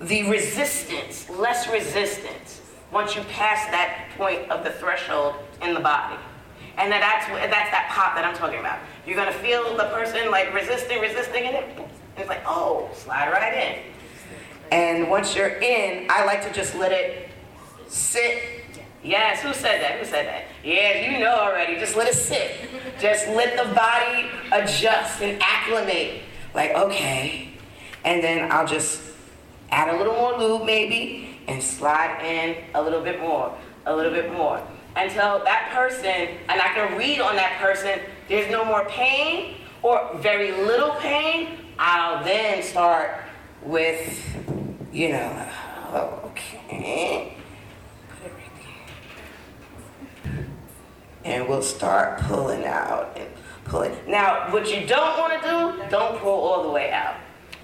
the 0.00 0.28
resistance, 0.28 1.28
less 1.30 1.68
resistance, 1.68 2.61
once 2.92 3.16
you 3.16 3.22
pass 3.22 3.64
that 3.70 4.08
point 4.16 4.50
of 4.50 4.62
the 4.62 4.70
threshold 4.70 5.36
in 5.62 5.74
the 5.74 5.80
body. 5.80 6.16
And 6.76 6.92
that 6.92 7.00
that's, 7.00 7.26
that's 7.28 7.70
that 7.70 7.88
pop 7.90 8.14
that 8.14 8.24
I'm 8.24 8.34
talking 8.34 8.60
about. 8.60 8.78
You're 9.06 9.16
gonna 9.16 9.32
feel 9.32 9.76
the 9.76 9.84
person 9.84 10.30
like 10.30 10.54
resisting, 10.54 11.00
resisting, 11.00 11.44
and 11.44 11.56
it, 11.56 11.88
it's 12.16 12.28
like, 12.28 12.42
oh, 12.46 12.90
slide 12.94 13.30
right 13.30 13.54
in. 13.54 13.92
And 14.70 15.10
once 15.10 15.34
you're 15.34 15.58
in, 15.60 16.06
I 16.10 16.24
like 16.24 16.42
to 16.46 16.52
just 16.52 16.74
let 16.74 16.92
it 16.92 17.28
sit. 17.88 18.42
Yes, 19.02 19.40
who 19.42 19.52
said 19.52 19.82
that? 19.82 19.98
Who 19.98 20.04
said 20.04 20.26
that? 20.26 20.44
Yeah, 20.64 21.10
you 21.10 21.18
know 21.18 21.34
already. 21.34 21.78
Just 21.78 21.96
let 21.96 22.08
it 22.08 22.14
sit. 22.14 22.52
Just 23.00 23.26
let 23.28 23.56
the 23.56 23.74
body 23.74 24.28
adjust 24.52 25.20
and 25.20 25.42
acclimate. 25.42 26.22
Like, 26.54 26.70
okay. 26.72 27.50
And 28.04 28.22
then 28.22 28.50
I'll 28.50 28.66
just 28.66 29.02
add 29.70 29.94
a 29.94 29.98
little 29.98 30.14
more 30.14 30.38
lube 30.38 30.64
maybe 30.64 31.31
and 31.48 31.62
slide 31.62 32.22
in 32.24 32.56
a 32.74 32.82
little 32.82 33.02
bit 33.02 33.20
more, 33.20 33.56
a 33.86 33.94
little 33.94 34.12
bit 34.12 34.32
more. 34.32 34.62
Until 34.96 35.42
that 35.44 35.70
person, 35.72 36.28
and 36.48 36.60
I 36.60 36.68
can 36.74 36.98
read 36.98 37.20
on 37.20 37.36
that 37.36 37.58
person, 37.60 38.00
there's 38.28 38.50
no 38.50 38.64
more 38.64 38.84
pain 38.86 39.56
or 39.82 40.10
very 40.16 40.52
little 40.52 40.94
pain, 40.96 41.58
I'll 41.78 42.24
then 42.24 42.62
start 42.62 43.22
with, 43.62 44.36
you 44.92 45.10
know, 45.10 45.48
okay. 46.26 47.36
And 51.24 51.48
we'll 51.48 51.62
start 51.62 52.20
pulling 52.22 52.64
out 52.64 53.16
and 53.16 53.28
pulling. 53.64 53.96
Now, 54.08 54.52
what 54.52 54.68
you 54.68 54.86
don't 54.86 55.18
want 55.18 55.40
to 55.40 55.48
do, 55.48 55.88
don't 55.88 56.18
pull 56.18 56.32
all 56.32 56.62
the 56.64 56.70
way 56.70 56.90
out. 56.90 57.16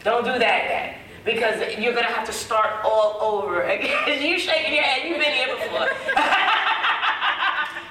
Don't 0.04 0.24
do 0.24 0.38
that 0.38 0.40
yet. 0.40 0.97
Because 1.28 1.60
you're 1.76 1.92
to 1.92 2.04
have 2.04 2.26
to 2.26 2.32
start 2.32 2.82
all 2.82 3.18
over 3.20 3.60
again. 3.60 4.22
you 4.22 4.38
shaking 4.38 4.72
your 4.72 4.82
head, 4.82 5.06
you've 5.06 5.18
been 5.18 5.34
here 5.34 5.54
before. 5.56 5.80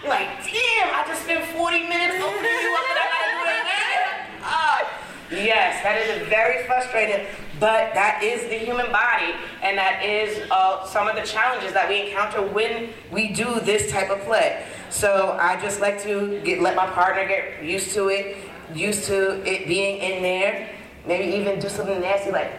like, 0.09 0.41
damn, 0.41 0.89
I 0.89 1.03
just 1.05 1.21
spent 1.21 1.45
40 1.45 1.83
minutes 1.83 2.15
opening 2.15 2.49
you 2.49 2.73
up 2.73 2.85
and 2.89 2.97
I 2.97 3.05
got 3.13 3.21
to 3.21 3.33
do 3.37 3.45
again? 3.61 4.01
Uh, 4.41 5.45
yes, 5.45 5.83
that 5.83 6.01
is 6.01 6.27
very 6.27 6.65
frustrating. 6.65 7.27
But 7.59 7.93
that 7.93 8.23
is 8.23 8.41
the 8.49 8.57
human 8.57 8.91
body, 8.91 9.35
and 9.61 9.77
that 9.77 10.03
is 10.03 10.49
uh, 10.49 10.87
some 10.87 11.07
of 11.07 11.15
the 11.15 11.21
challenges 11.21 11.73
that 11.73 11.87
we 11.87 12.09
encounter 12.09 12.41
when 12.41 12.89
we 13.11 13.33
do 13.33 13.59
this 13.59 13.91
type 13.91 14.09
of 14.09 14.19
play. 14.21 14.65
So 14.89 15.37
I 15.39 15.61
just 15.61 15.79
like 15.79 16.01
to 16.03 16.41
get 16.43 16.59
let 16.59 16.75
my 16.75 16.87
partner 16.87 17.27
get 17.27 17.63
used 17.63 17.93
to 17.93 18.07
it, 18.09 18.35
used 18.73 19.03
to 19.05 19.47
it 19.47 19.67
being 19.67 19.99
in 19.99 20.23
there. 20.23 20.71
Maybe 21.05 21.37
even 21.37 21.59
do 21.59 21.69
something 21.69 22.01
nasty 22.01 22.31
like 22.31 22.51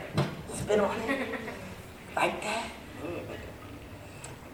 spit 0.69 0.81
on 0.81 1.01
it, 1.09 1.29
like 2.15 2.43
that. 2.43 2.71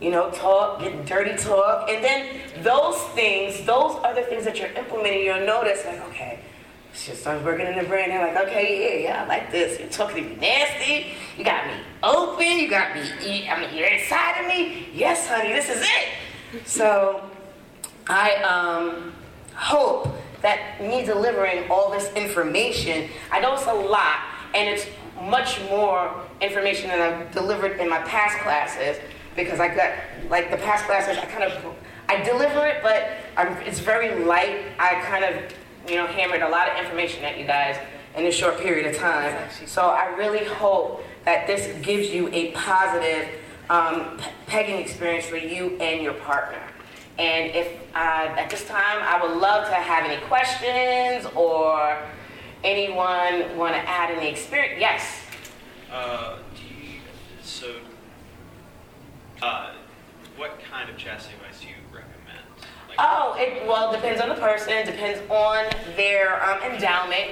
You 0.01 0.11
know, 0.11 0.31
talk, 0.31 0.81
get 0.81 1.07
dirty 1.07 1.37
talk, 1.37 1.89
and 1.89 2.05
then 2.05 2.41
those 2.63 3.01
things, 3.15 3.65
those 3.65 3.99
other 4.05 4.23
things 4.23 4.45
that 4.45 4.59
you're 4.59 4.73
implementing, 4.73 5.25
you'll 5.25 5.47
notice 5.47 5.85
like, 5.85 6.01
okay 6.09 6.41
Shit 6.95 7.17
starts 7.17 7.45
working 7.45 7.67
in 7.67 7.77
the 7.77 7.83
brain. 7.83 8.09
They're 8.09 8.25
like, 8.25 8.47
okay, 8.47 9.03
yeah, 9.03 9.09
yeah, 9.09 9.23
I 9.25 9.27
like 9.27 9.51
this. 9.51 9.81
You're 9.81 9.89
talking 9.89 10.23
to 10.23 10.31
me 10.31 10.37
nasty. 10.37 11.09
You 11.37 11.45
got 11.45 11.67
me 11.67 11.73
open. 12.05 12.59
You 12.61 12.71
got 12.71 12.95
me, 12.95 13.49
I 13.49 13.61
mean, 13.61 13.77
you're 13.77 13.89
inside 13.89 14.41
of 14.41 14.47
me. 14.47 14.87
Yes, 14.95 15.27
honey, 15.27 15.53
this 15.53 15.69
is 15.69 15.83
it. 15.83 16.69
So 16.69 17.29
I 18.07 18.37
um, 18.45 19.13
hope 19.57 20.15
that 20.43 20.81
me 20.81 21.05
delivering 21.05 21.69
all 21.69 21.91
this 21.91 22.13
information, 22.13 23.11
I 23.33 23.41
know 23.41 23.55
it's 23.55 23.67
a 23.67 23.75
lot, 23.75 24.19
and 24.55 24.69
it's 24.69 24.87
much 25.23 25.61
more 25.71 26.23
information 26.41 26.89
than 26.89 27.01
I've 27.01 27.33
delivered 27.33 27.81
in 27.81 27.89
my 27.89 28.01
past 28.03 28.39
classes 28.39 28.99
because 29.37 29.61
I 29.61 29.75
got, 29.75 29.93
like 30.29 30.51
the 30.51 30.57
past 30.57 30.85
classes, 30.85 31.19
I 31.19 31.27
kind 31.27 31.45
of, 31.45 31.75
I 32.09 32.23
deliver 32.23 32.67
it, 32.67 32.83
but 32.83 33.09
I'm, 33.37 33.57
it's 33.63 33.81
very 33.81 34.25
light. 34.25 34.63
I 34.79 35.01
kind 35.03 35.25
of 35.25 35.53
you 35.89 35.97
know, 35.97 36.07
hammered 36.07 36.43
a 36.43 36.49
lot 36.49 36.69
of 36.69 36.85
information 36.85 37.25
at 37.25 37.39
you 37.39 37.47
guys 37.47 37.77
in 38.17 38.27
a 38.27 38.33
short 38.33 38.59
period 38.59 38.87
of 38.87 38.97
time. 38.97 39.37
So 39.67 39.83
I 39.83 40.07
really 40.17 40.45
hope 40.45 41.05
that 41.25 41.47
this 41.47 41.75
gives 41.85 42.11
you 42.11 42.29
a 42.33 42.53
positive 42.53 43.29
um, 43.71 44.19
pegging 44.47 44.79
experience 44.79 45.27
for 45.27 45.37
you 45.37 45.77
and 45.81 46.03
your 46.03 46.15
partner. 46.15 46.63
And 47.19 47.55
if 47.55 47.69
uh, 47.95 48.35
at 48.37 48.51
this 48.51 48.67
time, 48.67 48.99
I 49.03 49.23
would 49.23 49.37
love 49.37 49.69
to 49.69 49.75
have 49.75 50.05
any 50.05 50.21
questions 50.27 51.27
or 51.35 51.99
anyone 52.65 53.57
want 53.57 53.75
to 53.75 53.81
add 53.89 54.11
any 54.11 54.29
experience. 54.29 54.81
Yes. 54.81 55.21
Uh, 55.93 56.39
you, 56.57 56.99
so, 57.43 57.77
uh, 59.43 59.73
what 60.37 60.59
kind 60.71 60.91
of 60.91 60.97
chastity 60.97 61.37
advice 61.37 61.61
do 61.61 61.69
you 61.69 61.75
recommend? 61.93 62.15
Oh, 62.99 63.37
it 63.39 63.67
well 63.67 63.93
depends 63.93 64.21
on 64.21 64.29
the 64.29 64.35
person, 64.37 64.85
depends 64.87 65.21
on 65.31 65.67
their 65.97 66.43
um, 66.45 66.63
endowment. 66.63 67.31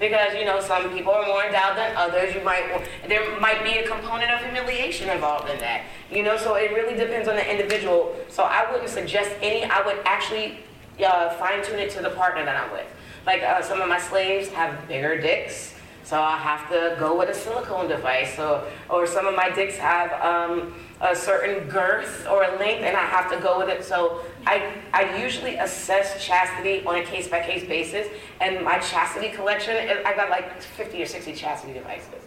Because 0.00 0.34
you 0.34 0.44
know 0.44 0.58
some 0.58 0.90
people 0.90 1.12
are 1.12 1.26
more 1.26 1.44
endowed 1.44 1.76
than 1.76 1.94
others. 1.96 2.34
You 2.34 2.40
might 2.42 2.88
there 3.06 3.38
might 3.38 3.62
be 3.62 3.78
a 3.78 3.86
component 3.86 4.32
of 4.32 4.40
humiliation 4.40 5.08
involved 5.08 5.48
in 5.48 5.58
that. 5.60 5.84
You 6.10 6.24
know, 6.24 6.36
so 6.36 6.54
it 6.54 6.72
really 6.72 6.96
depends 6.96 7.28
on 7.28 7.36
the 7.36 7.48
individual. 7.48 8.16
So 8.28 8.42
I 8.42 8.68
wouldn't 8.72 8.90
suggest 8.90 9.30
any. 9.42 9.64
I 9.64 9.84
would 9.86 9.98
actually 10.04 10.60
uh, 11.06 11.30
fine 11.34 11.62
tune 11.62 11.78
it 11.78 11.90
to 11.90 12.02
the 12.02 12.10
partner 12.10 12.44
that 12.44 12.56
I'm 12.56 12.72
with. 12.72 12.86
Like 13.26 13.42
uh, 13.42 13.62
some 13.62 13.80
of 13.80 13.88
my 13.88 14.00
slaves 14.00 14.48
have 14.48 14.88
bigger 14.88 15.20
dicks, 15.20 15.74
so 16.02 16.20
I 16.20 16.36
have 16.36 16.68
to 16.70 16.96
go 16.98 17.16
with 17.16 17.28
a 17.28 17.34
silicone 17.34 17.88
device. 17.88 18.34
So, 18.34 18.66
or 18.90 19.06
some 19.06 19.26
of 19.26 19.36
my 19.36 19.50
dicks 19.50 19.76
have 19.76 20.12
um, 20.20 20.74
a 21.00 21.14
certain 21.14 21.68
girth 21.68 22.26
or 22.28 22.40
length, 22.58 22.82
and 22.82 22.96
I 22.96 23.04
have 23.04 23.30
to 23.30 23.38
go 23.38 23.58
with 23.58 23.68
it. 23.68 23.84
So 23.84 24.20
I, 24.46 24.74
I 24.92 25.16
usually 25.22 25.56
assess 25.56 26.24
chastity 26.24 26.84
on 26.84 26.96
a 26.96 27.04
case 27.04 27.28
by 27.28 27.40
case 27.40 27.66
basis, 27.66 28.08
and 28.40 28.64
my 28.64 28.78
chastity 28.78 29.28
collection, 29.28 29.76
I 29.76 30.14
got 30.14 30.28
like 30.28 30.60
50 30.60 31.02
or 31.02 31.06
60 31.06 31.34
chastity 31.34 31.74
devices. 31.74 32.22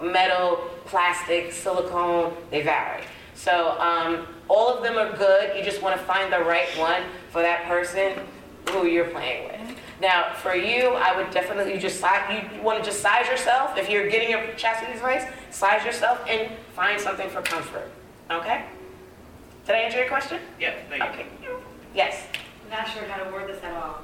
Metal, 0.00 0.70
plastic, 0.84 1.50
silicone, 1.52 2.36
they 2.50 2.62
vary. 2.62 3.02
So 3.34 3.78
um, 3.80 4.26
all 4.48 4.68
of 4.72 4.82
them 4.82 4.96
are 4.96 5.16
good. 5.16 5.56
You 5.56 5.64
just 5.64 5.82
want 5.82 5.98
to 5.98 6.04
find 6.06 6.32
the 6.32 6.40
right 6.40 6.68
one 6.78 7.02
for 7.30 7.42
that 7.42 7.64
person 7.66 8.12
who 8.70 8.86
you're 8.86 9.10
playing 9.10 9.48
with. 9.48 9.77
Now, 10.00 10.32
for 10.34 10.54
you, 10.54 10.90
I 10.90 11.16
would 11.16 11.30
definitely 11.32 11.78
just 11.78 11.98
size, 11.98 12.48
you 12.54 12.62
want 12.62 12.78
to 12.78 12.84
just 12.88 13.00
size 13.00 13.26
yourself. 13.26 13.76
If 13.76 13.90
you're 13.90 14.08
getting 14.08 14.30
your 14.30 14.46
chastity 14.54 14.92
device, 14.92 15.24
size 15.50 15.84
yourself 15.84 16.24
and 16.28 16.52
find 16.74 17.00
something 17.00 17.28
for 17.28 17.42
comfort. 17.42 17.90
Okay? 18.30 18.64
Did 19.66 19.74
I 19.74 19.78
answer 19.78 19.98
your 19.98 20.08
question? 20.08 20.38
Yeah, 20.60 20.74
thank 20.88 21.02
you. 21.02 21.08
Okay. 21.08 21.26
Yes. 21.94 22.26
I'm 22.64 22.70
not 22.70 22.88
sure 22.88 23.04
how 23.04 23.24
to 23.24 23.32
word 23.32 23.48
this 23.48 23.62
at 23.64 23.74
all. 23.74 24.02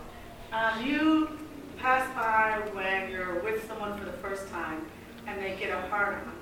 Um, 0.52 0.84
you 0.84 1.38
pass 1.78 2.06
by 2.14 2.60
when 2.74 3.10
you're 3.10 3.40
with 3.40 3.66
someone 3.68 3.96
for 3.98 4.04
the 4.04 4.12
first 4.12 4.48
time 4.50 4.84
and 5.26 5.40
they 5.40 5.56
get 5.56 5.70
a 5.70 5.80
hard 5.88 6.14
on. 6.14 6.32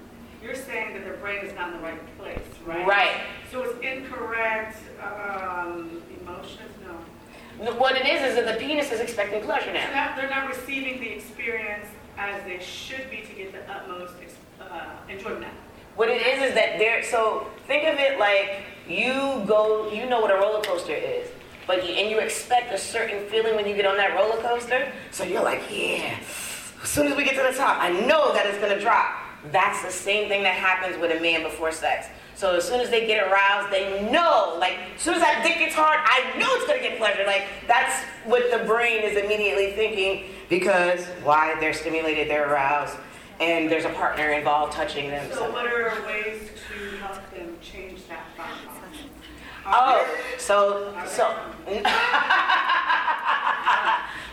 You're 0.42 0.54
saying 0.54 0.94
that 0.94 1.04
their 1.04 1.18
brain 1.18 1.44
is 1.44 1.54
not 1.54 1.68
in 1.68 1.76
the 1.76 1.82
right 1.84 2.18
place, 2.18 2.38
right? 2.66 2.86
Right. 2.86 3.20
So 3.50 3.62
it's 3.62 3.78
incorrect 3.80 4.76
um, 5.00 6.02
emotions? 6.20 6.72
No. 6.84 6.96
What 7.62 7.94
it 7.94 8.06
is 8.06 8.22
is 8.22 8.34
that 8.34 8.52
the 8.52 8.64
penis 8.64 8.90
is 8.90 8.98
expecting 8.98 9.40
pleasure 9.42 9.72
now. 9.72 9.88
not, 9.94 10.16
they're 10.16 10.28
not 10.28 10.48
receiving 10.48 11.00
the 11.00 11.08
experience 11.08 11.86
as 12.18 12.42
they 12.42 12.58
should 12.58 13.08
be 13.08 13.18
to 13.18 13.32
get 13.34 13.52
the 13.52 13.72
utmost 13.72 14.14
uh, 14.60 14.96
enjoyment. 15.08 15.52
What 15.94 16.08
it 16.08 16.26
is 16.26 16.42
is 16.42 16.54
that 16.54 16.78
there. 16.78 17.04
So 17.04 17.46
think 17.68 17.86
of 17.86 18.00
it 18.00 18.18
like 18.18 18.62
you 18.88 19.44
go. 19.46 19.92
You 19.92 20.06
know 20.06 20.20
what 20.20 20.32
a 20.32 20.34
roller 20.34 20.62
coaster 20.62 20.94
is, 20.94 21.28
but 21.68 21.86
you, 21.88 21.94
and 21.94 22.10
you 22.10 22.18
expect 22.18 22.72
a 22.74 22.78
certain 22.78 23.28
feeling 23.28 23.54
when 23.54 23.68
you 23.68 23.76
get 23.76 23.86
on 23.86 23.96
that 23.96 24.14
roller 24.14 24.42
coaster. 24.42 24.90
So 25.12 25.22
you're 25.22 25.44
like, 25.44 25.62
yeah. 25.70 26.18
As 26.82 26.88
soon 26.88 27.06
as 27.06 27.16
we 27.16 27.22
get 27.22 27.36
to 27.36 27.42
the 27.48 27.56
top, 27.56 27.78
I 27.80 27.90
know 27.90 28.32
that 28.32 28.44
it's 28.46 28.58
gonna 28.58 28.80
drop. 28.80 29.14
That's 29.52 29.82
the 29.82 29.90
same 29.90 30.28
thing 30.28 30.42
that 30.42 30.54
happens 30.54 31.00
with 31.00 31.16
a 31.16 31.22
man 31.22 31.44
before 31.44 31.70
sex. 31.70 32.08
So 32.34 32.56
as 32.56 32.66
soon 32.66 32.80
as 32.80 32.90
they 32.90 33.06
get 33.06 33.30
aroused, 33.30 33.70
they 33.72 34.10
know, 34.10 34.56
like, 34.58 34.78
as 34.96 35.00
soon 35.00 35.14
as 35.14 35.20
that 35.20 35.42
dick 35.44 35.58
gets 35.58 35.74
hard, 35.74 36.00
I 36.02 36.38
know 36.38 36.48
it's 36.56 36.66
gonna 36.66 36.80
get 36.80 36.98
pleasure. 36.98 37.24
Like, 37.26 37.44
that's 37.68 38.02
what 38.24 38.50
the 38.50 38.64
brain 38.64 39.02
is 39.02 39.16
immediately 39.16 39.72
thinking 39.72 40.24
because 40.48 41.04
why 41.22 41.54
they're 41.60 41.72
stimulated, 41.72 42.28
they're 42.28 42.50
aroused 42.50 42.96
and 43.40 43.70
there's 43.70 43.84
a 43.84 43.90
partner 43.90 44.30
involved 44.30 44.72
touching 44.72 45.08
them. 45.08 45.30
So 45.32 45.50
what 45.50 45.66
are 45.66 46.04
ways 46.06 46.50
to 46.68 46.96
help 46.98 47.30
them 47.32 47.56
change 47.60 48.06
that 48.08 48.24
thought 48.36 48.50
process? 48.64 49.06
Oh, 49.64 50.06
so 50.38 50.92
so 51.06 51.28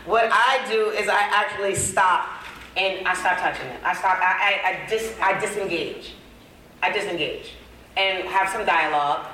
what 0.04 0.28
I 0.32 0.64
do 0.68 0.90
is 0.90 1.08
I 1.08 1.20
actually 1.32 1.74
stop 1.76 2.28
and 2.76 3.06
I 3.06 3.14
stop 3.14 3.38
touching 3.38 3.66
them. 3.66 3.80
I 3.84 3.94
stop. 3.94 4.18
I 4.18 4.24
I, 4.24 4.68
I 4.68 4.88
dis 4.88 5.14
I 5.20 5.38
disengage. 5.40 6.14
I 6.82 6.90
disengage 6.90 7.52
and 8.00 8.26
have 8.28 8.48
some 8.48 8.64
dialogue. 8.64 9.26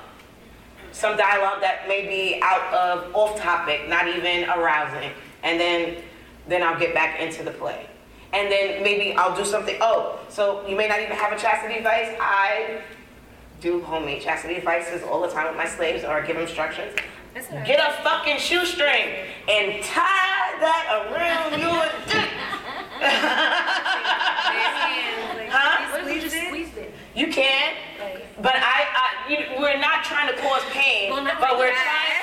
Some 0.92 1.16
dialogue 1.16 1.60
that 1.60 1.86
may 1.86 2.06
be 2.06 2.40
out 2.42 2.72
of 2.74 3.14
off 3.14 3.38
topic, 3.38 3.88
not 3.88 4.08
even 4.08 4.48
arousing, 4.48 5.10
and 5.42 5.60
then 5.60 5.96
then 6.48 6.62
I'll 6.62 6.78
get 6.78 6.94
back 6.94 7.20
into 7.20 7.42
the 7.42 7.50
play. 7.50 7.86
And 8.32 8.50
then 8.50 8.82
maybe 8.82 9.14
I'll 9.14 9.36
do 9.36 9.44
something. 9.44 9.76
Oh, 9.80 10.20
so 10.28 10.66
you 10.66 10.76
may 10.76 10.88
not 10.88 11.00
even 11.00 11.16
have 11.16 11.32
a 11.32 11.38
chastity 11.38 11.74
device. 11.78 12.16
I 12.20 12.80
do 13.60 13.82
homemade 13.82 14.22
chastity 14.22 14.54
devices 14.54 15.02
all 15.02 15.22
the 15.22 15.28
time 15.28 15.48
with 15.48 15.56
my 15.56 15.66
slaves 15.66 16.04
or 16.04 16.22
give 16.22 16.36
instructions. 16.36 16.92
Get 17.66 17.80
a 17.80 18.02
fucking 18.02 18.38
shoestring 18.38 19.26
and 19.48 19.82
tie 19.82 20.56
that 20.60 21.06
around 21.10 21.60
your 21.60 21.84
dick. 22.06 22.30
Huh? 25.50 25.90
What 25.90 26.00
if 26.00 26.06
we 26.06 26.20
just 26.20 26.34
it? 26.34 26.94
You 27.14 27.28
can, 27.32 27.74
but 28.42 28.54
I, 28.56 28.86
I 28.92 29.30
you, 29.30 29.38
we're 29.60 29.78
not 29.78 30.04
trying 30.04 30.28
to 30.34 30.40
cause 30.40 30.62
pain, 30.70 31.10
Well, 31.10 31.24
but 31.24 31.58
we're 31.58 31.72
trying, 31.72 32.20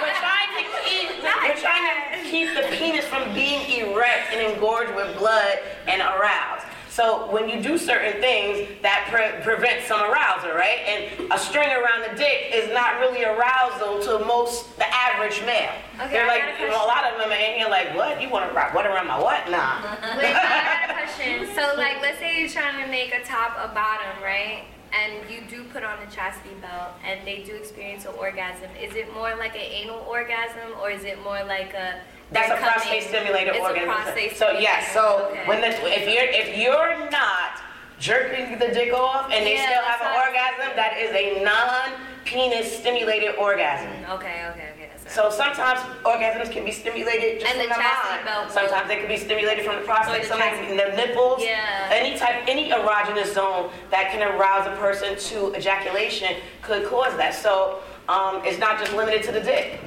we're 0.00 0.18
trying 0.18 0.50
to 0.56 0.64
keep, 0.88 1.22
Not 1.24 1.42
we're 1.42 1.56
trying 1.56 1.84
to 1.84 2.30
keep 2.30 2.48
the 2.54 2.76
penis 2.76 3.04
from 3.04 3.34
being 3.34 3.60
erect 3.82 4.32
and 4.32 4.40
engorged 4.52 4.94
with 4.94 5.16
blood 5.18 5.58
and 5.86 6.00
aroused. 6.00 6.66
So 6.88 7.30
when 7.30 7.48
you 7.48 7.62
do 7.62 7.78
certain 7.78 8.20
things, 8.20 8.68
that 8.82 9.06
pre- 9.10 9.40
prevents 9.44 9.86
some 9.86 10.00
arousal, 10.02 10.50
right? 10.50 10.82
And 10.86 11.32
a 11.32 11.38
string 11.38 11.70
around 11.70 12.02
the 12.02 12.16
dick 12.18 12.50
is 12.52 12.68
not 12.74 12.98
really 12.98 13.24
arousal 13.24 14.02
to 14.02 14.24
most 14.26 14.76
the 14.76 14.86
average 14.92 15.40
male. 15.46 15.70
Okay, 16.00 16.12
They're 16.12 16.26
like, 16.26 16.42
a 16.42 16.62
you 16.62 16.68
know, 16.68 16.84
a 16.84 16.90
lot 16.90 17.04
of 17.04 17.18
them 17.18 17.30
are 17.30 17.34
in 17.40 17.58
here 17.58 17.68
like, 17.68 17.94
what? 17.94 18.20
You 18.20 18.28
want 18.28 18.48
to 18.50 18.54
wrap 18.54 18.74
what 18.74 18.86
around 18.86 19.06
my 19.06 19.18
what? 19.18 19.48
Nah. 19.50 19.80
Wait, 20.18 20.34
I 20.34 20.86
got 20.86 20.90
a 20.90 20.92
question. 20.98 21.46
So, 21.54 21.74
like, 21.78 22.02
let's 22.02 22.18
say 22.18 22.40
you're 22.40 22.50
trying 22.50 22.82
to 22.84 22.90
make 22.90 23.14
a 23.14 23.22
top 23.24 23.52
a 23.56 23.72
bottom, 23.72 24.20
right? 24.22 24.64
And 24.92 25.30
you 25.30 25.42
do 25.48 25.64
put 25.70 25.84
on 25.84 25.98
a 26.02 26.10
chastity 26.10 26.54
belt, 26.60 26.94
and 27.04 27.24
they 27.26 27.42
do 27.44 27.54
experience 27.54 28.04
an 28.06 28.12
orgasm. 28.18 28.70
Is 28.80 28.96
it 28.96 29.12
more 29.14 29.36
like 29.36 29.54
an 29.54 29.62
anal 29.62 30.00
orgasm, 30.08 30.74
or 30.80 30.90
is 30.90 31.04
it 31.04 31.22
more 31.22 31.42
like 31.44 31.74
a 31.74 32.00
That's 32.32 32.50
a 32.50 32.56
prostate 32.56 33.04
stimulated 33.04 33.54
it's 33.54 33.64
organ. 33.64 33.84
A 33.84 33.86
prostate 33.86 34.36
so 34.36 34.50
yes, 34.58 34.92
so 34.92 35.28
okay. 35.30 35.46
when 35.46 35.60
the 35.60 35.68
if 35.68 36.08
you're 36.12 36.26
if 36.30 36.58
you're 36.58 37.08
not 37.10 37.62
jerking 38.00 38.58
the 38.58 38.68
dick 38.68 38.92
off 38.92 39.30
and 39.30 39.46
they 39.46 39.54
Yeah, 39.54 39.66
still 39.66 39.82
have 39.82 40.00
an 40.00 40.12
orgasm, 40.26 40.74
that 40.74 40.96
is 40.98 41.12
a 41.14 41.44
non-penis 41.44 42.78
stimulated 42.78 43.36
orgasm. 43.36 43.90
Okay, 44.10 44.46
okay, 44.50 44.68
okay. 44.74 44.79
That's 45.10 45.36
So 45.36 45.36
sometimes 45.36 45.80
orgasms 46.04 46.50
can 46.52 46.64
be 46.64 46.70
stimulated 46.72 47.40
just 47.40 47.52
And 47.52 47.60
from 47.60 47.68
the 47.68 47.74
the 47.74 48.24
belt 48.24 48.50
Sometimes 48.52 48.88
they 48.88 48.96
can 48.96 49.08
be 49.08 49.16
stimulated 49.16 49.64
from 49.64 49.76
the 49.76 49.82
prostate. 49.82 50.22
the 50.22 50.28
Sometimes 50.28 50.58
the 50.68 50.74
nipples. 50.96 51.42
Yeah. 51.42 51.88
Any 51.90 52.16
type, 52.18 52.44
any 52.46 52.70
erogenous 52.70 53.34
zone 53.34 53.70
that 53.90 54.10
can 54.12 54.22
arouse 54.22 54.66
a 54.66 54.76
person 54.80 55.16
to 55.18 55.54
ejaculation 55.56 56.36
could 56.62 56.86
cause 56.86 57.16
that. 57.16 57.34
So 57.34 57.80
um, 58.08 58.42
it's 58.44 58.58
not 58.58 58.78
just 58.78 58.92
limited 58.94 59.22
to 59.24 59.32
the 59.32 59.40
dick. 59.40 59.80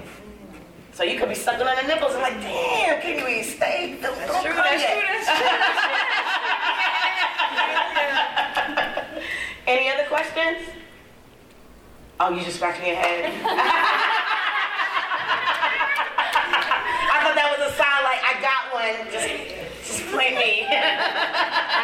So 0.94 1.04
you 1.04 1.18
could 1.18 1.30
be 1.30 1.36
sucking 1.36 1.66
on 1.66 1.76
the 1.76 1.88
nipples 1.88 2.14
and 2.14 2.22
like, 2.22 2.40
damn, 2.42 3.02
can 3.02 3.18
you 3.18 3.28
even 3.28 3.44
stay? 3.44 3.98
Don't, 4.02 4.16
don't 4.28 4.44
true, 4.44 4.54
come 4.54 4.64
that's 4.64 4.82
yet. 4.84 4.94
true, 4.94 5.08
that's 5.10 5.28
Any 9.68 9.90
other 9.90 10.04
questions? 10.10 10.68
Oh, 12.20 12.30
you 12.30 12.44
just 12.44 12.58
scratching 12.58 12.86
your 12.86 12.96
head. 12.98 13.32
I 17.14 17.22
thought 17.24 17.36
that 17.36 17.50
was 17.58 17.62
a 17.72 17.74
sign 17.78 18.02
like 18.04 18.22
I 18.22 18.34
got 18.44 18.73
one. 18.84 19.12
Just, 19.12 19.28
just 19.86 20.14
me. 20.14 20.66
I 20.68 20.80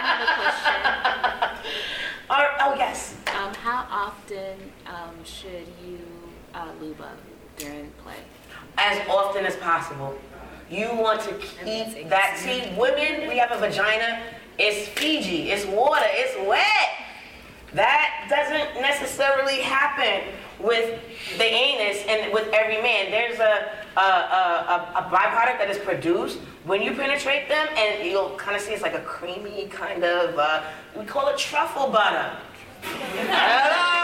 have 0.05 0.21
a 0.21 0.33
question. 0.41 1.75
oh 2.59 2.73
yes. 2.77 3.15
Um, 3.37 3.53
how 3.55 3.87
often 3.89 4.71
um, 4.87 5.23
should 5.23 5.67
you 5.85 5.99
uh, 6.53 6.67
lube 6.81 7.01
up 7.01 7.17
during 7.57 7.91
play? 8.03 8.15
As 8.77 9.07
often 9.07 9.45
as 9.45 9.55
possible. 9.57 10.17
You 10.69 10.89
want 10.93 11.21
to 11.21 11.33
keep 11.33 12.09
that. 12.09 12.37
See, 12.37 12.71
women, 12.77 13.27
we 13.27 13.37
have 13.37 13.51
a 13.51 13.57
vagina. 13.57 14.21
It's 14.59 14.87
Fiji. 14.89 15.49
It's 15.49 15.65
water. 15.65 16.05
It's 16.05 16.47
wet. 16.47 16.89
That 17.73 18.27
doesn't 18.29 18.81
necessarily 18.81 19.61
happen 19.61 20.31
with 20.59 20.99
the 21.37 21.45
anus 21.45 22.03
and 22.07 22.33
with 22.33 22.47
every 22.53 22.81
man. 22.81 23.09
There's 23.09 23.39
a, 23.39 23.71
a, 23.97 23.99
a, 23.99 24.03
a, 24.03 24.91
a 24.97 25.09
byproduct 25.09 25.57
that 25.59 25.69
is 25.69 25.77
produced 25.79 26.39
when 26.65 26.81
you 26.81 26.93
penetrate 26.93 27.47
them, 27.47 27.67
and 27.75 28.05
you'll 28.09 28.35
kind 28.35 28.55
of 28.55 28.61
see 28.61 28.73
it's 28.73 28.81
like 28.81 28.95
a 28.95 29.01
creamy 29.01 29.67
kind 29.69 30.03
of, 30.03 30.37
uh, 30.37 30.63
we 30.97 31.05
call 31.05 31.27
it 31.29 31.37
truffle 31.37 31.89
butter. 31.89 32.37
Hello? 32.81 33.95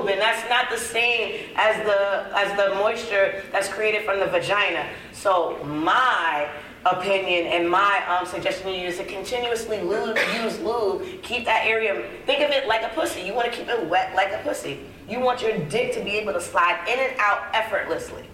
And 0.00 0.20
that's 0.20 0.48
not 0.50 0.68
the 0.68 0.76
same 0.76 1.46
as 1.56 1.76
the 1.86 2.26
as 2.36 2.54
the 2.56 2.74
moisture 2.74 3.42
that's 3.52 3.68
created 3.68 4.04
from 4.04 4.18
the 4.18 4.26
vagina. 4.26 4.86
So 5.12 5.56
my 5.64 6.48
opinion 6.86 7.46
and 7.46 7.68
my 7.68 8.02
um, 8.08 8.26
suggestion 8.26 8.66
to 8.66 8.72
you 8.72 8.88
is 8.88 8.96
to 8.98 9.04
continuously 9.04 9.80
lube, 9.80 10.16
use 10.42 10.58
lube. 10.60 11.22
Keep 11.22 11.44
that 11.44 11.66
area. 11.66 12.08
Think 12.26 12.40
of 12.42 12.50
it 12.50 12.66
like 12.66 12.82
a 12.82 12.88
pussy. 12.94 13.22
You 13.22 13.34
want 13.34 13.52
to 13.52 13.56
keep 13.58 13.68
it 13.68 13.88
wet 13.88 14.14
like 14.14 14.32
a 14.32 14.38
pussy. 14.42 14.80
You 15.08 15.20
want 15.20 15.42
your 15.42 15.58
dick 15.68 15.92
to 15.94 16.02
be 16.02 16.12
able 16.12 16.32
to 16.32 16.40
slide 16.40 16.86
in 16.88 16.98
and 16.98 17.12
out 17.18 17.42
effortlessly. 17.52 18.24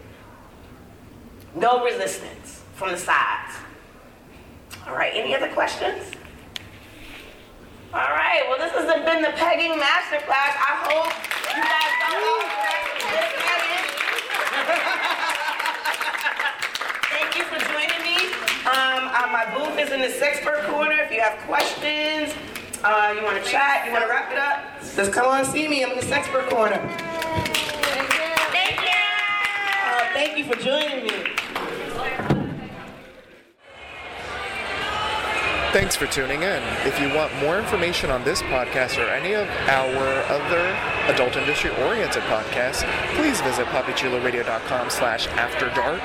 No 1.55 1.84
resistance 1.84 2.62
from 2.74 2.90
the 2.90 2.99
sides. 2.99 3.55
All 4.86 4.94
right, 4.94 5.12
any 5.14 5.34
other 5.34 5.49
questions? 5.49 6.12
All 7.92 8.01
right, 8.01 8.42
well, 8.49 8.59
this 8.59 8.72
has 8.72 8.84
been 9.05 9.22
the 9.22 9.30
pegging 9.30 9.72
masterclass. 9.72 10.55
I 10.61 10.84
hope 10.84 11.12
you 11.57 11.62
guys 11.62 11.92
don't 12.03 12.22
all 12.22 13.11
this 13.11 13.32
pegging. 13.40 13.86
Thank 17.11 17.30
you 17.36 17.44
for 17.44 17.59
joining 17.72 18.03
me. 18.03 18.55
Um, 18.66 18.72
uh, 18.72 19.28
my 19.30 19.46
booth 19.54 19.78
is 19.78 19.92
in 19.92 20.00
the 20.00 20.08
Sexpert 20.08 20.66
Corner. 20.66 21.00
If 21.00 21.12
you 21.12 21.20
have 21.20 21.38
questions, 21.46 22.34
uh, 22.82 23.14
you 23.16 23.22
want 23.22 23.40
to 23.40 23.48
chat, 23.48 23.86
you 23.86 23.92
want 23.92 24.02
to 24.02 24.10
wrap 24.10 24.32
it 24.32 24.38
up, 24.38 24.82
just 24.96 25.12
come 25.12 25.26
on 25.26 25.38
and 25.38 25.46
see 25.46 25.68
me. 25.68 25.84
I'm 25.84 25.92
in 25.92 25.98
the 25.98 26.04
Sexpert 26.04 26.48
Corner. 26.48 26.76
Thank 26.76 28.12
you. 28.12 28.34
Thank 28.50 28.80
you. 28.80 28.88
Uh, 29.86 30.12
thank 30.14 30.36
you 30.36 30.44
for 30.46 30.56
joining 30.56 31.04
me. 31.04 31.45
Thanks 35.76 35.94
for 35.94 36.06
tuning 36.06 36.42
in. 36.42 36.62
If 36.88 36.98
you 36.98 37.14
want 37.14 37.36
more 37.36 37.58
information 37.58 38.08
on 38.08 38.24
this 38.24 38.40
podcast 38.40 38.96
or 38.96 39.10
any 39.10 39.34
of 39.34 39.46
our 39.68 40.22
other 40.32 40.64
adult 41.12 41.36
industry 41.36 41.68
oriented 41.84 42.22
podcasts, 42.22 42.80
please 43.14 43.42
visit 43.42 43.66
papichuloradio.com 43.66 44.88
slash 44.88 45.26
after 45.36 45.68
dark. 45.76 46.00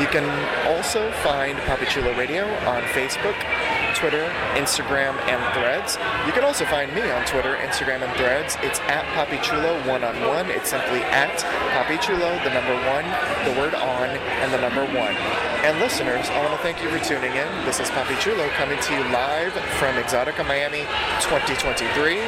You 0.00 0.06
can 0.06 0.24
also 0.66 1.12
find 1.20 1.58
Papi 1.68 1.86
Chulo 1.86 2.16
Radio 2.16 2.46
on 2.64 2.80
Facebook, 2.96 3.36
Twitter, 3.94 4.24
Instagram, 4.56 5.12
and 5.28 5.52
Threads. 5.52 5.98
You 6.26 6.32
can 6.32 6.42
also 6.42 6.64
find 6.64 6.90
me 6.94 7.02
on 7.02 7.26
Twitter, 7.26 7.56
Instagram, 7.56 8.00
and 8.00 8.16
Threads. 8.16 8.56
It's 8.62 8.80
at 8.88 9.04
Papi 9.12 9.42
Chulo 9.42 9.86
one 9.86 10.02
on 10.02 10.18
one. 10.26 10.50
It's 10.50 10.70
simply 10.70 11.02
at 11.12 11.36
Papi 11.76 12.00
Chulo, 12.00 12.42
the 12.42 12.54
number 12.54 12.74
one, 12.88 13.04
the 13.44 13.60
word 13.60 13.74
on, 13.74 14.08
and 14.08 14.50
the 14.50 14.60
number 14.62 14.86
one. 14.98 15.49
And 15.62 15.78
listeners, 15.78 16.26
I 16.30 16.38
want 16.42 16.56
to 16.56 16.62
thank 16.62 16.82
you 16.82 16.88
for 16.88 16.98
tuning 17.04 17.36
in. 17.36 17.64
This 17.66 17.80
is 17.80 17.90
Papi 17.90 18.18
Chulo 18.18 18.48
coming 18.56 18.80
to 18.80 18.94
you 18.94 19.00
live 19.12 19.52
from 19.76 19.94
EXXXOTICA 19.96 20.48
Miami 20.48 20.84
2023. 21.20 22.18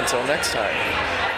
Until 0.00 0.24
next 0.24 0.54
time. 0.54 1.29